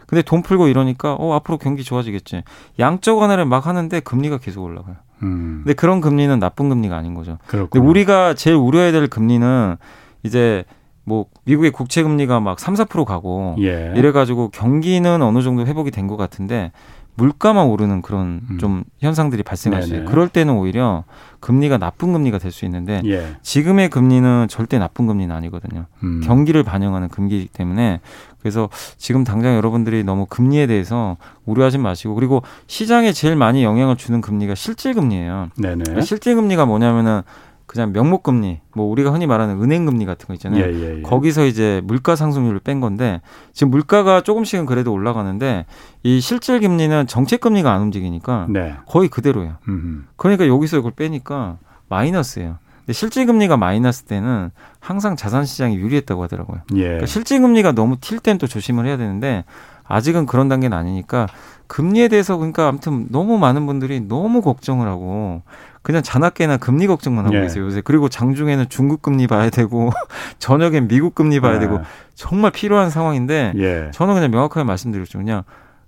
근데 0.09 0.23
돈 0.23 0.41
풀고 0.41 0.67
이러니까 0.69 1.13
어 1.13 1.33
앞으로 1.35 1.59
경기 1.59 1.83
좋아지겠지. 1.83 2.43
양적 2.79 3.19
완화를 3.19 3.45
막 3.45 3.67
하는데 3.67 3.99
금리가 3.99 4.39
계속 4.39 4.63
올라가요. 4.63 4.95
음. 5.21 5.61
근데 5.63 5.75
그런 5.75 6.01
금리는 6.01 6.39
나쁜 6.39 6.67
금리가 6.69 6.97
아닌 6.97 7.13
거죠. 7.13 7.37
그렇구나. 7.45 7.69
근데 7.69 7.87
우리가 7.87 8.33
제일 8.33 8.55
우려해야 8.55 8.91
될 8.91 9.07
금리는 9.07 9.77
이제 10.23 10.63
뭐 11.03 11.25
미국의 11.45 11.69
국채 11.71 12.01
금리가 12.01 12.39
막 12.39 12.59
3, 12.59 12.73
4% 12.73 13.05
가고 13.05 13.55
예. 13.59 13.93
이래 13.95 14.11
가지고 14.11 14.49
경기는 14.49 15.21
어느 15.21 15.41
정도 15.43 15.65
회복이 15.67 15.91
된 15.91 16.07
것 16.07 16.17
같은데 16.17 16.71
물가만 17.15 17.65
오르는 17.67 18.01
그런 18.01 18.41
음. 18.49 18.57
좀 18.59 18.83
현상들이 18.99 19.43
발생할 19.43 19.83
수 19.83 19.93
있어요. 19.93 20.05
그럴 20.05 20.29
때는 20.29 20.53
오히려 20.53 21.03
금리가 21.41 21.77
나쁜 21.77 22.13
금리가 22.13 22.37
될 22.37 22.51
수 22.51 22.65
있는데 22.65 23.01
예. 23.05 23.35
지금의 23.41 23.89
금리는 23.89 24.47
절대 24.49 24.79
나쁜 24.79 25.05
금리는 25.07 25.33
아니거든요. 25.35 25.85
음. 26.03 26.21
경기를 26.23 26.63
반영하는 26.63 27.09
금리이기 27.09 27.49
때문에 27.53 27.99
그래서 28.39 28.69
지금 28.97 29.23
당장 29.25 29.55
여러분들이 29.55 30.03
너무 30.03 30.25
금리에 30.25 30.65
대해서 30.67 31.17
우려하지 31.45 31.77
마시고 31.77 32.15
그리고 32.15 32.41
시장에 32.67 33.11
제일 33.11 33.35
많이 33.35 33.63
영향을 33.63 33.97
주는 33.97 34.21
금리가 34.21 34.55
실질 34.55 34.93
금리예요. 34.93 35.49
그러니까 35.83 36.01
실질 36.05 36.35
금리가 36.35 36.65
뭐냐면은 36.65 37.21
그냥 37.69 37.93
명목 37.93 38.23
금리, 38.23 38.62
뭐 38.73 38.88
우리가 38.88 39.12
흔히 39.12 39.27
말하는 39.27 39.62
은행 39.62 39.86
금리 39.86 40.08
같은 40.08 40.25
거 40.25 40.34
있잖아요. 40.34 40.65
예, 40.65 40.73
예, 40.73 40.97
예. 40.97 41.01
거기서 41.03 41.45
이제 41.45 41.82
물가 41.84 42.15
상승률을 42.15 42.62
뺀 42.62 42.79
건데 42.79 43.21
지금 43.53 43.69
물가가 43.69 44.21
조금씩은 44.21 44.65
그래도 44.65 44.91
올라가는데 44.91 45.67
이 46.01 46.19
실질 46.19 46.60
금리는 46.62 47.05
정책 47.05 47.41
금리가 47.41 47.71
안 47.71 47.84
움직이니까 47.84 48.47
네. 48.49 48.73
거의 48.88 49.08
그대로예요. 49.08 49.58
음흠. 49.67 50.01
그러니까 50.15 50.47
여기서 50.47 50.79
이걸 50.79 50.93
빼니까 50.93 51.58
마이너스예요. 51.89 52.58
근데 52.79 52.93
실질 52.93 53.27
금리가 53.27 53.55
마이너스 53.55 54.01
때는 54.05 54.49
항상 54.79 55.15
자산 55.15 55.45
시장이 55.45 55.75
유리했다고 55.75 56.23
하더라고요. 56.23 56.62
예. 56.73 56.84
그러니까 56.84 57.05
실질 57.05 57.39
금리가 57.39 57.73
너무 57.73 57.97
튈 58.01 58.19
땐 58.19 58.39
또 58.39 58.47
조심을 58.47 58.88
해야 58.88 58.97
되는데 58.97 59.43
아직은 59.84 60.25
그런 60.25 60.49
단계는 60.49 60.75
아니니까 60.75 61.27
금리에 61.67 62.08
대해서 62.08 62.36
그러니까 62.38 62.67
아무튼 62.67 63.05
너무 63.12 63.38
많은 63.38 63.67
분들이 63.67 63.99
너무 64.01 64.41
걱정을 64.41 64.88
하고 64.88 65.43
그냥 65.81 66.03
자나깨나 66.03 66.57
금리 66.57 66.87
걱정만 66.87 67.25
하고 67.25 67.35
예. 67.37 67.41
계세요 67.41 67.65
요새. 67.65 67.81
그리고 67.81 68.09
장중에는 68.09 68.69
중국 68.69 69.01
금리 69.01 69.27
봐야 69.27 69.49
되고 69.49 69.91
저녁엔 70.39 70.87
미국 70.87 71.15
금리 71.15 71.39
봐야 71.39 71.55
예. 71.55 71.59
되고 71.59 71.79
정말 72.15 72.51
필요한 72.51 72.89
상황인데 72.89 73.53
예. 73.55 73.91
저는 73.93 74.13
그냥 74.13 74.31
명확하게 74.31 74.63
말씀드리죠. 74.65 75.19
그냥 75.19 75.43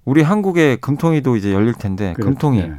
우리 0.06 0.21
한국의 0.21 0.77
금통위도 0.77 1.36
이제 1.36 1.54
열릴 1.54 1.73
텐데 1.73 2.13
그렇 2.13 2.25
금통위 2.25 2.60
예. 2.60 2.73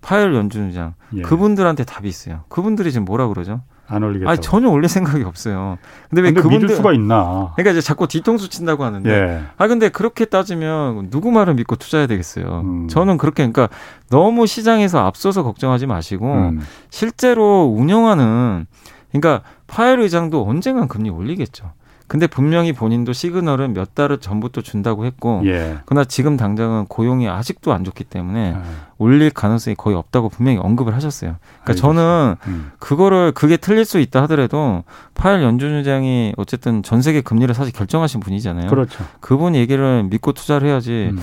파열 0.00 0.34
연준장 0.34 0.94
예. 1.14 1.22
그분들한테 1.22 1.84
답이 1.84 2.08
있어요. 2.08 2.44
그분들이 2.48 2.92
지금 2.92 3.04
뭐라 3.04 3.28
그러죠? 3.28 3.62
안 3.88 4.02
올리겠다. 4.02 4.30
아니 4.30 4.40
전혀 4.40 4.68
올릴 4.68 4.88
생각이 4.88 5.22
없어요. 5.22 5.78
근데 6.10 6.22
왜 6.22 6.32
그분들 6.32 6.60
믿을 6.60 6.76
수가 6.76 6.92
있나? 6.92 7.52
그러니까 7.54 7.72
이제 7.72 7.80
자꾸 7.80 8.08
뒤통수 8.08 8.48
친다고 8.48 8.84
하는데. 8.84 9.10
예. 9.10 9.42
아 9.56 9.68
근데 9.68 9.88
그렇게 9.88 10.24
따지면 10.24 11.10
누구 11.10 11.30
말을 11.30 11.54
믿고 11.54 11.76
투자해야 11.76 12.06
되겠어요. 12.06 12.62
음. 12.64 12.88
저는 12.88 13.16
그렇게 13.16 13.48
그러니까 13.48 13.68
너무 14.10 14.46
시장에서 14.46 14.98
앞서서 15.06 15.42
걱정하지 15.42 15.86
마시고 15.86 16.32
음. 16.32 16.60
실제로 16.90 17.72
운영하는 17.76 18.66
그러니까 19.12 19.42
파열 19.66 20.00
의장도 20.00 20.46
언젠간 20.46 20.88
금리 20.88 21.10
올리겠죠. 21.10 21.72
근데 22.08 22.26
분명히 22.26 22.72
본인도 22.72 23.12
시그널은 23.12 23.74
몇 23.74 23.94
달을 23.94 24.18
전부터 24.18 24.60
준다고 24.60 25.04
했고, 25.04 25.42
예. 25.44 25.78
그러나 25.86 26.04
지금 26.04 26.36
당장은 26.36 26.86
고용이 26.86 27.28
아직도 27.28 27.72
안 27.72 27.82
좋기 27.82 28.04
때문에 28.04 28.54
아. 28.56 28.62
올릴 28.98 29.30
가능성이 29.30 29.74
거의 29.74 29.96
없다고 29.96 30.28
분명히 30.28 30.58
언급을 30.58 30.94
하셨어요. 30.94 31.36
그러니까 31.40 31.70
알겠습니다. 31.70 31.86
저는 31.86 32.36
음. 32.46 32.70
그거를 32.78 33.32
그게 33.32 33.56
틀릴 33.56 33.84
수 33.84 33.98
있다 33.98 34.22
하더라도 34.22 34.84
파일 35.14 35.42
연준의장이 35.42 36.34
어쨌든 36.36 36.82
전 36.82 37.02
세계 37.02 37.20
금리를 37.20 37.52
사실 37.54 37.72
결정하신 37.72 38.20
분이잖아요. 38.20 38.70
그렇죠. 38.70 39.04
그분 39.20 39.54
얘기를 39.54 40.04
믿고 40.04 40.32
투자를 40.32 40.68
해야지. 40.68 41.10
음. 41.12 41.20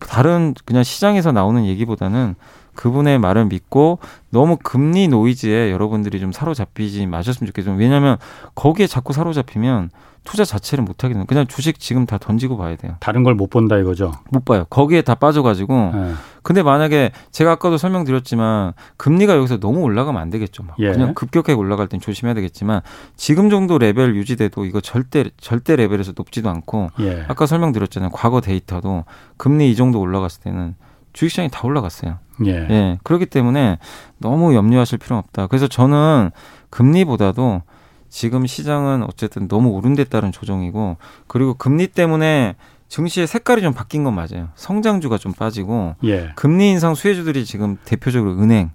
다른 0.00 0.54
그냥 0.64 0.82
시장에서 0.82 1.32
나오는 1.32 1.64
얘기보다는 1.64 2.34
그분의 2.74 3.18
말을 3.18 3.46
믿고 3.46 3.98
너무 4.30 4.56
금리 4.62 5.08
노이즈에 5.08 5.70
여러분들이 5.70 6.20
좀 6.20 6.32
사로잡히지 6.32 7.06
마셨으면 7.06 7.46
좋겠어요. 7.48 7.76
왜냐하면 7.76 8.16
거기에 8.54 8.86
자꾸 8.86 9.12
사로잡히면 9.12 9.90
투자 10.24 10.42
자체를 10.42 10.82
못 10.84 11.04
하게 11.04 11.12
되는. 11.12 11.26
그냥 11.26 11.46
주식 11.46 11.78
지금 11.78 12.06
다 12.06 12.16
던지고 12.16 12.56
봐야 12.56 12.76
돼요. 12.76 12.96
다른 13.00 13.24
걸 13.24 13.34
못 13.34 13.50
본다 13.50 13.76
이거죠. 13.76 14.12
못 14.30 14.44
봐요. 14.46 14.64
거기에 14.70 15.02
다 15.02 15.14
빠져가지고. 15.14 15.90
네. 15.94 16.12
근데 16.42 16.62
만약에 16.62 17.12
제가 17.30 17.52
아까도 17.52 17.76
설명드렸지만 17.76 18.72
금리가 18.96 19.36
여기서 19.36 19.60
너무 19.60 19.80
올라가면 19.80 20.20
안 20.22 20.30
되겠죠. 20.30 20.62
막. 20.62 20.76
예. 20.78 20.92
그냥 20.92 21.12
급격하게 21.12 21.52
올라갈 21.52 21.88
땐 21.88 22.00
조심해야 22.00 22.32
되겠지만 22.34 22.80
지금 23.16 23.50
정도 23.50 23.76
레벨 23.76 24.16
유지돼도 24.16 24.64
이거 24.64 24.80
절대 24.80 25.24
절대 25.38 25.76
레벨에서 25.76 26.12
높지도 26.16 26.48
않고 26.48 26.88
예. 27.00 27.26
아까 27.28 27.44
설명드렸잖아요. 27.44 28.08
과거 28.10 28.40
데이터도 28.40 29.04
금리 29.36 29.70
이 29.70 29.76
정도 29.76 30.00
올라갔을 30.00 30.42
때는 30.42 30.74
주식시장이 31.14 31.48
다 31.50 31.60
올라갔어요. 31.64 32.18
예. 32.44 32.50
예. 32.50 32.98
그렇기 33.02 33.26
때문에 33.26 33.78
너무 34.18 34.54
염려하실 34.54 34.98
필요는 34.98 35.20
없다. 35.20 35.46
그래서 35.46 35.66
저는 35.66 36.30
금리보다도 36.70 37.62
지금 38.10 38.46
시장은 38.46 39.04
어쨌든 39.04 39.48
너무 39.48 39.70
오른 39.70 39.94
데 39.94 40.04
따른 40.04 40.30
조정이고 40.30 40.98
그리고 41.26 41.54
금리 41.54 41.86
때문에 41.86 42.56
증시의 42.88 43.26
색깔이 43.26 43.62
좀 43.62 43.72
바뀐 43.72 44.04
건 44.04 44.14
맞아요. 44.14 44.48
성장주가 44.56 45.18
좀 45.18 45.32
빠지고 45.32 45.94
예. 46.04 46.30
금리 46.36 46.70
인상 46.70 46.94
수혜주들이 46.94 47.44
지금 47.44 47.76
대표적으로 47.84 48.32
은행, 48.38 48.70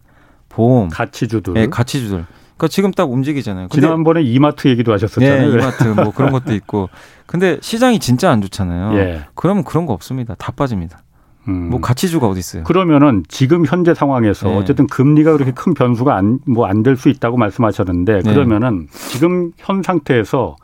보험, 0.50 0.90
가치주들, 0.90 1.54
네, 1.54 1.68
가치주들. 1.68 2.26
그러니까 2.58 2.68
지금 2.68 2.92
딱 2.92 3.10
움직이잖아요. 3.10 3.70
근데, 3.70 3.88
지난번에 3.88 4.22
이마트 4.22 4.68
얘기도 4.68 4.92
하셨었잖아요. 4.92 5.50
네, 5.50 5.54
이마트 5.54 5.84
뭐 5.88 6.12
그런 6.12 6.32
것도 6.34 6.54
있고. 6.56 6.90
근데 7.26 7.58
시장이 7.62 8.00
진짜 8.00 8.30
안 8.30 8.42
좋잖아요. 8.42 8.98
예. 9.00 9.26
그러면 9.36 9.64
그런 9.64 9.86
거 9.86 9.94
없습니다. 9.94 10.36
다 10.36 10.52
빠집니다. 10.52 11.02
음. 11.48 11.70
뭐 11.70 11.80
가치주가 11.80 12.28
어디 12.28 12.40
있어요? 12.40 12.64
그러면은 12.64 13.24
지금 13.28 13.66
현재 13.66 13.94
상황에서 13.94 14.50
네. 14.50 14.58
어쨌든 14.58 14.88
금리가 14.88 15.34
그렇게 15.34 15.52
큰 15.52 15.74
변수가 15.74 16.16
안 16.16 16.40
뭐 16.48 16.66
안 16.68 16.84
될 16.84 16.96
수 16.98 17.10
있다고 17.10 17.38
말씀하셨는데 17.38 18.22
네. 18.22 18.34
그러면은 18.34 18.88
지금 18.92 19.52
현 19.58 19.82
상태에서 19.82 20.56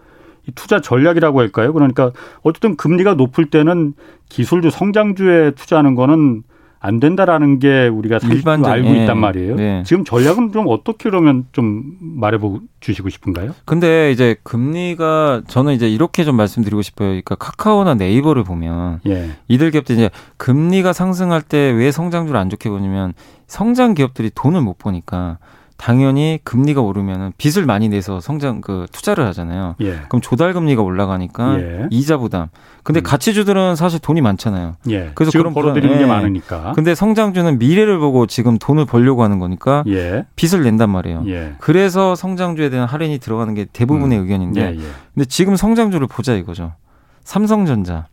이 0.47 0.51
투자 0.53 0.79
전략이라고 0.81 1.39
할까요? 1.39 1.73
그러니까 1.73 2.11
어쨌든 2.43 2.75
금리가 2.75 3.15
높을 3.15 3.45
때는 3.49 3.93
기술주 4.29 4.69
성장주에 4.69 5.51
투자하는 5.51 5.95
거는 5.95 6.43
안 6.79 6.99
된다라는 6.99 7.59
게 7.59 7.87
우리가 7.87 8.19
일반적 8.23 8.71
알고 8.71 8.89
예. 8.89 9.01
있단 9.03 9.17
말이에요. 9.17 9.55
네. 9.55 9.83
지금 9.85 10.03
전략은 10.05 10.51
좀 10.51 10.65
어떻게 10.67 11.09
그러면 11.09 11.45
좀 11.51 11.83
말해 11.99 12.37
주시고 12.79 13.09
싶은가요? 13.09 13.55
근데 13.65 14.11
이제 14.11 14.35
금리가 14.43 15.41
저는 15.47 15.73
이제 15.73 15.89
이렇게 15.89 16.23
좀 16.23 16.35
말씀드리고 16.35 16.81
싶어요. 16.81 17.09
그러니까 17.09 17.35
카카오나 17.35 17.95
네이버를 17.95 18.43
보면 18.43 18.99
예. 19.07 19.31
이들 19.47 19.71
기업들 19.71 19.95
이제 19.95 20.09
금리가 20.37 20.93
상승할 20.93 21.41
때 21.41 21.55
왜 21.75 21.91
성장률을 21.91 22.39
안 22.39 22.49
좋게 22.49 22.69
보냐면 22.69 23.13
성장 23.47 23.93
기업들이 23.95 24.29
돈을 24.33 24.61
못 24.61 24.77
보니까 24.77 25.37
당연히 25.77 26.39
금리가 26.43 26.81
오르면은 26.81 27.33
빚을 27.37 27.65
많이 27.65 27.89
내서 27.89 28.19
성장 28.19 28.61
그 28.61 28.87
투자를 28.91 29.25
하잖아요. 29.27 29.75
예. 29.81 30.01
그럼 30.07 30.21
조달 30.21 30.53
금리가 30.53 30.81
올라가니까 30.81 31.59
예. 31.59 31.87
이자 31.91 32.17
부담. 32.17 32.47
근데 32.83 33.01
음. 33.01 33.03
가치주들은 33.03 33.75
사실 33.75 33.99
돈이 33.99 34.21
많잖아요. 34.21 34.75
예. 34.89 35.11
그래서 35.15 35.37
그런 35.37 35.53
벌어들이는 35.53 35.97
게 35.97 36.03
예. 36.03 36.07
많으니까. 36.07 36.73
근데 36.75 36.95
성장주는 36.95 37.59
미래를 37.59 37.99
보고 37.99 38.25
지금 38.25 38.57
돈을 38.57 38.85
벌려고 38.85 39.23
하는 39.23 39.39
거니까 39.39 39.83
예. 39.87 40.25
빚을 40.35 40.63
낸단 40.63 40.89
말이에요. 40.89 41.23
예. 41.27 41.55
그래서 41.59 42.15
성장주에 42.15 42.69
대한 42.69 42.87
할인이 42.87 43.19
들어가는 43.19 43.53
게 43.53 43.65
대부분의 43.71 44.17
음. 44.17 44.23
의견인데 44.23 44.77
근데 45.13 45.25
지금 45.27 45.55
성장주를 45.55 46.07
보자 46.07 46.33
이거죠. 46.35 46.73
삼성전자, 47.23 48.05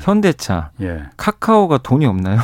현대차, 0.00 0.70
카카오가 1.16 1.78
돈이 1.78 2.06
없나요? 2.06 2.40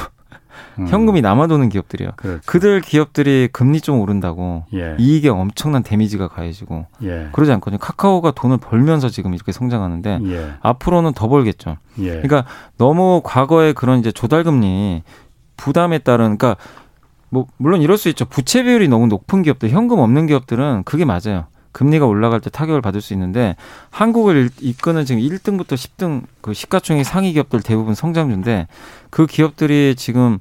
음. 0.78 0.88
현금이 0.88 1.20
남아도는 1.20 1.68
기업들이요. 1.68 2.10
그렇죠. 2.16 2.40
그들 2.46 2.80
기업들이 2.80 3.48
금리 3.52 3.80
좀 3.80 4.00
오른다고 4.00 4.64
예. 4.74 4.96
이익에 4.98 5.28
엄청난 5.28 5.82
데미지가 5.82 6.28
가해지고 6.28 6.86
예. 7.02 7.28
그러지 7.32 7.52
않거든요. 7.52 7.78
카카오가 7.78 8.30
돈을 8.32 8.58
벌면서 8.58 9.08
지금 9.08 9.34
이렇게 9.34 9.52
성장하는데 9.52 10.20
예. 10.26 10.52
앞으로는 10.60 11.12
더 11.14 11.28
벌겠죠. 11.28 11.76
예. 11.98 12.20
그러니까 12.20 12.44
너무 12.76 13.20
과거에 13.24 13.72
그런 13.72 13.98
이제 13.98 14.12
조달금리 14.12 15.02
부담에 15.56 15.98
따른 15.98 16.36
그러니까 16.38 16.56
뭐 17.28 17.46
물론 17.56 17.80
이럴 17.80 17.96
수 17.96 18.08
있죠. 18.08 18.24
부채 18.24 18.62
비율이 18.62 18.88
너무 18.88 19.06
높은 19.06 19.42
기업들, 19.42 19.70
현금 19.70 19.98
없는 19.98 20.26
기업들은 20.26 20.82
그게 20.84 21.04
맞아요. 21.04 21.46
금리가 21.72 22.06
올라갈 22.06 22.40
때 22.40 22.50
타격을 22.50 22.80
받을 22.80 23.00
수 23.00 23.12
있는데 23.12 23.56
한국을 23.90 24.50
이끄는 24.60 25.04
지금 25.04 25.22
1등부터 25.22 25.74
10등 25.74 26.24
그 26.40 26.52
시가총액 26.54 27.04
상위 27.04 27.32
기업들 27.32 27.62
대부분 27.62 27.94
성장주인데 27.94 28.66
그 29.10 29.26
기업들이 29.26 29.94
지금 29.96 30.38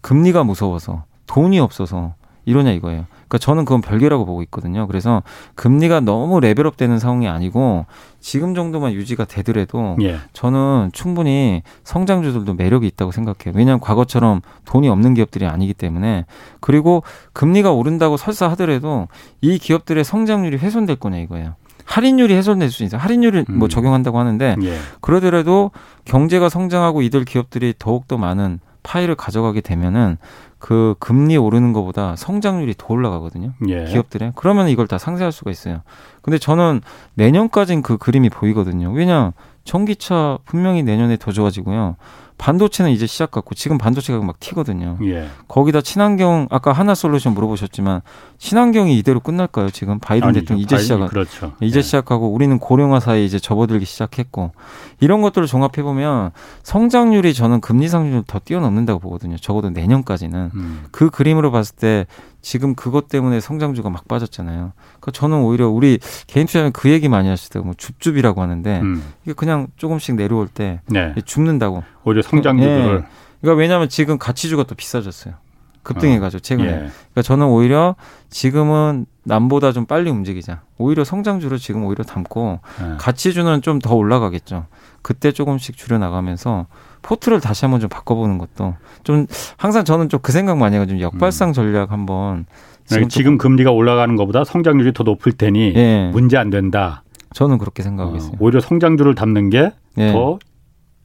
금리가 0.00 0.44
무서워서 0.44 1.04
돈이 1.26 1.60
없어서 1.60 2.14
이러냐 2.44 2.72
이거예요. 2.72 3.06
그러니까 3.32 3.38
저는 3.38 3.64
그건 3.64 3.80
별개라고 3.80 4.26
보고 4.26 4.42
있거든요. 4.42 4.86
그래서 4.86 5.22
금리가 5.54 6.00
너무 6.00 6.38
레벨업 6.38 6.76
되는 6.76 6.98
상황이 6.98 7.28
아니고 7.28 7.86
지금 8.20 8.54
정도만 8.54 8.92
유지가 8.92 9.24
되더라도 9.24 9.96
예. 10.02 10.18
저는 10.34 10.90
충분히 10.92 11.62
성장주들도 11.84 12.52
매력이 12.52 12.86
있다고 12.88 13.10
생각해요. 13.10 13.56
왜냐하면 13.56 13.80
과거처럼 13.80 14.42
돈이 14.66 14.90
없는 14.90 15.14
기업들이 15.14 15.46
아니기 15.46 15.72
때문에 15.72 16.26
그리고 16.60 17.02
금리가 17.32 17.72
오른다고 17.72 18.18
설사 18.18 18.50
하더라도 18.50 19.08
이 19.40 19.58
기업들의 19.58 20.04
성장률이 20.04 20.58
훼손될 20.58 20.96
거냐 20.96 21.16
이거예요. 21.18 21.54
할인율이 21.86 22.34
훼손될 22.34 22.70
수 22.70 22.84
있어요. 22.84 23.00
할인율을 23.00 23.46
뭐 23.48 23.56
음. 23.56 23.58
뭐 23.60 23.68
적용한다고 23.68 24.18
하는데 24.18 24.56
예. 24.62 24.78
그러더라도 25.00 25.70
경제가 26.04 26.50
성장하고 26.50 27.00
이들 27.00 27.24
기업들이 27.24 27.72
더욱 27.78 28.06
더 28.06 28.18
많은 28.18 28.60
파일을 28.82 29.14
가져가게 29.14 29.60
되면은 29.60 30.18
그 30.58 30.94
금리 30.98 31.36
오르는 31.36 31.72
것보다 31.72 32.14
성장률이 32.16 32.74
더 32.78 32.86
올라가거든요. 32.94 33.52
예. 33.68 33.84
기업들에. 33.84 34.32
그러면 34.36 34.68
이걸 34.68 34.86
다 34.86 34.98
상쇄할 34.98 35.32
수가 35.32 35.50
있어요. 35.50 35.82
근데 36.22 36.38
저는 36.38 36.80
내년까지는 37.14 37.82
그 37.82 37.98
그림이 37.98 38.30
보이거든요. 38.30 38.92
왜냐 38.92 39.32
전기차 39.64 40.38
분명히 40.44 40.82
내년에 40.82 41.16
더 41.16 41.32
좋아지고요. 41.32 41.96
반도체는 42.42 42.90
이제 42.90 43.06
시작 43.06 43.30
같고 43.30 43.54
지금 43.54 43.78
반도체 43.78 44.12
가격 44.12 44.26
막 44.26 44.40
튀거든요. 44.40 44.98
예. 45.04 45.28
거기다 45.46 45.80
친환경 45.80 46.48
아까 46.50 46.72
하나 46.72 46.92
솔루션 46.92 47.34
물어보셨지만 47.34 48.00
친환경이 48.38 48.98
이대로 48.98 49.20
끝날까요? 49.20 49.70
지금 49.70 50.00
바이든 50.00 50.30
아니죠. 50.30 50.40
대통령 50.40 50.60
이제 50.64 50.76
시작 50.76 51.06
그렇죠. 51.06 51.52
이제 51.60 51.78
예. 51.78 51.82
시작하고 51.82 52.32
우리는 52.32 52.58
고령화사에 52.58 53.24
이제 53.24 53.38
접어들기 53.38 53.84
시작했고 53.84 54.50
이런 54.98 55.22
것들을 55.22 55.46
종합해 55.46 55.84
보면 55.84 56.32
성장률이 56.64 57.32
저는 57.32 57.60
금리 57.60 57.88
상승률 57.88 58.24
더 58.26 58.40
뛰어넘는다고 58.40 58.98
보거든요. 58.98 59.36
적어도 59.36 59.70
내년까지는 59.70 60.50
음. 60.52 60.84
그 60.90 61.10
그림으로 61.10 61.52
봤을 61.52 61.76
때 61.76 62.06
지금 62.42 62.74
그것 62.74 63.08
때문에 63.08 63.40
성장주가 63.40 63.88
막 63.88 64.06
빠졌잖아요. 64.08 64.72
그러니까 65.00 65.10
저는 65.12 65.38
오히려 65.38 65.68
우리 65.68 65.98
개인 66.26 66.46
투자는 66.46 66.72
그 66.72 66.90
얘기 66.90 67.08
많이 67.08 67.28
하시더라고요. 67.28 67.68
뭐 67.68 67.74
줍줍이라고 67.76 68.42
하는데 68.42 68.80
음. 68.80 69.02
이게 69.22 69.32
그냥 69.32 69.68
조금씩 69.76 70.16
내려올 70.16 70.48
때 70.48 70.80
네. 70.86 71.14
줍는다고. 71.24 71.84
오히려 72.04 72.20
성장주들을. 72.22 73.00
네. 73.00 73.06
그러니까 73.40 73.58
왜냐하면 73.60 73.88
지금 73.88 74.18
가치주가 74.18 74.64
또 74.64 74.74
비싸졌어요. 74.74 75.34
급등해가지고 75.82 76.38
어. 76.38 76.40
최근에. 76.40 76.68
예. 76.68 76.74
그러니까 76.74 77.22
저는 77.22 77.46
오히려 77.46 77.96
지금은 78.30 79.06
남보다 79.24 79.72
좀 79.72 79.86
빨리 79.86 80.10
움직이자. 80.10 80.62
오히려 80.78 81.04
성장주를 81.04 81.58
지금 81.58 81.84
오히려 81.84 82.04
담고 82.04 82.60
예. 82.82 82.96
가치주는 82.98 83.62
좀 83.62 83.78
더 83.80 83.94
올라가겠죠. 83.94 84.66
그때 85.02 85.32
조금씩 85.32 85.76
줄여 85.76 85.98
나가면서 85.98 86.66
포트를 87.02 87.40
다시 87.40 87.64
한번 87.64 87.80
좀 87.80 87.88
바꿔보는 87.90 88.38
것도 88.38 88.74
좀 89.04 89.26
항상 89.56 89.84
저는 89.84 90.08
좀 90.08 90.20
그 90.22 90.30
생각 90.32 90.56
많이 90.56 90.76
해가지고 90.76 91.00
역발상 91.00 91.48
음. 91.48 91.52
전략 91.52 91.90
한번 91.92 92.46
지금, 92.86 93.08
지금 93.08 93.38
금리가 93.38 93.70
올라가는 93.72 94.14
것보다 94.16 94.44
성장률이 94.44 94.92
더 94.92 95.02
높을 95.04 95.32
테니 95.32 95.72
예. 95.74 96.10
문제 96.12 96.36
안 96.36 96.50
된다. 96.50 97.02
저는 97.34 97.58
그렇게 97.58 97.82
생각하고 97.82 98.14
어, 98.14 98.18
있어요. 98.18 98.32
오히려 98.38 98.60
성장률을 98.60 99.14
담는 99.14 99.50
게더 99.50 99.72
예. 99.98 100.38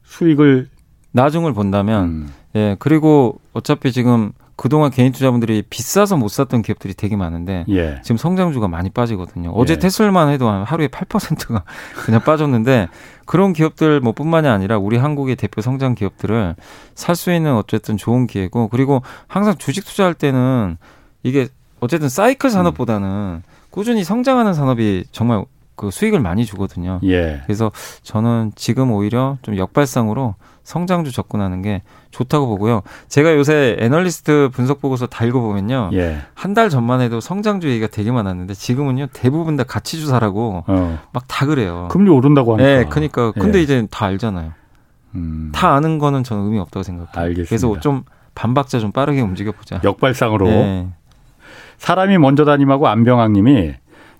수익을 0.04 0.68
나중을 1.12 1.52
본다면 1.52 2.04
음. 2.04 2.28
예 2.54 2.76
그리고 2.78 3.40
어차피 3.52 3.92
지금 3.92 4.32
그동안 4.56 4.90
개인 4.90 5.12
투자분들이 5.12 5.62
비싸서 5.70 6.16
못 6.16 6.28
샀던 6.28 6.62
기업들이 6.62 6.92
되게 6.94 7.14
많은데 7.16 7.64
예. 7.68 8.00
지금 8.02 8.16
성장주가 8.16 8.66
많이 8.68 8.90
빠지거든요. 8.90 9.50
어제 9.50 9.74
예. 9.74 9.78
테슬만 9.78 10.30
해도 10.30 10.48
하루에 10.48 10.88
8%가 10.88 11.62
그냥 12.04 12.20
빠졌는데 12.22 12.88
그런 13.28 13.52
기업들 13.52 14.00
뭐 14.00 14.12
뿐만이 14.12 14.48
아니라 14.48 14.78
우리 14.78 14.96
한국의 14.96 15.36
대표 15.36 15.60
성장 15.60 15.94
기업들을 15.94 16.56
살 16.94 17.14
수 17.14 17.30
있는 17.30 17.54
어쨌든 17.54 17.98
좋은 17.98 18.26
기회고 18.26 18.68
그리고 18.68 19.02
항상 19.26 19.54
주식 19.58 19.84
투자할 19.84 20.14
때는 20.14 20.78
이게 21.22 21.48
어쨌든 21.80 22.08
사이클 22.08 22.48
산업보다는 22.48 23.42
꾸준히 23.68 24.02
성장하는 24.02 24.54
산업이 24.54 25.04
정말 25.12 25.44
그 25.76 25.90
수익을 25.90 26.20
많이 26.20 26.46
주거든요. 26.46 27.00
예. 27.04 27.42
그래서 27.44 27.70
저는 28.02 28.52
지금 28.56 28.92
오히려 28.92 29.36
좀 29.42 29.58
역발상으로 29.58 30.34
성장주 30.68 31.12
접근하는 31.12 31.62
게 31.62 31.80
좋다고 32.10 32.46
보고요. 32.46 32.82
제가 33.08 33.34
요새 33.34 33.74
애널리스트 33.80 34.50
분석 34.52 34.82
보고서 34.82 35.06
다 35.06 35.24
읽어보면요. 35.24 35.90
예. 35.94 36.18
한달 36.34 36.68
전만 36.68 37.00
해도 37.00 37.20
성장주 37.20 37.70
얘기가 37.70 37.86
되게 37.86 38.12
많았는데 38.12 38.52
지금은요 38.52 39.06
대부분 39.14 39.56
다 39.56 39.64
가치주사라고 39.64 40.64
어. 40.66 40.98
막다 41.12 41.46
그래요. 41.46 41.88
금리 41.90 42.10
오른다고 42.10 42.52
하니까. 42.52 42.68
네, 42.68 42.84
그러니까 42.84 43.32
근데 43.32 43.60
예. 43.60 43.62
이제 43.62 43.86
다 43.90 44.04
알잖아요. 44.04 44.52
음. 45.14 45.52
다 45.54 45.72
아는 45.72 45.98
거는 45.98 46.22
저는 46.22 46.44
의미 46.44 46.58
없다고 46.58 46.82
생각해요. 46.82 47.12
알겠습니다. 47.14 47.48
그래서 47.48 47.80
좀 47.80 48.02
반박자 48.34 48.78
좀 48.78 48.92
빠르게 48.92 49.22
움직여 49.22 49.52
보자. 49.52 49.80
역발상으로. 49.82 50.46
네. 50.48 50.88
사람이 51.78 52.18
먼저 52.18 52.44
다님하고 52.44 52.88
안병학님이 52.88 53.72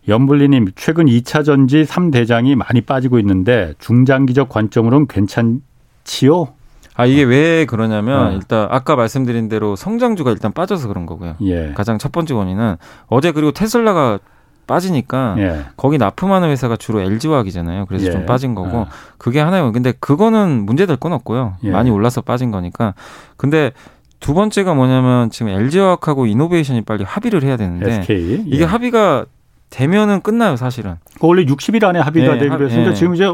연불리님 0.08 0.68
최근 0.76 1.04
2차 1.04 1.44
전지 1.44 1.84
3대장이 1.84 2.54
많이 2.54 2.80
빠지고 2.80 3.18
있는데 3.18 3.74
중장기적 3.78 4.48
관점으로는 4.48 5.08
괜찮 5.08 5.60
지요? 6.08 6.48
아 6.96 7.06
이게 7.06 7.22
왜 7.22 7.64
그러냐면 7.64 8.26
어. 8.26 8.32
일단 8.32 8.66
아까 8.70 8.96
말씀드린 8.96 9.48
대로 9.48 9.76
성장주가 9.76 10.32
일단 10.32 10.52
빠져서 10.52 10.88
그런 10.88 11.06
거고요. 11.06 11.36
예. 11.42 11.72
가장 11.74 11.98
첫 11.98 12.10
번째 12.10 12.34
원인은 12.34 12.76
어제 13.06 13.30
그리고 13.30 13.52
테슬라가 13.52 14.18
빠지니까 14.66 15.36
예. 15.38 15.64
거기 15.76 15.96
납품하는 15.96 16.48
회사가 16.48 16.76
주로 16.76 17.00
LG화학이잖아요. 17.00 17.86
그래서 17.86 18.06
예. 18.06 18.10
좀 18.10 18.26
빠진 18.26 18.54
거고 18.56 18.78
어. 18.78 18.86
그게 19.16 19.38
하나예요. 19.38 19.70
근데 19.70 19.92
그거는 20.00 20.66
문제될 20.66 20.96
건 20.96 21.12
없고요. 21.12 21.56
예. 21.62 21.70
많이 21.70 21.90
올라서 21.90 22.22
빠진 22.22 22.50
거니까. 22.50 22.94
근데 23.36 23.70
두 24.18 24.34
번째가 24.34 24.74
뭐냐면 24.74 25.30
지금 25.30 25.52
LG화학하고 25.52 26.26
이노베이션이 26.26 26.82
빨리 26.82 27.04
합의를 27.04 27.44
해야 27.44 27.56
되는데 27.56 28.00
SK, 28.00 28.44
이게 28.46 28.62
예. 28.62 28.64
합의가 28.64 29.26
되면은 29.70 30.22
끝나요, 30.22 30.56
사실은. 30.56 30.96
원래 31.20 31.44
60일 31.44 31.84
안에 31.84 32.00
합의가 32.00 32.34
네, 32.34 32.38
되기로 32.40 32.68
했는데 32.68 32.90
네. 32.90 32.94
지금 32.94 33.14
이제 33.14 33.32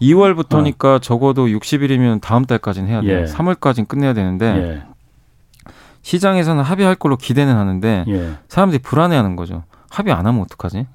2월부터니까 0.00 0.96
어. 0.96 0.98
적어도 0.98 1.46
60일이면 1.46 2.20
다음 2.20 2.44
달까지는 2.44 2.88
해야 2.88 3.00
돼요. 3.00 3.20
예. 3.20 3.24
3월까지는 3.24 3.88
끝내야 3.88 4.14
되는데 4.14 4.46
예. 4.46 4.82
시장에서는 6.02 6.62
합의할 6.62 6.94
걸로 6.94 7.16
기대는 7.16 7.54
하는데 7.54 8.04
예. 8.08 8.32
사람들이 8.48 8.82
불안해하는 8.82 9.36
거죠. 9.36 9.64
합의 9.90 10.12
안 10.12 10.26
하면 10.26 10.42
어떡하지? 10.42 10.78
예. 10.78 10.86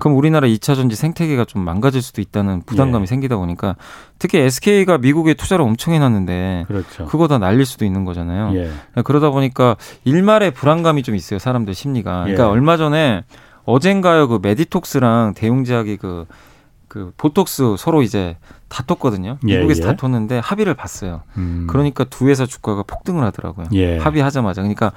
그럼 0.00 0.16
우리나라 0.16 0.46
2차 0.48 0.74
전지 0.74 0.96
생태계가 0.96 1.44
좀 1.44 1.62
망가질 1.62 2.02
수도 2.02 2.20
있다는 2.20 2.62
부담감이 2.66 3.02
예. 3.02 3.06
생기다 3.06 3.36
보니까 3.36 3.76
특히 4.18 4.38
SK가 4.38 4.98
미국에 4.98 5.34
투자를 5.34 5.64
엄청 5.64 5.94
해놨는데 5.94 6.64
그렇죠. 6.66 7.06
그거 7.06 7.28
다 7.28 7.38
날릴 7.38 7.64
수도 7.64 7.84
있는 7.84 8.04
거잖아요. 8.04 8.52
예. 8.56 8.70
그러다 9.02 9.30
보니까 9.30 9.76
일말의 10.04 10.50
불안감이 10.50 11.02
좀 11.02 11.14
있어요. 11.14 11.38
사람들 11.38 11.74
심리가. 11.74 12.22
그러니까 12.22 12.50
얼마 12.50 12.76
전에 12.76 13.24
어젠가요 13.64 14.28
그 14.28 14.40
메디톡스랑 14.42 15.34
대웅제약이 15.34 15.96
그, 15.98 16.26
그 16.90 17.12
보톡스 17.16 17.76
서로 17.78 18.02
이제 18.02 18.36
다퉜거든요. 18.68 19.38
예, 19.46 19.56
미국에서 19.56 19.84
예. 19.84 19.86
다퉜는데 19.86 20.40
합의를 20.40 20.74
봤어요. 20.74 21.22
음. 21.36 21.68
그러니까 21.70 22.02
두 22.02 22.28
회사 22.28 22.46
주가가 22.46 22.82
폭등을 22.82 23.22
하더라고요. 23.26 23.68
예. 23.74 23.96
합의하자마자. 23.98 24.60
그러니까 24.62 24.90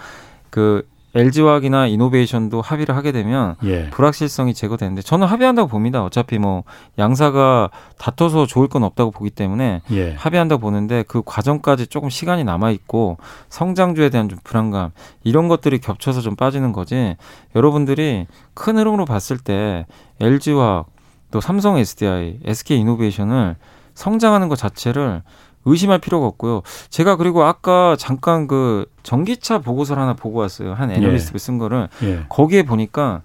그 0.49 0.87
LG화학이나 1.13 1.85
이노베이션도 1.85 2.61
합의를 2.61 2.95
하게 2.95 3.11
되면 3.11 3.55
예. 3.63 3.91
불확실성이 3.91 4.55
제거되는데 4.55 5.03
저는 5.03 5.27
합의한다고 5.27 5.67
봅니다. 5.67 6.03
어차피 6.03 6.39
뭐 6.39 6.63
양사가 6.97 7.69
다퉈서 7.99 8.47
좋을 8.47 8.67
건 8.67 8.83
없다고 8.83 9.11
보기 9.11 9.29
때문에 9.29 9.83
예. 9.91 10.13
합의한다고 10.13 10.61
보는데 10.61 11.03
그 11.07 11.21
과정까지 11.23 11.87
조금 11.87 12.09
시간이 12.09 12.43
남아 12.43 12.71
있고 12.71 13.17
성장주에 13.49 14.09
대한 14.09 14.29
좀 14.29 14.39
불안감 14.43 14.89
이런 15.23 15.47
것들이 15.47 15.77
겹쳐서 15.77 16.21
좀 16.21 16.35
빠지는 16.35 16.71
거지. 16.71 17.17
여러분들이 17.55 18.25
큰 18.55 18.77
흐름으로 18.77 19.05
봤을 19.05 19.37
때 19.37 19.85
LG화학 20.19 20.92
또 21.33 21.41
삼성 21.41 21.79
SDI, 21.79 22.41
SK 22.45 22.77
이노베이션을 22.81 23.55
성장하는 23.95 24.49
것 24.49 24.55
자체를 24.55 25.23
의심할 25.65 25.97
필요가 25.97 26.27
없고요. 26.27 26.61
제가 26.91 27.15
그리고 27.15 27.43
아까 27.43 27.95
잠깐 27.97 28.47
그 28.47 28.85
전기차 29.01 29.57
보고서를 29.57 29.99
하나 29.99 30.13
보고 30.13 30.37
왔어요. 30.37 30.75
한 30.75 30.91
애널리스트가 30.91 31.35
예. 31.35 31.39
쓴 31.39 31.57
거를 31.57 31.89
예. 32.03 32.25
거기에 32.29 32.61
보니까 32.61 33.23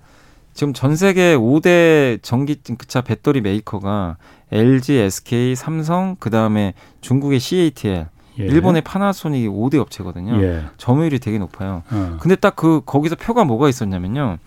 지금 0.54 0.72
전 0.72 0.96
세계 0.96 1.36
5대 1.36 2.22
전기차 2.22 3.02
배터리 3.02 3.42
메이커가 3.42 4.16
LG, 4.52 4.94
SK, 4.94 5.54
삼성, 5.54 6.16
그다음에 6.18 6.72
중국의 7.02 7.40
CATL, 7.40 8.06
예. 8.38 8.42
일본의 8.42 8.82
파나소닉이 8.82 9.48
5대 9.48 9.78
업체거든요. 9.78 10.42
예. 10.42 10.64
점유율이 10.78 11.18
되게 11.18 11.38
높아요. 11.38 11.82
어. 11.90 12.16
근데 12.20 12.36
딱 12.36 12.56
그 12.56 12.80
거기서 12.86 13.16
표가 13.16 13.44
뭐가 13.44 13.68
있었냐면요. 13.68 14.38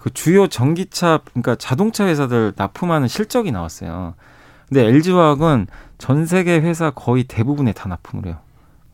그 0.00 0.10
주요 0.12 0.46
전기차 0.46 1.20
그러니까 1.24 1.56
자동차 1.56 2.06
회사들 2.06 2.54
납품하는 2.56 3.06
실적이 3.06 3.52
나왔어요. 3.52 4.14
근데 4.68 4.86
LG화학은 4.86 5.66
전 5.98 6.26
세계 6.26 6.58
회사 6.60 6.90
거의 6.90 7.24
대부분에 7.24 7.72
다 7.72 7.88
납품을 7.88 8.26
해요. 8.26 8.36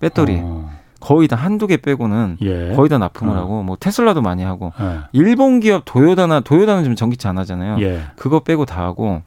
배터리. 0.00 0.40
어. 0.42 0.70
거의 0.98 1.28
다 1.28 1.36
한두 1.36 1.66
개 1.68 1.76
빼고는 1.76 2.38
예. 2.40 2.72
거의 2.74 2.88
다 2.88 2.98
납품을 2.98 3.36
어. 3.36 3.40
하고 3.40 3.62
뭐 3.62 3.76
테슬라도 3.78 4.22
많이 4.22 4.42
하고 4.42 4.72
예. 4.80 5.00
일본 5.12 5.60
기업 5.60 5.82
도요다나 5.84 6.40
도요다는 6.40 6.82
지금 6.82 6.96
전기차 6.96 7.28
안 7.30 7.38
하잖아요. 7.38 7.80
예. 7.82 8.02
그거 8.16 8.40
빼고 8.40 8.64
다 8.64 8.82
하고 8.82 9.22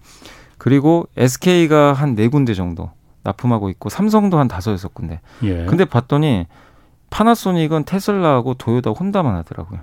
그리고 0.58 1.08
SK가 1.16 1.94
한 1.94 2.16
네 2.16 2.28
군데 2.28 2.54
정도 2.54 2.90
납품하고 3.24 3.70
있고 3.70 3.88
삼성도 3.90 4.38
한 4.40 4.48
다섯 4.50 4.72
여섯 4.74 4.94
군데. 4.94 5.22
예. 5.44 5.66
근데 5.66 5.86
봤더니 5.86 6.48
파나소닉은 7.12 7.86
테슬라하고 7.86 8.56
도요다 8.56 8.92
혼다만 8.92 9.36
하더라고요. 9.36 9.80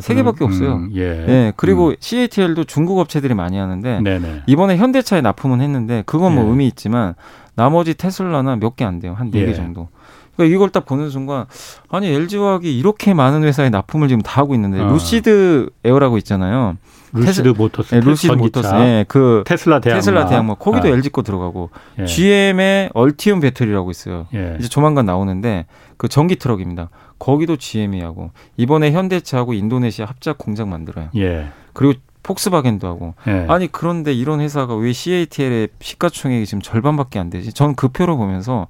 세 0.00 0.14
개밖에 0.14 0.44
없어요. 0.44 0.74
음, 0.74 0.90
예. 0.94 1.24
네, 1.26 1.52
그리고 1.56 1.88
음. 1.88 1.96
CATL도 1.98 2.64
중국 2.64 2.98
업체들이 2.98 3.34
많이 3.34 3.58
하는데 3.58 4.00
네네. 4.00 4.42
이번에 4.46 4.76
현대차에 4.76 5.20
납품은 5.20 5.60
했는데 5.60 6.02
그건 6.06 6.34
뭐 6.34 6.44
예. 6.44 6.48
의미 6.48 6.66
있지만 6.68 7.14
나머지 7.54 7.94
테슬라는 7.94 8.60
몇개 8.60 8.84
안 8.84 8.98
돼요. 9.00 9.14
한 9.16 9.30
네개 9.30 9.50
예. 9.50 9.54
정도. 9.54 9.88
그러니까 10.36 10.54
이걸 10.54 10.70
딱 10.70 10.86
보는 10.86 11.10
순간 11.10 11.44
아니 11.90 12.08
LG화학이 12.08 12.76
이렇게 12.76 13.12
많은 13.12 13.42
회사에 13.44 13.68
납품을 13.70 14.08
지금 14.08 14.22
다 14.22 14.40
하고 14.40 14.54
있는데 14.54 14.80
어. 14.80 14.88
루시드 14.88 15.68
에어라고 15.84 16.16
있잖아요. 16.18 16.76
루시드 17.12 17.48
모터스, 17.48 17.94
네, 17.94 18.00
루시드 18.00 18.32
모터스, 18.32 18.74
네, 18.74 19.04
그 19.08 19.42
테슬라 19.46 19.80
대항마, 19.80 19.98
테슬라 20.00 20.26
대항마 20.26 20.54
거기도 20.54 20.88
아. 20.88 20.90
LG 20.90 21.10
거 21.10 21.22
들어가고 21.22 21.70
예. 21.98 22.06
GM의 22.06 22.90
얼티움 22.94 23.40
배터리라고 23.40 23.90
있어요. 23.90 24.26
예. 24.34 24.56
이제 24.58 24.68
조만간 24.68 25.06
나오는데 25.06 25.66
그 25.96 26.08
전기 26.08 26.36
트럭입니다. 26.36 26.88
거기도 27.18 27.56
GM이 27.56 28.00
하고 28.00 28.30
이번에 28.56 28.90
현대차하고 28.92 29.52
인도네시아 29.52 30.06
합작 30.06 30.38
공장 30.38 30.70
만들어요. 30.70 31.10
예. 31.16 31.48
그리고 31.72 31.94
폭스바겐도 32.24 32.86
하고 32.86 33.14
예. 33.26 33.46
아니 33.48 33.66
그런데 33.70 34.12
이런 34.12 34.40
회사가 34.40 34.76
왜 34.76 34.92
CATL의 34.92 35.68
시가총액이 35.80 36.46
지금 36.46 36.62
절반밖에 36.62 37.18
안 37.18 37.30
되지? 37.30 37.52
전 37.52 37.74
그 37.74 37.88
표를 37.88 38.14
보면서 38.16 38.68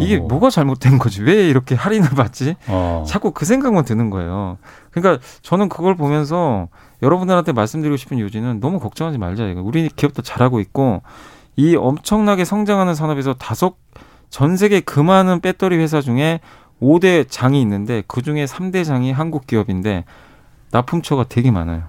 이게 0.00 0.16
어. 0.18 0.20
뭐가 0.20 0.48
잘못된 0.50 0.98
거지? 0.98 1.22
왜 1.22 1.48
이렇게 1.48 1.74
할인을 1.74 2.10
받지? 2.10 2.54
어. 2.68 3.04
자꾸 3.06 3.32
그 3.32 3.44
생각만 3.44 3.84
드는 3.84 4.10
거예요. 4.10 4.58
그러니까 4.92 5.20
저는 5.42 5.68
그걸 5.68 5.96
보면서 5.96 6.68
여러분들한테 7.02 7.52
말씀드리고 7.52 7.96
싶은 7.96 8.18
요지는 8.18 8.60
너무 8.60 8.78
걱정하지 8.80 9.18
말자 9.18 9.46
이거. 9.48 9.62
우리 9.62 9.88
기업도 9.88 10.22
잘하고 10.22 10.60
있고 10.60 11.02
이 11.56 11.76
엄청나게 11.76 12.44
성장하는 12.44 12.94
산업에서 12.94 13.34
다섯 13.34 13.76
전 14.30 14.56
세계 14.56 14.80
그 14.80 15.00
많은 15.00 15.40
배터리 15.40 15.76
회사 15.76 16.00
중에 16.00 16.40
5대 16.82 17.26
장이 17.28 17.60
있는데 17.62 18.02
그 18.06 18.22
중에 18.22 18.44
3대 18.46 18.84
장이 18.84 19.12
한국 19.12 19.46
기업인데 19.46 20.04
납품처가 20.70 21.24
되게 21.28 21.50
많아요. 21.50 21.84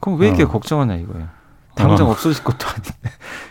그럼 0.00 0.20
왜 0.20 0.28
이렇게 0.28 0.44
어. 0.44 0.48
걱정하냐 0.48 0.96
이거예요. 0.96 1.37
당장 1.78 2.06
어. 2.06 2.10
없어질 2.10 2.42
것도 2.44 2.66
아닌데. 2.68 2.90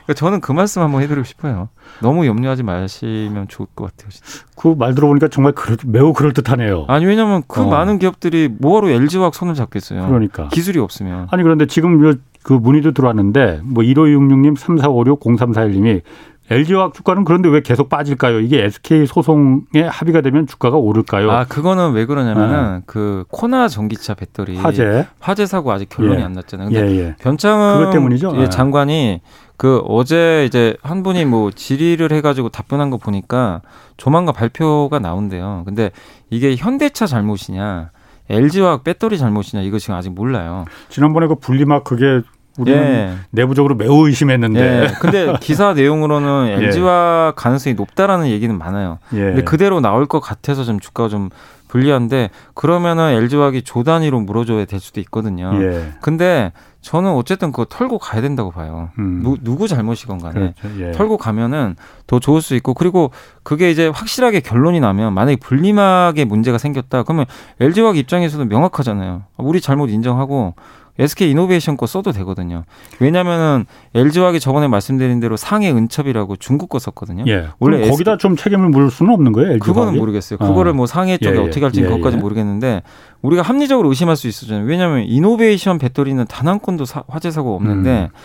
그러니까 0.04 0.14
저는 0.16 0.42
그 0.42 0.52
말씀 0.52 0.82
한번 0.82 1.02
해드리고 1.02 1.24
싶어요. 1.24 1.70
너무 2.02 2.26
염려하지 2.28 2.64
마시면 2.64 3.48
좋을 3.48 3.68
것 3.76 3.86
같아요. 3.86 4.10
그 4.56 4.76
말 4.76 4.94
들어보니까 4.96 5.28
정말 5.30 5.54
그럴, 5.54 5.78
매우 5.86 6.14
그럴 6.14 6.34
듯하네요. 6.34 6.86
아니 6.88 7.06
왜냐하면 7.06 7.44
그 7.48 7.62
어. 7.62 7.68
많은 7.68 8.00
기업들이 8.00 8.50
뭐하러 8.60 8.90
LG화학 8.90 9.34
손을 9.34 9.54
잡겠어요. 9.56 10.06
그러니까 10.08 10.50
기술이 10.50 10.80
없으면. 10.80 11.28
아니 11.32 11.44
그런데 11.44 11.66
지금 11.66 12.20
그 12.44 12.54
문의도 12.54 12.92
들어왔는데 12.94 13.62
뭐 13.64 13.84
1566님, 13.84 14.58
3456, 14.58 15.20
0341님이 15.20 16.02
LG화학 16.50 16.94
주가는 16.94 17.26
그런데 17.26 17.50
왜 17.50 17.62
계속 17.62 17.90
빠질까요? 17.90 18.40
이게 18.40 18.64
SK 18.64 19.06
소송에 19.06 19.84
합의가 19.90 20.22
되면 20.22 20.48
주가가 20.48 20.78
오를까요? 20.78 21.30
아, 21.30 21.46
그거는 21.46 21.92
왜 21.92 22.06
그러냐면은 22.06 22.78
네. 22.78 22.84
그 22.86 23.26
코나 23.30 23.68
전기차 23.68 24.14
배터리 24.14 24.58
화재 24.58 25.08
화재 25.20 25.46
사고 25.46 25.72
아직 25.72 25.90
결론이 25.90 26.22
예. 26.22 26.24
안 26.24 26.34
났잖아요. 26.34 26.70
근데 26.70 26.88
예, 26.90 27.00
예. 27.00 27.16
변창은 27.20 27.80
그것 27.80 27.92
때문이죠. 27.92 28.34
예, 28.36 28.40
네. 28.42 28.50
장관이 28.50 29.22
그 29.58 29.82
어제 29.86 30.46
이제 30.46 30.78
한 30.84 31.04
분이 31.04 31.26
뭐 31.26 31.52
질의를 31.52 32.12
해가지고 32.12 32.50
답변한 32.50 32.90
거 32.92 32.98
보니까 32.98 33.62
조만간 33.98 34.34
발표가 34.34 35.00
나온대요. 35.00 35.64
근데 35.66 35.92
이게 36.30 36.56
현대차 36.56 37.08
잘못이냐? 37.08 37.92
LG화학 38.30 38.84
배터리 38.84 39.18
잘못이냐 39.18 39.64
이거 39.64 39.80
지금 39.80 39.96
아직 39.96 40.12
몰라요. 40.14 40.66
지난번에 40.90 41.28
그 41.28 41.36
분리막 41.36 41.84
그게 41.84 42.22
우리는 42.58 42.80
예. 42.84 43.14
내부적으로 43.32 43.76
매우 43.76 44.08
의심했는데. 44.08 44.60
예. 44.60 44.88
근데 45.00 45.34
기사 45.40 45.74
내용으로는 45.74 46.48
LG화 46.62 47.28
예. 47.32 47.34
가능성이 47.36 47.76
높다라는 47.76 48.28
얘기는 48.28 48.56
많아요. 48.58 49.00
예. 49.14 49.20
근데 49.20 49.44
그대로 49.44 49.80
나올 49.80 50.06
것 50.06 50.20
같아서 50.20 50.64
좀 50.64 50.80
주가가 50.80 51.10
좀 51.10 51.30
불리한데 51.68 52.30
그러면은 52.54 53.12
LG화학이 53.14 53.64
조 53.64 53.84
단위로 53.84 54.22
물어줘야 54.22 54.66
될 54.66 54.80
수도 54.80 55.00
있거든요. 55.02 55.52
예. 55.62 55.94
근데 56.02 56.52
저는 56.82 57.12
어쨌든 57.12 57.52
그거 57.52 57.66
털고 57.66 58.00
가야 58.00 58.22
된다고 58.22 58.52
봐요. 58.52 58.90
음. 58.98 59.22
누, 59.22 59.36
누구 59.42 59.68
잘못이건 59.68 60.20
간에 60.20 60.54
그렇죠. 60.62 60.82
예. 60.82 60.92
털고 60.94 61.18
가면은 61.18 61.76
더 62.06 62.20
좋을 62.20 62.42
수 62.42 62.56
있고 62.56 62.74
그리고 62.74 63.12
그게 63.44 63.70
이제 63.70 63.88
확실하게 63.88 64.40
결론이 64.40 64.80
나면 64.80 65.14
만약에 65.14 65.36
분리막에 65.38 66.24
문제가 66.24 66.58
생겼다 66.58 67.04
그러면 67.04 67.26
LG화학 67.60 67.98
입장에서도 67.98 68.46
명확하잖아요. 68.46 69.24
우리 69.38 69.60
잘못 69.60 69.90
인정하고 69.90 70.56
SK 71.00 71.30
이노베이션 71.30 71.78
거 71.78 71.86
써도 71.86 72.12
되거든요. 72.12 72.64
왜냐면은 73.00 73.66
LG화학이 73.94 74.40
저번에 74.40 74.68
말씀드린 74.68 75.20
대로 75.20 75.38
상해 75.38 75.72
은첩이라고 75.72 76.38
중국 76.38 76.70
거 76.70 76.80
썼거든요. 76.80 77.26
예. 77.28 77.50
원래 77.60 77.88
거기다 77.88 78.14
SK... 78.14 78.18
좀 78.18 78.36
책임을 78.36 78.70
물을 78.70 78.90
수는 78.90 79.14
없는 79.14 79.32
거예요. 79.34 79.52
LG화학이? 79.52 79.66
그거는 79.74 80.00
모르겠어요. 80.00 80.38
어. 80.42 80.48
그거를 80.48 80.74
뭐 80.74 80.88
상해 80.88 81.18
쪽에 81.20 81.38
예, 81.38 81.40
예. 81.42 81.46
어떻게 81.46 81.64
할지 81.64 81.82
예, 81.82 81.86
그것까지 81.86 82.18
예. 82.18 82.20
모르겠는데 82.20 82.82
우리가 83.22 83.44
합리적으로 83.44 83.90
의심할 83.90 84.16
수 84.16 84.28
있었잖아요. 84.28 84.66
왜냐하면 84.66 85.04
이노베이션 85.04 85.78
배터리는 85.78 86.26
단 86.26 86.48
한 86.48 86.60
건도 86.62 86.86
사, 86.86 87.04
화재 87.10 87.30
사고 87.30 87.56
없는데 87.56 88.04
음. 88.04 88.18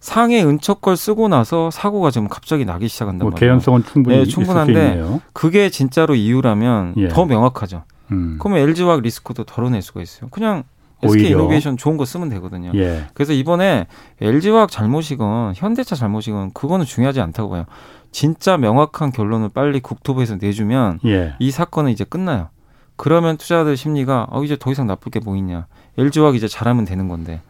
상해 0.00 0.42
은척 0.44 0.80
걸 0.82 0.96
쓰고 0.96 1.28
나서 1.28 1.70
사고가 1.70 2.10
지금 2.10 2.28
갑자기 2.28 2.64
나기 2.64 2.88
시작한단 2.88 3.20
뭐 3.20 3.30
말이에요. 3.30 3.38
개연성은 3.52 3.84
충분히 3.84 4.16
네, 4.18 4.24
충분한데 4.24 5.02
그게 5.32 5.70
진짜로 5.70 6.14
이유라면 6.16 6.94
예. 6.98 7.08
더 7.08 7.24
명확하죠. 7.24 7.84
음. 8.10 8.36
그러면 8.40 8.60
LG화학 8.68 9.00
리스크도 9.02 9.44
덜어낼 9.44 9.80
수가 9.82 10.02
있어요. 10.02 10.28
그냥 10.30 10.64
SK 11.08 11.30
이노베이션 11.30 11.76
좋은 11.76 11.96
거 11.96 12.04
쓰면 12.04 12.28
되거든요. 12.30 12.70
예. 12.74 13.06
그래서 13.14 13.32
이번에 13.32 13.86
LG화학 14.20 14.70
잘못이건 14.70 15.54
현대차 15.56 15.94
잘못이건 15.96 16.52
그거는 16.52 16.84
중요하지 16.86 17.20
않다고 17.20 17.50
봐요. 17.50 17.64
진짜 18.12 18.56
명확한 18.56 19.10
결론을 19.12 19.48
빨리 19.48 19.80
국토부에서 19.80 20.36
내주면 20.40 21.00
예. 21.04 21.34
이 21.38 21.50
사건은 21.50 21.90
이제 21.90 22.04
끝나요. 22.04 22.48
그러면 22.96 23.36
투자자들 23.36 23.76
심리가 23.76 24.26
어 24.30 24.44
이제 24.44 24.56
더 24.58 24.70
이상 24.70 24.86
나쁠 24.86 25.10
게 25.10 25.20
뭐 25.20 25.36
있냐. 25.36 25.66
LG화학 25.98 26.36
이제 26.36 26.46
잘하면 26.48 26.84
되는 26.84 27.08
건데. 27.08 27.40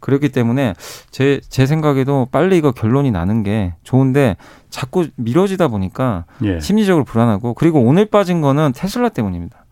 그렇기 0.00 0.28
때문에 0.28 0.74
제, 1.10 1.40
제 1.48 1.66
생각에도 1.66 2.28
빨리 2.30 2.56
이거 2.56 2.70
결론이 2.70 3.10
나는 3.10 3.42
게 3.42 3.74
좋은데 3.82 4.36
자꾸 4.70 5.08
미뤄지다 5.16 5.66
보니까 5.68 6.24
예. 6.44 6.60
심리적으로 6.60 7.04
불안하고 7.04 7.54
그리고 7.54 7.80
오늘 7.80 8.06
빠진 8.06 8.40
거는 8.40 8.72
테슬라 8.76 9.08
때문입니다. 9.08 9.64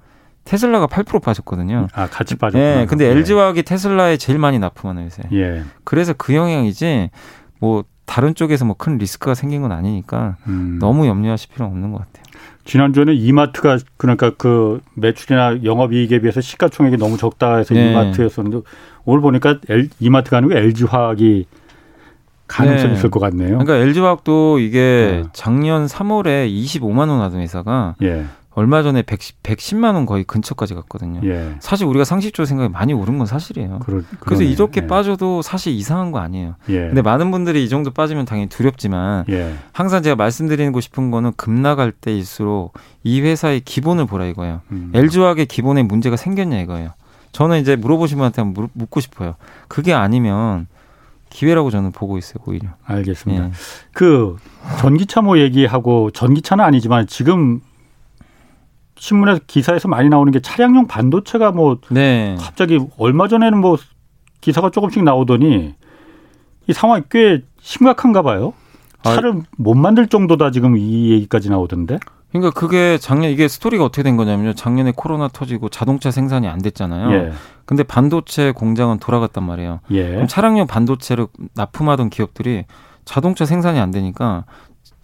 테슬라가 0.46 0.86
8% 0.86 1.22
빠졌거든요. 1.22 1.88
아, 1.92 2.06
같이. 2.06 2.36
네, 2.52 2.86
근데 2.88 3.06
예. 3.06 3.10
LG화학이 3.10 3.62
테슬라에 3.64 4.16
제일 4.16 4.38
많이 4.38 4.58
납품하는 4.58 5.04
회사. 5.04 5.22
예. 5.32 5.62
그래서 5.84 6.14
그 6.16 6.34
영향이지 6.34 7.10
뭐 7.58 7.84
다른 8.06 8.34
쪽에서 8.34 8.64
뭐 8.64 8.76
큰 8.78 8.96
리스크가 8.98 9.34
생긴 9.34 9.62
건 9.62 9.72
아니니까 9.72 10.36
음. 10.46 10.78
너무 10.80 11.06
염려하실 11.08 11.50
필요는 11.52 11.72
없는 11.72 11.92
것 11.92 11.98
같아요. 11.98 12.24
지난주에는 12.64 13.14
이마트가 13.14 13.78
그러니까 13.96 14.30
그 14.36 14.80
매출이나 14.94 15.64
영업이익에 15.64 16.20
비해서 16.20 16.40
시가총액이 16.40 16.96
너무 16.96 17.16
적다 17.16 17.56
해서 17.56 17.74
네. 17.74 17.90
이마트였었는데 17.90 18.60
오늘 19.04 19.20
보니까 19.22 19.58
L, 19.68 19.88
이마트가 19.98 20.38
아니고 20.38 20.54
LG화학이 20.54 21.46
가능성이 22.46 22.92
네. 22.92 22.98
있을 22.98 23.10
것 23.10 23.18
같네요. 23.20 23.58
그러니까 23.58 23.76
LG화학도 23.76 24.60
이게 24.60 25.22
네. 25.24 25.28
작년 25.32 25.86
3월에 25.86 26.48
25만 26.48 27.08
원 27.08 27.20
하던 27.20 27.40
회사가 27.40 27.96
예. 28.02 28.24
얼마 28.56 28.82
전에 28.82 29.02
110, 29.02 29.42
110만 29.42 29.94
원 29.94 30.06
거의 30.06 30.24
근처까지 30.24 30.74
갔거든요. 30.74 31.20
예. 31.24 31.56
사실 31.60 31.86
우리가 31.86 32.06
상식적으로 32.06 32.46
생각이 32.46 32.72
많이 32.72 32.94
오른 32.94 33.18
건 33.18 33.26
사실이에요. 33.26 33.80
그러, 33.80 34.00
그래서 34.18 34.44
이렇게 34.44 34.80
예. 34.82 34.86
빠져도 34.86 35.42
사실 35.42 35.74
이상한 35.74 36.10
거 36.10 36.20
아니에요. 36.20 36.54
예. 36.70 36.86
근데 36.86 37.02
많은 37.02 37.30
분들이 37.30 37.62
이 37.62 37.68
정도 37.68 37.90
빠지면 37.90 38.24
당연히 38.24 38.48
두렵지만 38.48 39.26
예. 39.28 39.52
항상 39.72 40.02
제가 40.02 40.16
말씀드리고 40.16 40.80
싶은 40.80 41.10
거는 41.10 41.34
급 41.36 41.52
나갈 41.52 41.92
때일수록 41.92 42.72
이 43.04 43.20
회사의 43.20 43.60
기본을 43.60 44.06
보라 44.06 44.24
이거예요. 44.24 44.62
음. 44.72 44.90
LG화학의 44.94 45.44
기본에 45.44 45.82
문제가 45.82 46.16
생겼냐 46.16 46.58
이거예요. 46.60 46.94
저는 47.32 47.60
이제 47.60 47.76
물어보신 47.76 48.16
분한테 48.16 48.40
한번 48.40 48.70
묻고 48.72 49.00
싶어요. 49.00 49.34
그게 49.68 49.92
아니면 49.92 50.66
기회라고 51.28 51.70
저는 51.70 51.92
보고 51.92 52.16
있어요, 52.16 52.42
오히려. 52.46 52.70
알겠습니다. 52.86 53.44
예. 53.44 53.50
그 53.92 54.36
전기차 54.78 55.20
뭐 55.20 55.38
얘기하고 55.38 56.10
전기차는 56.10 56.64
아니지만 56.64 57.06
지금 57.06 57.60
신문에서 58.98 59.40
기사에서 59.46 59.88
많이 59.88 60.08
나오는 60.08 60.30
게 60.32 60.40
차량용 60.40 60.86
반도체가 60.86 61.52
뭐 61.52 61.78
네. 61.90 62.36
갑자기 62.38 62.78
얼마 62.98 63.28
전에는 63.28 63.58
뭐 63.58 63.76
기사가 64.40 64.70
조금씩 64.70 65.04
나오더니 65.04 65.74
이 66.68 66.72
상황이 66.72 67.02
꽤 67.10 67.42
심각한가 67.60 68.22
봐요. 68.22 68.54
아, 69.04 69.14
차를 69.14 69.32
아, 69.32 69.40
못 69.56 69.74
만들 69.74 70.08
정도다 70.08 70.50
지금 70.50 70.76
이 70.76 71.10
얘기까지 71.10 71.50
나오던데. 71.50 71.98
그러니까 72.30 72.58
그게 72.58 72.98
작년 72.98 73.30
이게 73.30 73.48
스토리가 73.48 73.84
어떻게 73.84 74.02
된 74.02 74.16
거냐면요. 74.16 74.54
작년에 74.54 74.92
코로나 74.94 75.28
터지고 75.28 75.68
자동차 75.68 76.10
생산이 76.10 76.48
안 76.48 76.60
됐잖아요. 76.60 77.12
예. 77.12 77.32
근데 77.64 77.82
반도체 77.82 78.52
공장은 78.52 78.98
돌아갔단 78.98 79.44
말이에요. 79.44 79.80
예. 79.92 80.08
그럼 80.10 80.26
차량용 80.26 80.66
반도체를 80.66 81.28
납품하던 81.54 82.10
기업들이 82.10 82.64
자동차 83.04 83.46
생산이 83.46 83.78
안 83.78 83.90
되니까 83.90 84.44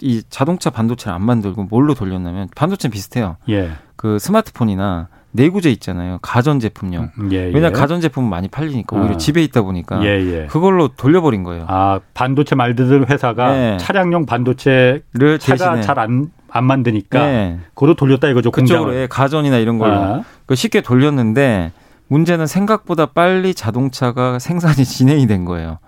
이 0.02 0.22
자동차 0.28 0.70
반도체를 0.70 1.14
안 1.14 1.24
만들고 1.24 1.64
뭘로 1.64 1.94
돌렸냐면 1.94 2.48
반도체 2.54 2.88
비슷해요. 2.88 3.36
예. 3.48 3.70
그 3.96 4.18
스마트폰이나 4.18 5.08
내구재 5.30 5.70
있잖아요. 5.70 6.18
가전 6.20 6.60
제품용. 6.60 7.10
음, 7.18 7.32
예, 7.32 7.48
예. 7.48 7.54
왜냐 7.54 7.70
가전 7.70 8.00
제품은 8.00 8.28
많이 8.28 8.48
팔리니까 8.48 8.96
오히려 8.96 9.14
아. 9.14 9.16
집에 9.16 9.42
있다 9.44 9.62
보니까 9.62 10.04
예, 10.04 10.08
예. 10.08 10.46
그걸로 10.46 10.88
돌려버린 10.88 11.44
거예요. 11.44 11.64
아 11.68 12.00
반도체 12.14 12.54
말들 12.54 13.08
회사가 13.08 13.56
예. 13.56 13.76
차량용 13.78 14.26
반도체를 14.26 15.38
차가 15.40 15.80
잘안 15.80 16.30
안 16.50 16.64
만드니까 16.64 17.26
네. 17.26 17.58
그걸로 17.74 17.94
돌렸다 17.94 18.28
이거죠. 18.28 18.50
그쪽으로 18.50 18.94
예, 18.94 19.06
가전이나 19.06 19.56
이런 19.56 19.78
걸로 19.78 19.94
아. 19.94 20.24
그 20.44 20.54
쉽게 20.54 20.82
돌렸는데 20.82 21.72
문제는 22.08 22.46
생각보다 22.46 23.06
빨리 23.06 23.54
자동차가 23.54 24.38
생산이 24.38 24.84
진행이 24.84 25.26
된 25.26 25.46
거예요. 25.46 25.78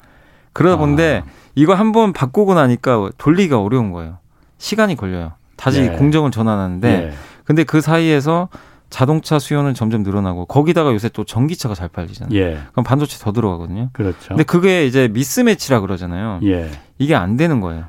그러다 0.55 0.77
아. 0.77 0.79
본데 0.79 1.23
이거 1.55 1.75
한번 1.75 2.13
바꾸고 2.13 2.55
나니까 2.55 3.11
돌리기가 3.19 3.61
어려운 3.61 3.93
거예요. 3.93 4.19
시간이 4.59 4.97
걸려요. 4.97 5.33
다시 5.57 5.83
네. 5.83 5.97
공정을 5.97 6.31
전환하는데 6.31 6.89
네. 6.89 7.13
근데 7.45 7.65
그 7.65 7.81
사이에서 7.81 8.49
자동차 8.91 9.39
수요는 9.39 9.75
점점 9.75 10.03
늘어나고 10.03 10.47
거기다가 10.47 10.93
요새 10.93 11.09
또 11.09 11.25
전기차가 11.25 11.75
잘 11.75 11.89
팔리잖아요. 11.89 12.39
예. 12.39 12.61
그럼 12.73 12.85
반도체 12.85 13.19
더 13.19 13.33
들어가거든요. 13.33 13.91
그렇죠. 13.93 14.29
근데 14.29 14.45
그게 14.45 14.87
이제 14.87 15.09
미스매치라 15.09 15.81
그러잖아요. 15.81 16.41
예. 16.45 16.71
이게 16.99 17.15
안 17.15 17.37
되는 17.37 17.61
거예요. 17.61 17.87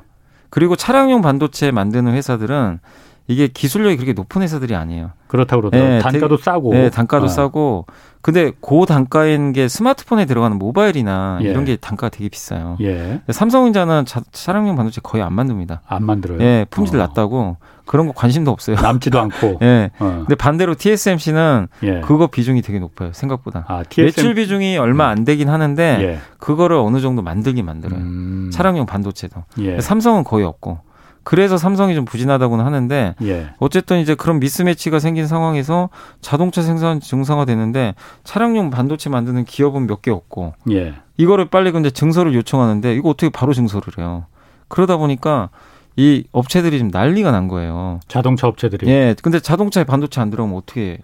그리고 0.50 0.74
차량용 0.74 1.22
반도체 1.22 1.70
만드는 1.70 2.12
회사들은 2.12 2.80
이게 3.28 3.48
기술력이 3.48 3.96
그렇게 3.96 4.12
높은 4.12 4.42
회사들이 4.42 4.74
아니에요. 4.74 5.10
그렇다고 5.26 5.62
그러더라고요. 5.62 5.96
네, 5.96 6.00
단가도 6.00 6.36
싸고. 6.36 6.72
네, 6.72 6.90
단가도 6.90 7.24
아. 7.24 7.28
싸고. 7.28 7.86
근데 8.22 8.52
고 8.60 8.86
단가인 8.86 9.52
게 9.52 9.68
스마트폰에 9.68 10.24
들어가는 10.26 10.58
모바일이나 10.58 11.38
예. 11.42 11.48
이런 11.48 11.64
게 11.64 11.76
단가가 11.76 12.08
되게 12.08 12.28
비싸요. 12.28 12.76
예. 12.80 13.20
삼성전자는 13.28 14.04
차량용 14.32 14.74
반도체 14.74 15.00
거의 15.02 15.22
안 15.22 15.32
만듭니다. 15.32 15.82
안 15.86 16.04
만들어요? 16.04 16.40
예, 16.40 16.66
품질 16.70 16.96
어. 16.96 16.98
낮다고 17.06 17.56
그런 17.84 18.08
거 18.08 18.12
관심도 18.12 18.50
없어요. 18.50 18.76
남지도 18.76 19.20
않고. 19.20 19.58
예. 19.62 19.90
어. 20.00 20.24
근데 20.26 20.34
반대로 20.34 20.74
TSMC는 20.74 21.68
예. 21.84 22.00
그거 22.00 22.26
비중이 22.26 22.62
되게 22.62 22.80
높아요. 22.80 23.12
생각보다. 23.12 23.64
아, 23.68 23.84
TSM... 23.84 24.06
매출 24.06 24.34
비중이 24.34 24.76
얼마 24.76 25.06
안 25.08 25.24
되긴 25.24 25.48
하는데 25.48 25.98
예. 26.00 26.18
그거를 26.38 26.76
어느 26.76 27.00
정도 27.00 27.22
만들긴 27.22 27.64
만들어요. 27.64 28.00
음... 28.00 28.50
차량용 28.52 28.86
반도체도. 28.86 29.44
예. 29.60 29.80
삼성은 29.80 30.24
거의 30.24 30.44
없고. 30.44 30.80
그래서 31.28 31.56
삼성이 31.58 31.96
좀 31.96 32.04
부진하다고는 32.04 32.64
하는데 32.64 33.16
예. 33.22 33.48
어쨌든 33.58 33.98
이제 33.98 34.14
그런 34.14 34.38
미스매치가 34.38 35.00
생긴 35.00 35.26
상황에서 35.26 35.88
자동차 36.20 36.62
생산 36.62 37.00
증상화되는데 37.00 37.96
차량용 38.22 38.70
반도체 38.70 39.10
만드는 39.10 39.44
기업은 39.44 39.88
몇 39.88 40.02
개 40.02 40.12
없고 40.12 40.54
예. 40.70 40.94
이거를 41.16 41.46
빨리 41.46 41.72
근데 41.72 41.90
증서를 41.90 42.32
요청하는데 42.36 42.94
이거 42.94 43.08
어떻게 43.08 43.28
바로 43.28 43.52
증서를 43.52 43.98
해요? 43.98 44.26
그러다 44.68 44.98
보니까 44.98 45.50
이 45.96 46.22
업체들이 46.30 46.78
좀 46.78 46.90
난리가 46.92 47.32
난 47.32 47.48
거예요. 47.48 47.98
자동차 48.06 48.46
업체들이. 48.46 48.86
예. 48.88 49.16
근데 49.20 49.40
자동차에 49.40 49.82
반도체 49.82 50.20
안 50.20 50.30
들어오면 50.30 50.56
어떻게 50.56 50.98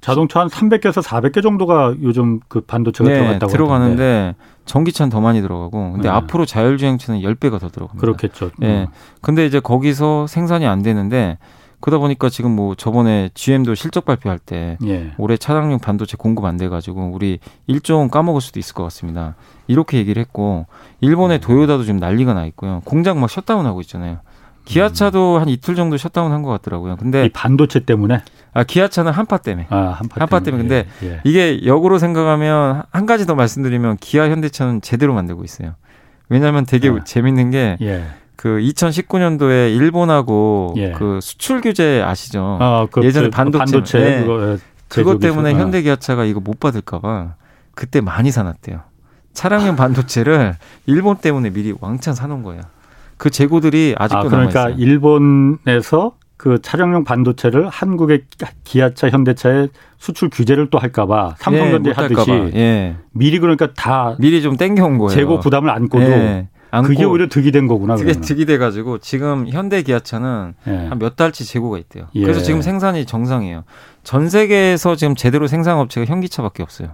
자동차 0.00 0.40
한 0.40 0.48
300개에서 0.48 1.02
400개 1.02 1.42
정도가 1.42 1.94
요즘 2.02 2.40
그 2.48 2.60
반도체가 2.60 3.08
네, 3.10 3.16
들어갔다고 3.18 3.52
들어가는데. 3.52 4.34
전기차는 4.64 5.08
더 5.08 5.22
많이 5.22 5.40
들어가고 5.40 5.92
근데 5.92 6.08
네. 6.08 6.14
앞으로 6.14 6.44
자율주행차는 6.44 7.22
10배가 7.22 7.58
더 7.58 7.68
들어갑니다. 7.68 7.98
그렇겠죠. 8.00 8.50
예. 8.60 8.66
네. 8.66 8.86
근데 9.22 9.46
이제 9.46 9.60
거기서 9.60 10.26
생산이 10.26 10.66
안 10.66 10.82
되는데 10.82 11.38
그러다 11.80 11.98
보니까 12.00 12.28
지금 12.28 12.54
뭐 12.54 12.74
저번에 12.74 13.30
GM도 13.32 13.74
실적 13.74 14.04
발표할 14.04 14.38
때 14.38 14.76
예. 14.84 15.12
올해 15.16 15.38
차량용 15.38 15.78
반도체 15.78 16.16
공급 16.18 16.44
안 16.44 16.58
돼 16.58 16.68
가지고 16.68 17.10
우리 17.14 17.38
일종 17.66 18.08
까먹을 18.10 18.42
수도 18.42 18.60
있을 18.60 18.74
것 18.74 18.82
같습니다. 18.84 19.36
이렇게 19.68 19.96
얘기를 19.96 20.20
했고 20.20 20.66
일본의 21.00 21.38
음. 21.38 21.40
도요다도 21.40 21.84
지금 21.84 21.98
난리가 21.98 22.34
나 22.34 22.44
있고요. 22.46 22.82
공장 22.84 23.20
막 23.20 23.30
셧다운하고 23.30 23.80
있잖아요. 23.80 24.18
기아차도 24.68 25.36
음. 25.36 25.40
한 25.40 25.48
이틀 25.48 25.74
정도 25.74 25.96
셧다운 25.96 26.32
한 26.32 26.42
것 26.42 26.50
같더라고요. 26.50 26.96
근데 26.96 27.26
이 27.26 27.28
반도체 27.30 27.80
때문에? 27.80 28.22
아 28.54 28.64
기아차는 28.64 29.12
한파 29.12 29.38
때문에. 29.38 29.66
아 29.70 29.96
한파, 29.98 30.20
한파 30.20 30.40
때문에. 30.40 30.62
근데 30.62 30.86
예, 31.02 31.08
예. 31.08 31.20
이게 31.24 31.64
역으로 31.64 31.98
생각하면 31.98 32.82
한 32.90 33.06
가지 33.06 33.26
더 33.26 33.34
말씀드리면 33.34 33.96
기아 33.98 34.28
현대차는 34.28 34.80
제대로 34.82 35.14
만들고 35.14 35.44
있어요. 35.44 35.74
왜냐하면 36.28 36.66
되게 36.66 36.88
아. 36.90 37.02
재밌는 37.04 37.50
게. 37.50 37.76
예. 37.80 38.04
그 38.36 38.48
2019년도에 38.60 39.74
일본하고 39.74 40.74
예. 40.76 40.92
그 40.92 41.18
수출 41.20 41.60
규제 41.60 42.00
아시죠? 42.06 42.58
아, 42.60 42.86
그, 42.88 43.02
예전에 43.02 43.26
그 43.26 43.30
반도체, 43.32 43.58
반도체 43.58 43.98
네. 43.98 44.20
그거, 44.20 44.52
예, 44.52 44.58
그것 44.88 45.18
때문에 45.18 45.54
아. 45.54 45.58
현대기아차가 45.58 46.24
이거 46.24 46.38
못 46.38 46.60
받을까봐 46.60 47.34
그때 47.74 48.00
많이 48.00 48.30
사놨대요. 48.30 48.80
차량용 49.32 49.74
반도체를 49.76 50.56
일본 50.86 51.16
때문에 51.16 51.50
미리 51.50 51.74
왕창 51.80 52.14
사놓은 52.14 52.42
거예요. 52.44 52.62
그 53.18 53.30
재고들이 53.30 53.94
아직도 53.98 54.18
아, 54.18 54.22
그러니까 54.22 54.60
남아있어요. 54.60 54.82
일본에서 54.84 56.12
그 56.38 56.60
차량용 56.62 57.02
반도체를 57.04 57.68
한국의 57.68 58.22
기아차, 58.62 59.10
현대차에 59.10 59.68
수출 59.98 60.30
규제를 60.30 60.70
또 60.70 60.78
할까봐 60.78 61.34
삼성전자 61.36 61.90
예, 61.90 61.94
하듯이 61.94 62.30
예. 62.54 62.96
미리 63.12 63.40
그러니까 63.40 63.74
다 63.74 64.16
미리 64.20 64.40
좀 64.40 64.56
땡겨온 64.56 64.98
거예요. 64.98 65.10
재고 65.10 65.40
부담을 65.40 65.68
안고도 65.70 66.04
예. 66.04 66.48
그게 66.84 67.04
오히려 67.04 67.28
득이 67.28 67.50
된 67.50 67.66
거구나. 67.66 67.94
그게 67.96 68.12
그러면. 68.12 68.20
득이 68.22 68.46
돼가지고 68.46 68.98
지금 68.98 69.48
현대 69.48 69.82
기아차는 69.82 70.54
예. 70.68 70.86
한몇 70.88 71.16
달치 71.16 71.44
재고가 71.44 71.78
있대요. 71.78 72.06
예. 72.14 72.22
그래서 72.22 72.40
지금 72.40 72.62
생산이 72.62 73.04
정상이에요. 73.04 73.64
전 74.04 74.28
세계에서 74.28 74.94
지금 74.94 75.16
제대로 75.16 75.48
생산 75.48 75.78
업체가 75.78 76.06
현기차밖에 76.06 76.62
없어요. 76.62 76.90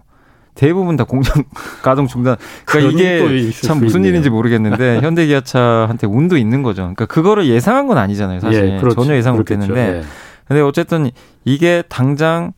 대부분 0.55 0.97
다 0.97 1.05
공장 1.05 1.45
가동 1.83 2.07
중단. 2.07 2.37
그러니까 2.65 2.93
이게 3.03 3.51
참 3.51 3.81
무슨 3.81 4.01
있네요. 4.01 4.11
일인지 4.11 4.31
모르겠는데 4.31 5.01
현대기아차한테 5.03 6.07
운도 6.07 6.37
있는 6.37 6.63
거죠. 6.63 6.83
그러니까 6.83 7.07
그거를 7.07 7.47
예상한 7.47 7.87
건 7.87 7.99
아니잖아요. 7.99 8.41
사실 8.41 8.75
예, 8.75 8.81
그렇죠. 8.81 9.03
전혀 9.03 9.17
예상 9.17 9.37
못했는데. 9.37 9.99
예. 9.99 10.03
근데 10.47 10.61
어쨌든 10.61 11.11
이게 11.45 11.83
당장 11.89 12.53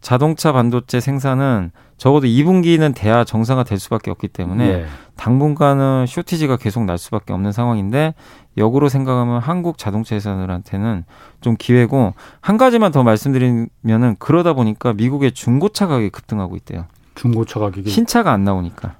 자동차 0.00 0.52
반도체 0.52 1.00
생산은 1.00 1.70
적어도 1.96 2.26
2분기는 2.26 2.92
돼야 2.96 3.22
정상화 3.22 3.62
될 3.62 3.78
수밖에 3.78 4.10
없기 4.10 4.28
때문에 4.28 4.68
예. 4.68 4.86
당분간은 5.16 6.06
쇼티지가 6.08 6.56
계속 6.56 6.84
날 6.84 6.98
수밖에 6.98 7.32
없는 7.32 7.52
상황인데 7.52 8.14
역으로 8.56 8.88
생각하면 8.88 9.40
한국 9.40 9.78
자동차 9.78 10.16
회사들한테는 10.16 11.04
좀 11.40 11.56
기회고 11.56 12.14
한 12.40 12.56
가지만 12.56 12.90
더 12.90 13.04
말씀드리면은 13.04 14.16
그러다 14.18 14.52
보니까 14.54 14.92
미국의 14.92 15.32
중고차 15.32 15.86
가격이 15.86 16.10
급등하고 16.10 16.56
있대요. 16.56 16.86
중고차 17.14 17.60
가격이 17.60 17.90
신차가 17.90 18.32
안 18.32 18.44
나오니까 18.44 18.94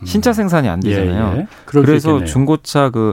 음. 0.00 0.06
신차 0.06 0.32
생산이 0.32 0.68
안 0.68 0.80
되잖아요. 0.80 1.34
예, 1.36 1.40
예. 1.40 1.46
그래서 1.64 2.24
중고차 2.24 2.90
그 2.90 3.12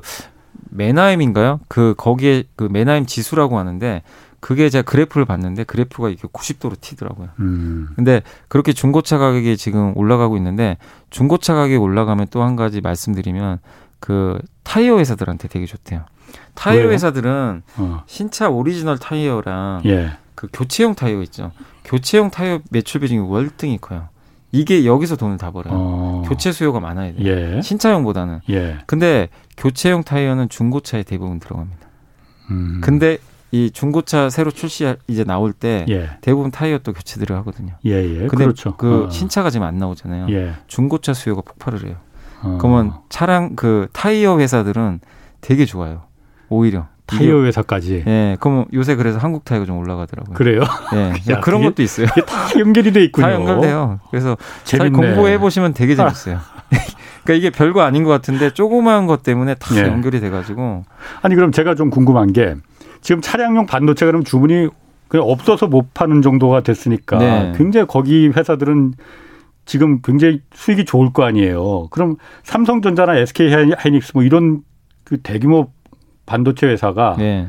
메나임인가요? 0.71 1.59
그 1.67 1.93
거기에 1.97 2.43
그 2.55 2.67
메나임 2.71 3.05
지수라고 3.05 3.57
하는데 3.57 4.01
그게 4.39 4.69
제가 4.69 4.83
그래프를 4.89 5.25
봤는데 5.25 5.65
그래프가 5.65 6.09
이렇게 6.09 6.27
90도로 6.27 6.79
튀더라고요. 6.79 7.29
음. 7.39 7.89
근데 7.95 8.21
그렇게 8.47 8.71
중고차 8.71 9.17
가격이 9.17 9.57
지금 9.57 9.91
올라가고 9.97 10.37
있는데 10.37 10.77
중고차 11.09 11.53
가격이 11.55 11.75
올라가면 11.75 12.27
또 12.31 12.43
한 12.43 12.55
가지 12.55 12.79
말씀드리면 12.81 13.59
그 13.99 14.39
타이어 14.63 14.97
회사들한테 14.97 15.49
되게 15.49 15.65
좋대요. 15.65 16.05
타이어 16.53 16.81
왜요? 16.81 16.91
회사들은 16.91 17.63
어. 17.77 18.03
신차 18.07 18.49
오리지널 18.49 18.97
타이어랑 18.97 19.81
예. 19.85 20.11
그 20.39 20.47
교체용 20.53 20.95
타이어 20.95 21.21
있죠. 21.23 21.51
교체용 21.83 22.31
타이어 22.31 22.59
매출 22.71 23.01
비중이 23.01 23.19
월등히 23.27 23.77
커요. 23.81 24.07
이게 24.53 24.85
여기서 24.85 25.17
돈을 25.17 25.35
다 25.35 25.51
벌어요. 25.51 25.73
어. 25.75 26.23
교체 26.25 26.53
수요가 26.53 26.79
많아야 26.79 27.13
돼요. 27.13 27.27
예. 27.57 27.61
신차용보다는. 27.61 28.39
예. 28.49 28.77
근데 28.85 29.27
교체용 29.57 30.01
타이어는 30.03 30.47
중고차에 30.47 31.03
대부분 31.03 31.41
들어갑니다. 31.41 31.87
음. 32.51 32.79
근데 32.81 33.17
이 33.51 33.69
중고차 33.69 34.29
새로 34.29 34.49
출시 34.49 34.95
이제 35.09 35.25
나올 35.25 35.51
때 35.51 35.85
예. 35.89 36.11
대부분 36.21 36.51
타이어 36.51 36.77
또 36.77 36.93
교체들을 36.93 37.35
하거든요. 37.39 37.73
예, 37.85 37.91
예. 37.91 38.27
근데 38.27 38.45
그렇죠. 38.45 38.77
그 38.77 39.07
어. 39.07 39.09
신차가 39.09 39.49
지금 39.49 39.67
안 39.67 39.77
나오잖아요. 39.77 40.27
예. 40.29 40.53
중고차 40.67 41.13
수요가 41.13 41.41
폭발을 41.41 41.85
해요. 41.85 41.97
어. 42.43 42.57
그러면 42.61 42.93
차량 43.09 43.57
그 43.57 43.89
타이어 43.91 44.39
회사들은 44.39 45.01
되게 45.41 45.65
좋아요. 45.65 46.03
오히려 46.47 46.87
타이어 47.09 47.43
회사까지. 47.43 48.03
예. 48.07 48.37
그럼 48.39 48.65
요새 48.73 48.95
그래서 48.95 49.17
한국 49.17 49.45
타이어가 49.45 49.65
좀 49.65 49.77
올라가더라고요. 49.77 50.35
그래요? 50.35 50.61
예. 50.93 51.13
야, 51.31 51.39
그런 51.39 51.61
것도 51.61 51.81
있어요. 51.81 52.07
다 52.07 52.59
연결이 52.59 52.91
돼 52.91 53.03
있군요. 53.03 53.25
다 53.27 53.33
연결돼요. 53.33 53.99
그래서 54.09 54.37
잘 54.63 54.91
공부해 54.91 55.39
보시면 55.39 55.73
되게 55.73 55.95
재밌어요. 55.95 56.39
그러니까 57.23 57.33
이게 57.33 57.49
별거 57.49 57.81
아닌 57.81 58.03
것 58.03 58.09
같은데 58.09 58.51
조그마한 58.51 59.07
것 59.07 59.23
때문에 59.23 59.55
다 59.55 59.75
예. 59.75 59.87
연결이 59.87 60.19
돼 60.19 60.29
가지고. 60.29 60.83
아니 61.21 61.35
그럼 61.35 61.51
제가 61.51 61.75
좀 61.75 61.89
궁금한 61.89 62.33
게 62.33 62.55
지금 63.01 63.21
차량용 63.21 63.65
반도체 63.65 64.05
그럼 64.05 64.23
주문이 64.23 64.69
그냥 65.07 65.27
없어서 65.27 65.67
못 65.67 65.93
파는 65.93 66.21
정도가 66.21 66.61
됐으니까 66.61 67.17
네. 67.17 67.53
굉장히 67.57 67.87
거기 67.87 68.27
회사들은 68.27 68.93
지금 69.65 70.01
굉장히 70.01 70.41
수익이 70.53 70.85
좋을 70.85 71.13
거 71.13 71.23
아니에요. 71.23 71.87
그럼 71.89 72.15
삼성전자나 72.43 73.17
SK 73.17 73.51
하이닉스 73.77 74.13
뭐 74.13 74.23
이런 74.23 74.61
그 75.03 75.17
대규모 75.21 75.71
반도체 76.29 76.67
회사가 76.67 77.15
네. 77.17 77.47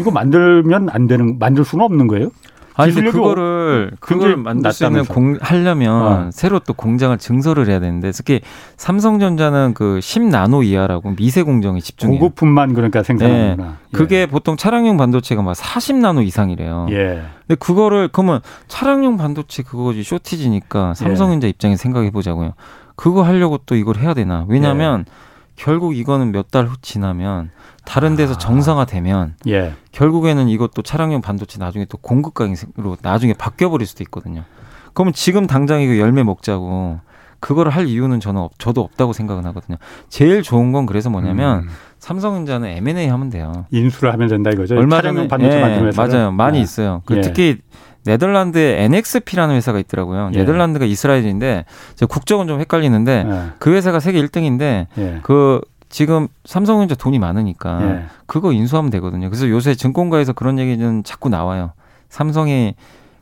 이거 0.00 0.10
만들면 0.10 0.88
안 0.90 1.06
되는 1.06 1.38
만들 1.38 1.64
수는 1.64 1.84
없는 1.84 2.06
거예요? 2.06 2.30
아니 2.78 2.92
근데 2.92 3.10
그거를 3.10 3.92
그걸 4.00 4.36
만들 4.36 4.70
수 4.70 4.84
있는 4.84 5.04
공 5.06 5.38
하려면 5.40 5.92
어. 5.94 6.30
새로 6.30 6.58
또 6.58 6.74
공장을 6.74 7.16
증설을 7.16 7.68
해야 7.68 7.80
되는데 7.80 8.10
특히 8.10 8.40
삼성전자는 8.76 9.72
그 9.74 9.98
10나노 10.02 10.62
이하라고 10.62 11.14
미세 11.16 11.42
공정에 11.42 11.80
집중해요. 11.80 12.18
고급품만 12.20 12.74
그러니까 12.74 13.02
생산하는구나. 13.02 13.64
네. 13.64 13.72
예. 13.94 13.96
그게 13.96 14.26
보통 14.26 14.58
차량용 14.58 14.98
반도체가 14.98 15.40
막 15.40 15.54
40나노 15.56 16.26
이상이래요. 16.26 16.88
예. 16.90 17.22
근데 17.46 17.54
그거를 17.58 18.08
그러면 18.12 18.40
차량용 18.68 19.16
반도체 19.16 19.62
그거지 19.62 20.02
쇼티지니까 20.02 20.92
삼성전자 20.92 21.46
예. 21.46 21.50
입장에 21.50 21.76
생각해 21.76 22.10
보자고요. 22.10 22.52
그거 22.94 23.22
하려고 23.22 23.58
또 23.64 23.74
이걸 23.74 23.96
해야 23.96 24.12
되나? 24.12 24.44
왜냐하면 24.48 25.06
예. 25.08 25.12
결국 25.56 25.96
이거는 25.96 26.32
몇 26.32 26.50
달 26.50 26.66
후 26.66 26.76
지나면 26.82 27.50
다른 27.84 28.14
데서 28.16 28.34
아. 28.34 28.38
정상화되면 28.38 29.34
예. 29.48 29.74
결국에는 29.92 30.48
이것도 30.48 30.82
차량용 30.82 31.22
반도체 31.22 31.58
나중에 31.58 31.84
또 31.86 31.98
공급강으로 31.98 32.96
나중에 33.02 33.32
바뀌어 33.32 33.70
버릴 33.70 33.86
수도 33.86 34.02
있거든요. 34.04 34.44
그러면 34.92 35.12
지금 35.12 35.46
당장 35.46 35.80
이거 35.82 35.98
열매 35.98 36.22
먹자고 36.22 37.00
그걸 37.38 37.68
할 37.68 37.86
이유는 37.86 38.18
저는 38.20 38.40
없, 38.40 38.58
저도 38.58 38.80
없다고 38.80 39.12
생각은 39.12 39.44
하거든요. 39.46 39.76
제일 40.08 40.42
좋은 40.42 40.72
건 40.72 40.86
그래서 40.86 41.10
뭐냐면 41.10 41.64
음. 41.64 41.68
삼성전자는 41.98 42.68
M&A 42.68 43.08
하면 43.08 43.30
돼요. 43.30 43.66
인수를 43.70 44.12
하면 44.12 44.28
된다 44.28 44.50
이거죠. 44.50 44.76
얼마 44.76 45.02
전에 45.02 45.28
반도체 45.28 45.56
예, 45.56 45.60
만드는 45.60 45.86
회사 45.88 46.06
맞아요. 46.06 46.30
많이 46.32 46.58
아. 46.58 46.62
있어요. 46.62 47.02
그 47.04 47.16
예. 47.16 47.20
특히 47.20 47.58
네덜란드에 48.06 48.84
NXP라는 48.84 49.54
회사가 49.56 49.78
있더라고요. 49.80 50.30
예. 50.34 50.38
네덜란드가 50.38 50.84
이스라엘인데 50.84 51.64
국적은 52.08 52.46
좀 52.46 52.60
헷갈리는데 52.60 53.24
예. 53.28 53.42
그 53.58 53.72
회사가 53.74 54.00
세계 54.00 54.22
1등인데 54.22 54.86
예. 54.98 55.20
그 55.22 55.60
지금 55.88 56.28
삼성전자 56.44 56.94
돈이 56.94 57.18
많으니까 57.18 57.78
예. 57.82 58.04
그거 58.26 58.52
인수하면 58.52 58.90
되거든요. 58.92 59.28
그래서 59.30 59.48
요새 59.48 59.74
증권가에서 59.74 60.32
그런 60.32 60.58
얘기는 60.58 61.04
자꾸 61.04 61.28
나와요. 61.28 61.72
삼성이 62.08 62.74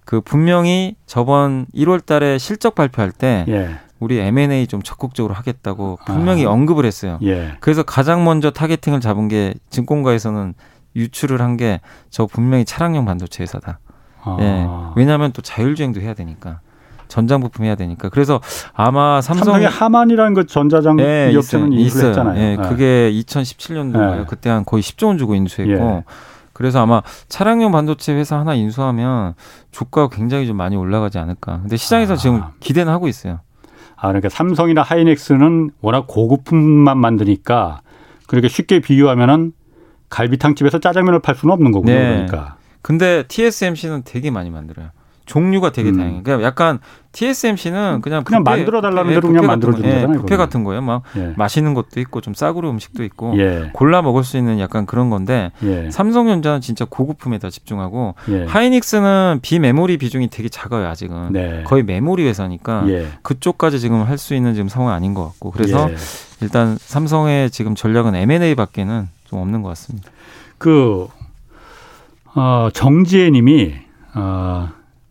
그 0.04 0.20
분명히 0.20 0.96
저번 1.06 1.66
1월 1.74 2.04
달에 2.04 2.36
실적 2.38 2.74
발표할 2.74 3.10
때 3.10 3.44
예. 3.48 3.70
우리 4.00 4.18
M&A 4.18 4.66
좀 4.66 4.82
적극적으로 4.82 5.32
하겠다고 5.34 5.98
분명히 6.04 6.44
아. 6.46 6.50
언급을 6.50 6.84
했어요. 6.84 7.18
예. 7.22 7.52
그래서 7.60 7.82
가장 7.82 8.24
먼저 8.24 8.50
타겟팅을 8.50 9.00
잡은 9.00 9.28
게 9.28 9.54
증권가에서는 9.70 10.52
유출을 10.96 11.40
한 11.40 11.56
게 11.56 11.80
저 12.10 12.26
분명히 12.26 12.64
차량용 12.64 13.04
반도체 13.04 13.42
회사다. 13.42 13.78
아. 14.24 14.36
예. 14.40 14.66
왜냐하면 14.96 15.32
또 15.32 15.42
자율주행도 15.42 16.00
해야 16.00 16.14
되니까. 16.14 16.60
전장 17.08 17.40
부품 17.40 17.64
해야 17.64 17.74
되니까. 17.74 18.08
그래서 18.08 18.40
아마 18.72 19.20
삼성 19.20 19.44
삼성의 19.44 19.68
하만이라는 19.68 20.34
그 20.34 20.46
전자장 20.46 20.98
예, 21.00 21.28
기업체는 21.30 21.72
인수를 21.72 22.08
했잖아요. 22.08 22.40
예, 22.40 22.56
네. 22.56 22.68
그게 22.68 23.12
2017년도인가요? 23.12 24.16
네. 24.18 24.24
그때 24.26 24.50
한 24.50 24.64
거의 24.64 24.82
10조 24.82 25.06
원 25.08 25.18
주고 25.18 25.34
인수했고 25.34 25.72
예. 25.72 26.04
그래서 26.52 26.80
아마 26.80 27.02
차량용 27.28 27.72
반도체 27.72 28.14
회사 28.14 28.38
하나 28.38 28.54
인수하면 28.54 29.34
주가가 29.70 30.08
굉장히 30.14 30.46
좀 30.46 30.56
많이 30.56 30.76
올라가지 30.76 31.18
않을까. 31.18 31.60
근데 31.60 31.76
시장에서 31.76 32.14
아. 32.14 32.16
지금 32.16 32.42
기대는 32.60 32.92
하고 32.92 33.06
있어요. 33.06 33.40
아, 33.96 34.08
그러니까 34.08 34.28
삼성이나 34.28 34.82
하이닉스는 34.82 35.70
워낙 35.80 36.06
고급품만 36.06 36.98
만드니까 36.98 37.80
그렇게 38.26 38.48
쉽게 38.48 38.80
비유하면은 38.80 39.52
갈비탕집에서 40.10 40.78
짜장면을 40.78 41.20
팔 41.20 41.34
수는 41.34 41.52
없는 41.52 41.72
거군요. 41.72 41.92
네. 41.92 42.26
그러니까. 42.26 42.56
근데 42.84 43.22
TSMC는 43.28 44.02
되게 44.04 44.30
많이 44.30 44.50
만들어요. 44.50 44.88
종류가 45.24 45.72
되게 45.72 45.88
음. 45.88 45.96
다양해요. 45.96 46.22
그냥 46.22 46.42
약간 46.42 46.80
TSMC는 47.12 48.02
그냥 48.02 48.24
그냥 48.24 48.42
만들어 48.42 48.82
달라는 48.82 49.08
대로 49.14 49.28
그냥 49.28 49.46
만들어 49.46 49.72
주는 49.72 49.88
예, 49.88 49.94
거잖아요. 49.94 50.20
뷔페 50.20 50.36
같은 50.36 50.64
거예요. 50.64 50.82
막 50.82 51.02
예. 51.16 51.32
맛있는 51.38 51.72
것도 51.72 51.98
있고 52.00 52.20
좀 52.20 52.34
싸구려 52.34 52.68
음식도 52.68 53.02
있고 53.04 53.32
예. 53.38 53.70
골라 53.72 54.02
먹을 54.02 54.22
수 54.22 54.36
있는 54.36 54.58
약간 54.60 54.84
그런 54.84 55.08
건데 55.08 55.50
예. 55.62 55.90
삼성전자는 55.90 56.60
진짜 56.60 56.84
고급품에다 56.84 57.48
집중하고 57.48 58.16
예. 58.28 58.44
하이닉스는 58.44 59.38
비메모리 59.40 59.96
비중이 59.96 60.28
되게 60.28 60.50
작아요 60.50 60.86
아직은 60.88 61.32
네. 61.32 61.62
거의 61.64 61.84
메모리 61.84 62.26
회사니까 62.26 62.84
예. 62.88 63.06
그쪽까지 63.22 63.80
지금 63.80 64.02
할 64.02 64.18
수 64.18 64.34
있는 64.34 64.52
지금 64.52 64.68
상황이 64.68 64.94
아닌 64.94 65.14
것 65.14 65.24
같고 65.24 65.52
그래서 65.52 65.88
일단 66.42 66.76
삼성의 66.78 67.48
지금 67.50 67.74
전략은 67.74 68.14
M&A밖에는 68.14 69.08
좀 69.24 69.38
없는 69.38 69.62
것 69.62 69.70
같습니다. 69.70 70.10
그 70.58 71.08
어, 72.34 72.68
정지혜 72.72 73.30
님이 73.30 73.74
어, 74.14 74.68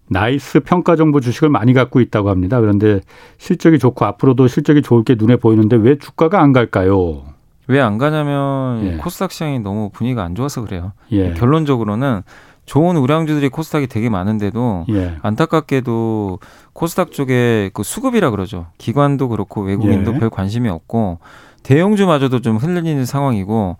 나이스 0.09 0.61
평가 0.61 0.95
정보 0.95 1.19
주식을 1.19 1.49
많이 1.49 1.73
갖고 1.73 1.99
있다고 2.01 2.29
합니다. 2.29 2.59
그런데 2.59 2.99
실적이 3.37 3.79
좋고 3.79 4.05
앞으로도 4.05 4.47
실적이 4.47 4.81
좋을 4.81 5.03
게 5.03 5.15
눈에 5.17 5.37
보이는데 5.37 5.75
왜 5.77 5.97
주가가 5.97 6.41
안 6.41 6.53
갈까요? 6.53 7.23
왜 7.67 7.79
안 7.79 7.97
가냐면 7.97 8.85
예. 8.85 8.97
코스닥 8.97 9.31
시장이 9.31 9.59
너무 9.59 9.89
분위기가 9.93 10.23
안 10.23 10.35
좋아서 10.35 10.61
그래요. 10.65 10.91
예. 11.11 11.31
결론적으로는 11.33 12.21
좋은 12.65 12.97
우량주들이 12.97 13.49
코스닥이 13.49 13.87
되게 13.87 14.09
많은데도 14.09 14.85
예. 14.89 15.15
안타깝게도 15.21 16.39
코스닥 16.73 17.11
쪽에 17.11 17.71
그 17.73 17.83
수급이라 17.83 18.31
그러죠. 18.31 18.67
기관도 18.77 19.29
그렇고 19.29 19.61
외국인도 19.61 20.13
예. 20.15 20.19
별 20.19 20.29
관심이 20.29 20.67
없고 20.69 21.19
대형주마저도 21.63 22.41
좀 22.41 22.57
흔들리는 22.57 23.05
상황이고 23.05 23.77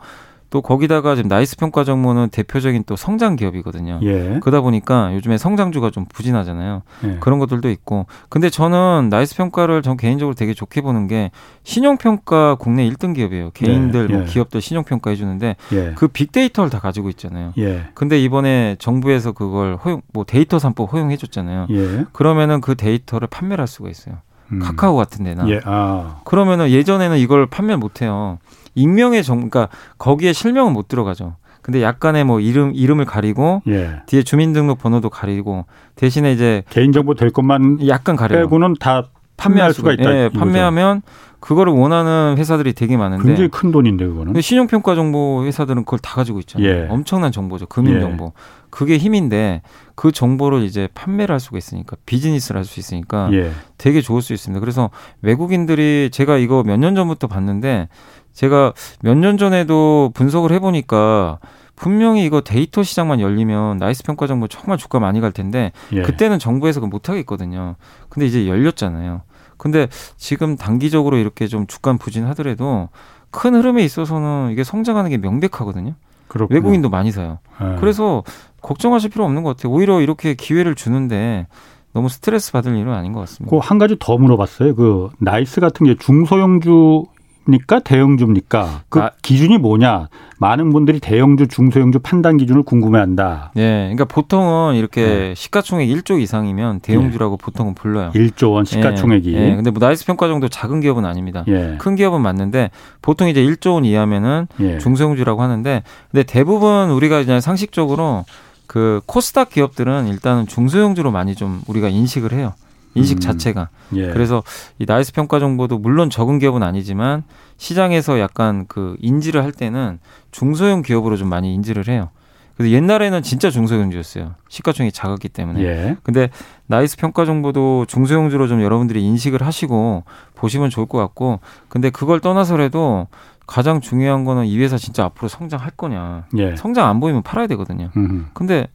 또 0.54 0.62
거기다가 0.62 1.16
지금 1.16 1.30
나이스 1.30 1.58
평가 1.58 1.84
정보는 1.84 2.30
대표적인 2.30 2.84
또 2.86 2.96
성장 2.96 3.36
기업이거든요. 3.36 4.00
예. 4.04 4.38
그러다 4.40 4.62
보니까 4.62 5.12
요즘에 5.16 5.40
성장주가 5.40 5.90
좀 5.90 6.06
부진하잖아요. 6.06 6.84
예. 7.06 7.18
그런 7.22 7.40
것들도 7.40 7.72
있고. 7.72 8.06
근데 8.30 8.52
저는 8.52 9.08
나이스 9.10 9.36
평가를 9.36 9.82
전 9.82 9.98
개인적으로 9.98 10.36
되게 10.36 10.54
좋게 10.54 10.82
보는 10.82 11.08
게 11.08 11.32
신용 11.64 11.98
평가 11.98 12.54
국내 12.54 12.88
1등 12.88 13.16
기업이에요. 13.16 13.50
개인들 13.56 14.10
예. 14.12 14.14
뭐 14.14 14.22
예. 14.22 14.26
기업들 14.28 14.62
신용 14.62 14.84
평가해 14.84 15.16
주는데 15.16 15.56
예. 15.72 15.94
그 15.96 16.08
빅데이터를 16.08 16.70
다 16.70 16.78
가지고 16.78 17.10
있잖아요. 17.10 17.54
예. 17.58 17.88
근데 17.96 18.22
이번에 18.22 18.76
정부에서 18.78 19.32
그걸 19.32 19.78
허용 19.78 20.04
뭐 20.14 20.24
데이터 20.24 20.60
삼법 20.60 20.94
허용해 20.94 21.18
줬잖아요. 21.18 21.66
그러면은 22.12 22.62
그 22.62 22.76
데이터를 22.76 23.28
판매할 23.28 23.58
를 23.58 23.66
수가 23.66 23.90
있어요. 23.90 24.18
음. 24.52 24.60
카카오 24.60 24.96
같은 24.98 25.26
데나. 25.26 25.48
아. 25.66 26.18
그러면은 26.26 26.70
예전에는 26.70 27.18
이걸 27.18 27.48
판매 27.48 27.76
못 27.76 28.04
해요. 28.04 28.38
익명의 28.76 29.24
정, 29.24 29.50
그러니까 29.50 29.70
거기에 29.98 30.34
실명은 30.34 30.74
못 30.74 30.88
들어가죠. 30.88 31.36
근데 31.62 31.82
약간의 31.82 32.26
뭐 32.26 32.40
이름 32.42 32.72
이름을 32.76 33.06
가리고 33.06 33.62
예. 33.68 34.02
뒤에 34.06 34.24
주민등록 34.24 34.80
번호도 34.80 35.10
가리고 35.10 35.66
대신에 35.96 36.34
이제 36.34 36.64
개인정보 36.70 37.16
될 37.16 37.30
것만 37.30 37.88
약간 37.88 38.18
가려 38.18 38.36
빼고는 38.36 38.76
다 38.80 39.06
판매할 39.38 39.74
수가 39.74 39.94
있다. 39.94 40.14
예, 40.14 40.30
판매하면 40.30 41.02
그거를 41.40 41.74
원하는 41.74 42.36
회사들이 42.38 42.74
되게 42.74 42.96
많은데 42.96 43.24
굉장히 43.24 43.50
큰 43.50 43.72
돈인데 43.72 44.06
그거는. 44.08 44.40
신용평가 44.40 44.96
정보 44.96 45.44
회사들은 45.46 45.84
그걸 45.84 46.00
다 46.00 46.16
가지고 46.16 46.40
있잖아요. 46.40 46.70
예. 46.70 46.88
엄청난 46.90 47.32
정보죠. 47.32 47.66
금융 47.66 47.96
예. 47.96 48.00
정보. 48.00 48.28
예. 48.28 48.32
그게 48.74 48.98
힘인데 48.98 49.62
그 49.94 50.12
정보를 50.12 50.64
이제 50.64 50.88
판매를 50.96 51.32
할 51.32 51.40
수가 51.40 51.60
있으니까 51.60 51.96
비즈니스를 52.08 52.58
할 52.58 52.66
수 52.66 52.80
있으니까 52.80 53.30
예. 53.32 53.52
되게 53.78 54.02
좋을 54.02 54.24
수 54.24 54.34
있습니다. 54.34 54.60
그래서 54.60 54.90
외국인들이 55.22 56.10
제가 56.12 56.38
이거 56.40 56.64
몇 56.64 56.78
년 56.78 56.96
전부터 56.96 57.28
봤는데 57.28 57.88
제가 58.34 58.74
몇 59.04 59.16
년 59.16 59.38
전에도 59.38 60.10
분석을 60.16 60.52
해보니까 60.54 61.38
분명히 61.76 62.26
이거 62.26 62.42
데이터 62.42 62.82
시장만 62.82 63.20
열리면 63.20 63.78
나이스 63.78 64.02
평가 64.04 64.26
정보 64.26 64.48
정말 64.48 64.80
주가 64.80 65.00
많이 65.00 65.22
갈 65.22 65.32
텐데 65.32 65.72
예. 65.92 66.02
그때는 66.02 66.40
정부에서 66.40 66.80
그 66.82 66.88
못 66.88 67.10
하겠거든요. 67.10 67.76
근데 68.10 68.26
이제 68.26 68.48
열렸잖아요. 68.48 69.22
근데 69.58 69.88
지금 70.18 70.56
단기적으로 70.58 71.18
이렇게 71.18 71.46
좀 71.46 71.68
주가 71.68 71.94
부진하더라도 71.94 72.90
큰 73.30 73.54
흐름에 73.54 73.84
있어서는 73.84 74.50
이게 74.52 74.64
성장하는 74.64 75.12
게 75.12 75.18
명백하거든요. 75.18 75.94
그렇구나. 76.28 76.56
외국인도 76.58 76.90
많이 76.90 77.12
사요. 77.12 77.40
예. 77.62 77.76
그래서 77.80 78.24
걱정하실 78.62 79.10
필요 79.12 79.26
없는 79.26 79.44
것 79.44 79.56
같아요. 79.58 79.74
오히려 79.74 80.02
이렇게 80.02 80.34
기회를 80.36 80.76
주는데 80.76 81.48
너무 81.94 82.10
스트레스 82.10 82.52
받을 82.52 82.76
일은 82.76 82.92
아닌 82.94 83.14
것 83.14 83.20
같습니다. 83.22 83.56
그 83.56 83.60
한 83.62 83.78
가지 83.78 83.98
더 84.00 84.18
물어봤어요. 84.18 84.76
그 84.76 85.10
나이스 85.20 85.62
같은 85.62 85.86
게 85.86 85.96
중소형주 85.96 87.06
니까? 87.48 87.80
대형주입니까? 87.80 88.84
그 88.90 89.00
아, 89.02 89.12
기준이 89.22 89.58
뭐냐? 89.58 90.08
많은 90.38 90.72
분들이 90.72 91.00
대형주, 91.00 91.48
중소형주 91.48 92.00
판단 92.00 92.38
기준을 92.38 92.64
궁금해한다. 92.64 93.52
네, 93.56 93.84
그러니까 93.94 94.06
보통은 94.06 94.76
이렇게 94.76 95.06
네. 95.06 95.34
시가총액 95.36 95.88
1조 95.88 96.22
이상이면 96.22 96.82
대형주라고 96.82 97.38
네. 97.38 97.44
보통은 97.44 97.76
불러요. 97.76 98.12
1조 98.14 98.54
원 98.54 98.66
시가총액이. 98.66 99.32
네. 99.32 99.50
네. 99.50 99.56
근데 99.56 99.72
뭐 99.72 99.80
나이스 99.86 100.06
평가 100.06 100.28
정도 100.28 100.50
작은 100.50 100.82
기업은 100.82 101.06
아닙니다. 101.06 101.44
예. 101.48 101.76
큰 101.80 101.96
기업은 101.96 102.22
맞는데 102.22 102.72
보통 103.02 103.30
이제 103.30 103.44
1조 103.44 103.74
원 103.74 103.86
이하면은 103.86 104.48
예. 104.60 104.78
중소형주라고 104.80 105.42
하는데 105.42 105.84
근데 106.12 106.24
대부분 106.24 106.90
우리가 106.92 107.24
그냥 107.24 107.42
상식적으로 107.42 108.26
그 108.68 109.02
코스닥 109.06 109.50
기업들은 109.50 110.08
일단은 110.08 110.48
중소형주로 110.48 111.12
많이 111.12 111.36
좀 111.36 111.62
우리가 111.68 111.90
인식을 111.90 112.34
해요. 112.34 112.54
인식 112.96 113.18
음. 113.18 113.20
자체가. 113.20 113.70
예. 113.96 114.08
그래서 114.12 114.44
이 114.80 114.86
나이스 114.86 115.14
평가 115.14 115.40
정보도 115.40 115.78
물론 115.78 116.10
적은 116.10 116.40
기업은 116.40 116.64
아니지만 116.64 117.24
시장에서 117.58 118.20
약간 118.20 118.66
그 118.68 118.96
인지를 119.00 119.44
할 119.44 119.52
때는 119.52 120.00
중소형 120.32 120.82
기업으로 120.82 121.18
좀 121.18 121.30
많이 121.30 121.54
인지를 121.54 121.88
해요. 121.88 122.10
그래서 122.56 122.72
옛날에는 122.72 123.24
진짜 123.24 123.50
중소형주였어요. 123.50 124.36
시가총액이 124.48 124.92
작았기 124.94 125.30
때문에. 125.30 125.64
예. 125.64 125.98
근데 126.04 126.30
나이스 126.68 126.98
평가 126.98 127.26
정보도 127.26 127.86
중소형주로 127.88 128.48
좀 128.48 128.62
여러분들이 128.62 129.04
인식을 129.04 129.42
하시고 129.42 130.04
보시면 130.36 130.70
좋을 130.70 130.86
것 130.86 131.00
같고 131.00 131.40
근데 131.68 131.90
그걸 131.90 132.20
떠나서라도 132.20 133.08
가장 133.48 133.82
중요한 133.82 134.24
거는 134.24 134.46
이 134.46 134.58
회사 134.60 134.78
진짜 134.78 135.04
앞으로 135.06 135.28
성장할 135.28 135.72
거냐. 135.72 136.28
예. 136.38 136.56
성장 136.56 136.88
안 136.88 137.00
보이면 137.00 137.24
팔아야 137.24 137.48
되거든요. 137.48 137.90
음흠. 137.98 138.26
근데 138.34 138.68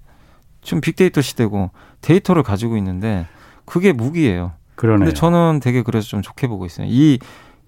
지금 0.61 0.81
빅데이터 0.81 1.21
시대고 1.21 1.71
데이터를 2.01 2.43
가지고 2.43 2.77
있는데 2.77 3.27
그게 3.69 3.93
무기예요. 3.93 4.53
그러네요. 4.75 5.05
근데 5.07 5.13
저는 5.15 5.61
되게 5.61 5.83
그래서 5.83 6.09
좀 6.09 6.23
좋게 6.23 6.47
보고 6.49 6.67
있어요. 6.67 6.87
이 6.89 7.19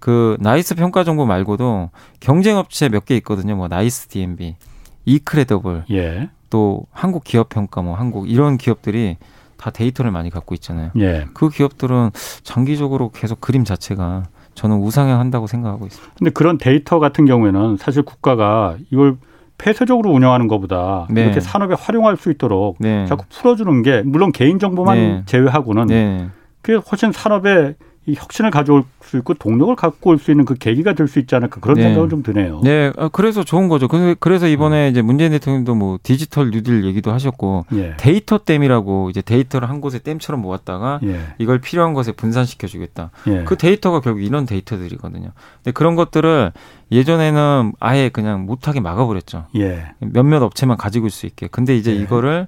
그 0.00 0.38
나이스 0.40 0.74
평가 0.74 1.04
정보 1.04 1.26
말고도 1.26 1.90
경쟁 2.20 2.56
업체 2.56 2.88
몇 2.88 3.04
개 3.04 3.14
있거든요. 3.18 3.54
뭐 3.54 3.68
나이스 3.68 4.08
D&B, 4.08 4.56
이크레더블, 5.04 5.84
예. 5.90 6.30
또 6.48 6.86
한국 6.90 7.22
기업 7.22 7.50
평가 7.50 7.82
뭐 7.82 7.94
한국 7.96 8.28
이런 8.28 8.56
기업들이 8.56 9.18
다 9.58 9.70
데이터를 9.70 10.10
많이 10.10 10.30
갖고 10.30 10.54
있잖아요. 10.54 10.90
예. 10.98 11.26
그 11.34 11.50
기업들은 11.50 12.10
장기적으로 12.42 13.10
계속 13.10 13.40
그림 13.42 13.64
자체가 13.64 14.24
저는 14.54 14.78
우상향한다고 14.78 15.46
생각하고 15.46 15.86
있습니다. 15.86 16.14
근데 16.18 16.30
그런 16.30 16.56
데이터 16.56 16.98
같은 16.98 17.26
경우에는 17.26 17.76
사실 17.76 18.02
국가가 18.02 18.76
이걸 18.90 19.18
폐쇄적으로 19.60 20.10
운영하는 20.10 20.48
것보다 20.48 21.06
네. 21.10 21.24
이렇게 21.24 21.40
산업에 21.40 21.74
활용할 21.78 22.16
수 22.16 22.30
있도록 22.30 22.76
네. 22.80 23.04
자꾸 23.06 23.24
풀어주는 23.28 23.82
게 23.82 24.02
물론 24.02 24.32
개인 24.32 24.58
정보만 24.58 24.96
네. 24.96 25.22
제외하고는 25.26 25.86
네. 25.86 26.28
그게 26.62 26.78
훨씬 26.90 27.12
산업에 27.12 27.74
이 28.10 28.14
혁신을 28.16 28.50
가져올 28.50 28.82
수 29.02 29.16
있고 29.18 29.34
동력을 29.34 29.74
갖고 29.76 30.10
올 30.10 30.18
수 30.18 30.30
있는 30.30 30.44
그 30.44 30.54
계기가 30.54 30.92
될 30.94 31.08
수 31.08 31.18
있지 31.18 31.34
않을까 31.34 31.60
그런 31.60 31.76
네. 31.76 31.84
생각은 31.84 32.08
좀 32.08 32.22
드네요. 32.22 32.60
네, 32.62 32.92
아, 32.96 33.08
그래서 33.08 33.42
좋은 33.44 33.68
거죠. 33.68 33.88
그래서 33.88 34.46
이번에 34.48 34.88
음. 34.88 34.90
이제 34.90 35.02
문재인 35.02 35.30
대통령도 35.32 35.74
뭐 35.74 35.98
디지털 36.02 36.50
뉴딜 36.50 36.84
얘기도 36.84 37.12
하셨고 37.12 37.66
예. 37.72 37.94
데이터 37.96 38.38
댐이라고 38.38 39.10
이제 39.10 39.22
데이터를 39.22 39.68
한 39.68 39.80
곳에 39.80 39.98
댐처럼 40.00 40.42
모았다가 40.42 41.00
예. 41.04 41.20
이걸 41.38 41.60
필요한 41.60 41.94
것에 41.94 42.12
분산시켜 42.12 42.66
주겠다. 42.66 43.10
예. 43.28 43.44
그 43.44 43.56
데이터가 43.56 44.00
결국 44.00 44.22
이런 44.22 44.46
데이터들이거든요. 44.46 45.30
근데 45.56 45.70
그런 45.72 45.96
것들을 45.96 46.52
예전에는 46.92 47.72
아예 47.80 48.08
그냥 48.08 48.46
못하게 48.46 48.80
막아버렸죠. 48.80 49.46
예. 49.56 49.92
몇몇 50.00 50.42
업체만 50.42 50.76
가지고 50.76 51.06
있을 51.06 51.18
수 51.18 51.26
있게. 51.26 51.46
근데 51.48 51.76
이제 51.76 51.92
예. 51.92 51.96
이거를 51.96 52.46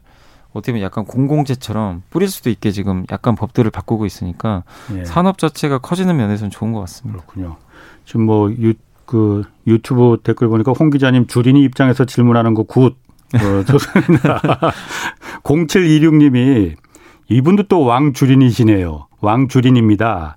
어떻게 0.52 0.72
보면 0.72 0.84
약간 0.84 1.04
공공재처럼 1.04 2.02
뿌릴 2.10 2.28
수도 2.28 2.50
있게 2.50 2.70
지금 2.70 3.04
약간 3.10 3.34
법들을 3.34 3.70
바꾸고 3.70 4.06
있으니까 4.06 4.64
예. 4.96 5.04
산업 5.04 5.38
자체가 5.38 5.78
커지는 5.78 6.16
면에서는 6.16 6.50
좋은 6.50 6.72
것 6.72 6.80
같습니다. 6.80 7.22
그렇군요. 7.22 7.56
지금 8.04 8.26
뭐 8.26 8.50
유, 8.52 8.74
그 9.06 9.44
유튜브 9.66 10.18
댓글 10.22 10.48
보니까 10.48 10.72
홍 10.72 10.90
기자님 10.90 11.26
주린이 11.26 11.62
입장에서 11.62 12.04
질문하는 12.04 12.54
거 12.54 12.64
good. 12.64 12.96
어, 13.34 13.64
좋습니다. 13.64 14.40
0726님이 15.42 16.76
이분도 17.28 17.64
또 17.64 17.84
왕주린이시네요. 17.84 19.06
왕주린입니다. 19.20 20.36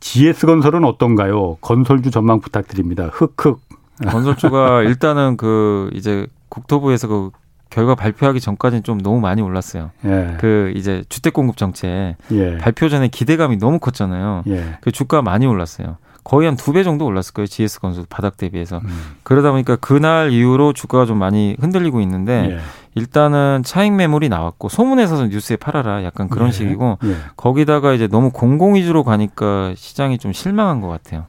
GS건설은 0.00 0.84
어떤가요? 0.84 1.56
건설주 1.60 2.10
전망 2.10 2.40
부탁드립니다. 2.40 3.10
흑흑. 3.12 3.60
건설주가 4.06 4.82
일단은 4.82 5.36
그 5.36 5.90
이제 5.94 6.26
국토부에서 6.48 7.08
그 7.08 7.30
결과 7.70 7.94
발표하기 7.94 8.40
전까지는 8.40 8.82
좀 8.84 9.00
너무 9.00 9.20
많이 9.20 9.42
올랐어요. 9.42 9.90
예. 10.04 10.36
그 10.38 10.72
이제 10.76 11.04
주택 11.08 11.32
공급 11.32 11.56
정책 11.56 12.14
예. 12.30 12.58
발표 12.58 12.88
전에 12.88 13.08
기대감이 13.08 13.58
너무 13.58 13.78
컸잖아요. 13.78 14.44
예. 14.48 14.78
그 14.80 14.92
주가 14.92 15.20
많이 15.22 15.46
올랐어요. 15.46 15.96
거의 16.24 16.46
한 16.46 16.56
두 16.56 16.72
배 16.72 16.82
정도 16.82 17.04
올랐을 17.06 17.32
거예요. 17.34 17.46
GS 17.46 17.80
건설 17.80 18.04
바닥 18.08 18.36
대비해서. 18.36 18.78
음. 18.78 18.88
그러다 19.22 19.52
보니까 19.52 19.76
그날 19.76 20.32
이후로 20.32 20.72
주가가 20.72 21.06
좀 21.06 21.18
많이 21.18 21.56
흔들리고 21.60 22.00
있는데 22.00 22.48
예. 22.52 22.58
일단은 22.96 23.62
차익 23.64 23.92
매물이 23.92 24.28
나왔고 24.28 24.68
소문에서 24.68 25.26
뉴스에 25.26 25.56
팔아라 25.56 26.02
약간 26.02 26.28
그런 26.28 26.48
예. 26.48 26.52
식이고 26.52 26.98
예. 27.04 27.16
거기다가 27.36 27.92
이제 27.92 28.08
너무 28.08 28.30
공공 28.30 28.74
위주로 28.74 29.04
가니까 29.04 29.72
시장이 29.76 30.18
좀 30.18 30.32
실망한 30.32 30.80
것 30.80 30.88
같아요. 30.88 31.26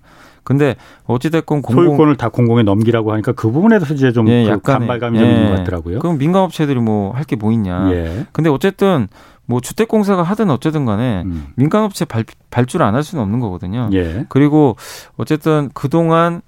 근데 0.48 0.78
어찌됐건 1.08 1.62
공공 1.62 1.86
소유권을 1.88 2.16
다 2.16 2.30
공공에 2.30 2.64
넘기라고 2.64 3.12
하니까 3.12 3.34
그 3.34 3.52
부분에 3.52 3.80
서 3.80 3.94
이제 3.94 4.14
좀 4.14 4.30
예, 4.30 4.46
그 4.46 4.50
약간 4.50 4.80
반발감이 4.80 5.18
예. 5.20 5.22
좀 5.22 5.30
있는 5.30 5.50
것 5.50 5.56
같더라고요. 5.58 6.00
그럼 6.00 6.18
민간업체들이 6.18 6.80
뭐 6.80 7.12
할 7.12 7.26
게 7.26 7.36
뭐 7.36 7.52
있냐. 7.52 7.92
예. 7.92 8.26
근데 8.32 8.50
어쨌든 8.50 9.10
뭐 9.46 9.60
주택공사가 9.60 10.24
하든 10.24 10.50
어쨌든 10.50 10.86
간에 10.86 11.24
음. 11.26 11.48
민간업체 11.56 12.06
발, 12.06 12.24
발주를 12.50 12.86
안 12.86 12.96
할 12.96 13.04
수는 13.04 13.22
없는 13.24 13.42
거거든요. 13.42 13.90
예. 13.92 14.26
그리고 14.30 14.78
어쨌든 15.18 15.70
그동안 15.74 16.42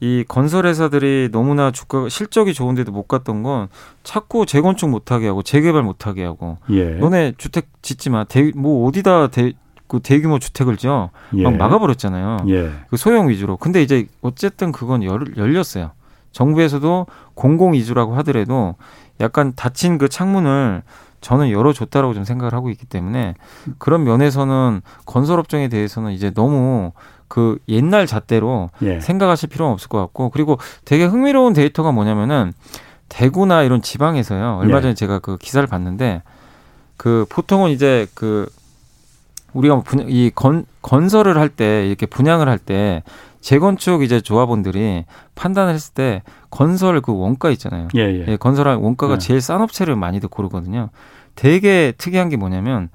이 0.00 0.24
건설회사들이 0.26 1.28
너무나 1.30 1.70
주가 1.70 2.08
실적이 2.08 2.54
좋은데도 2.54 2.90
못 2.90 3.06
갔던 3.06 3.42
건 3.42 3.68
자꾸 4.02 4.46
재건축 4.46 4.88
못하게 4.88 5.26
하고 5.28 5.42
재개발 5.42 5.82
못하게 5.82 6.24
하고 6.24 6.56
예. 6.70 6.94
너네 6.94 7.34
주택 7.36 7.68
짓지 7.82 8.08
마. 8.08 8.24
대, 8.24 8.50
뭐 8.56 8.88
어디다 8.88 9.28
대, 9.28 9.52
그 9.92 10.00
대규모 10.00 10.38
주택을 10.38 10.78
지어 10.78 11.10
예. 11.36 11.42
막 11.42 11.54
막아버렸잖아요. 11.58 12.46
예. 12.48 12.70
그 12.88 12.96
소형 12.96 13.28
위주로. 13.28 13.58
근데 13.58 13.82
이제 13.82 14.06
어쨌든 14.22 14.72
그건 14.72 15.04
열, 15.04 15.36
열렸어요. 15.36 15.90
정부에서도 16.30 17.06
공공 17.34 17.74
위주라고 17.74 18.14
하더라도 18.16 18.74
약간 19.20 19.52
닫힌 19.54 19.98
그 19.98 20.08
창문을 20.08 20.82
저는 21.20 21.50
열어줬다라고 21.50 22.14
좀 22.14 22.24
생각을 22.24 22.54
하고 22.54 22.70
있기 22.70 22.86
때문에 22.86 23.34
그런 23.76 24.04
면에서는 24.04 24.80
건설업종에 25.04 25.68
대해서는 25.68 26.12
이제 26.12 26.30
너무 26.30 26.92
그 27.28 27.58
옛날 27.68 28.06
잣대로 28.06 28.70
예. 28.80 28.98
생각하실 28.98 29.50
필요는 29.50 29.74
없을 29.74 29.90
것 29.90 29.98
같고 29.98 30.30
그리고 30.30 30.56
되게 30.86 31.04
흥미로운 31.04 31.52
데이터가 31.52 31.92
뭐냐면은 31.92 32.54
대구나 33.10 33.62
이런 33.62 33.82
지방에서요. 33.82 34.56
얼마 34.58 34.78
예. 34.78 34.80
전에 34.80 34.94
제가 34.94 35.18
그 35.18 35.36
기사를 35.36 35.66
봤는데 35.66 36.22
그 36.96 37.26
보통은 37.28 37.72
이제 37.72 38.06
그 38.14 38.48
우리가 39.52 39.74
뭐 39.74 39.84
분양, 39.84 40.06
이 40.08 40.30
건, 40.34 40.64
건설을 40.82 41.36
할 41.38 41.48
때 41.48 41.86
이렇게 41.86 42.06
분양을 42.06 42.48
할 42.48 42.58
때 42.58 43.02
재건축 43.40 44.02
이제 44.02 44.20
조합원들이 44.20 45.04
판단을 45.34 45.74
했을 45.74 45.94
때 45.94 46.22
건설 46.50 47.00
그 47.00 47.12
원가 47.12 47.50
있잖아요. 47.50 47.88
예, 47.96 48.00
예. 48.00 48.24
예 48.28 48.36
건설할 48.36 48.76
원가가 48.76 49.14
예. 49.14 49.18
제일 49.18 49.40
싼 49.40 49.60
업체를 49.60 49.96
많이들 49.96 50.28
고르거든요. 50.28 50.90
되게 51.34 51.92
특이한 51.98 52.28
게 52.28 52.36
뭐냐면 52.36 52.88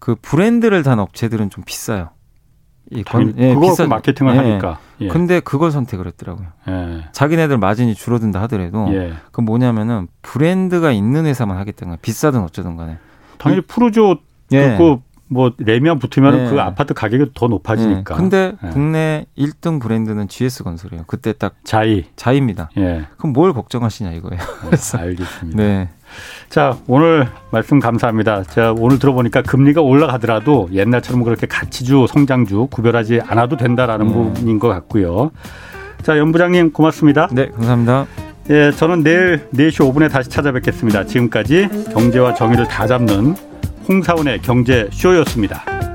그 0.00 0.16
브랜드를 0.20 0.82
단 0.82 0.98
업체들은 0.98 1.50
좀 1.50 1.62
비싸요. 1.64 2.10
이 2.90 3.04
건, 3.04 3.34
예, 3.38 3.54
비싼 3.60 3.88
마케팅을 3.88 4.34
예. 4.34 4.38
하니까. 4.38 4.78
예. 5.02 5.06
근데 5.08 5.38
그걸 5.38 5.70
선택을 5.70 6.06
했더라고요. 6.08 6.48
예. 6.68 7.04
자기네들 7.12 7.56
마진이 7.58 7.94
줄어든다 7.94 8.42
하더라도 8.42 8.92
예. 8.92 9.12
그 9.30 9.40
뭐냐면은 9.40 10.08
브랜드가 10.22 10.90
있는 10.90 11.26
회사만 11.26 11.56
하겠다는 11.58 11.90
거야. 11.90 11.98
비싸든 12.02 12.40
어쩌든 12.42 12.76
간에. 12.76 12.98
당연히 13.38 13.62
프로조 13.62 14.16
예. 14.52 14.76
그 14.76 14.98
뭐 15.32 15.52
레면 15.58 16.00
붙으면 16.00 16.36
네. 16.36 16.50
그 16.50 16.60
아파트 16.60 16.92
가격이 16.92 17.30
더 17.34 17.46
높아지니까. 17.46 18.14
네. 18.16 18.20
근데 18.20 18.52
네. 18.60 18.70
국내 18.70 19.26
1등 19.38 19.80
브랜드는 19.80 20.26
GS 20.26 20.64
건설이에요. 20.64 21.04
그때 21.06 21.32
딱 21.32 21.54
자이 21.62 22.06
자이입니다. 22.16 22.70
예. 22.78 23.06
그럼 23.16 23.32
뭘 23.32 23.52
걱정하시냐 23.52 24.10
이거예요. 24.10 24.40
네, 24.70 24.98
알겠습니다. 24.98 25.62
네. 25.62 25.88
자, 26.48 26.76
오늘 26.88 27.28
말씀 27.52 27.78
감사합니다. 27.78 28.42
자, 28.42 28.74
오늘 28.76 28.98
들어보니까 28.98 29.42
금리가 29.42 29.80
올라가더라도 29.80 30.68
옛날처럼 30.72 31.22
그렇게 31.22 31.46
가치주, 31.46 32.06
성장주 32.08 32.66
구별하지 32.72 33.20
않아도 33.24 33.56
된다라는 33.56 34.08
네. 34.08 34.12
부분인 34.12 34.58
것 34.58 34.66
같고요. 34.66 35.30
자, 36.02 36.18
연 36.18 36.32
부장님 36.32 36.72
고맙습니다. 36.72 37.28
네, 37.30 37.50
감사합니다. 37.50 38.06
예, 38.50 38.72
저는 38.72 39.04
내일 39.04 39.48
4시 39.54 39.92
5분에 39.92 40.10
다시 40.10 40.28
찾아뵙겠습니다. 40.28 41.04
지금까지 41.04 41.68
경제와 41.92 42.34
정의를 42.34 42.66
다 42.66 42.88
잡는 42.88 43.36
홍사원의 43.90 44.40
경제쇼였습니다. 44.42 45.89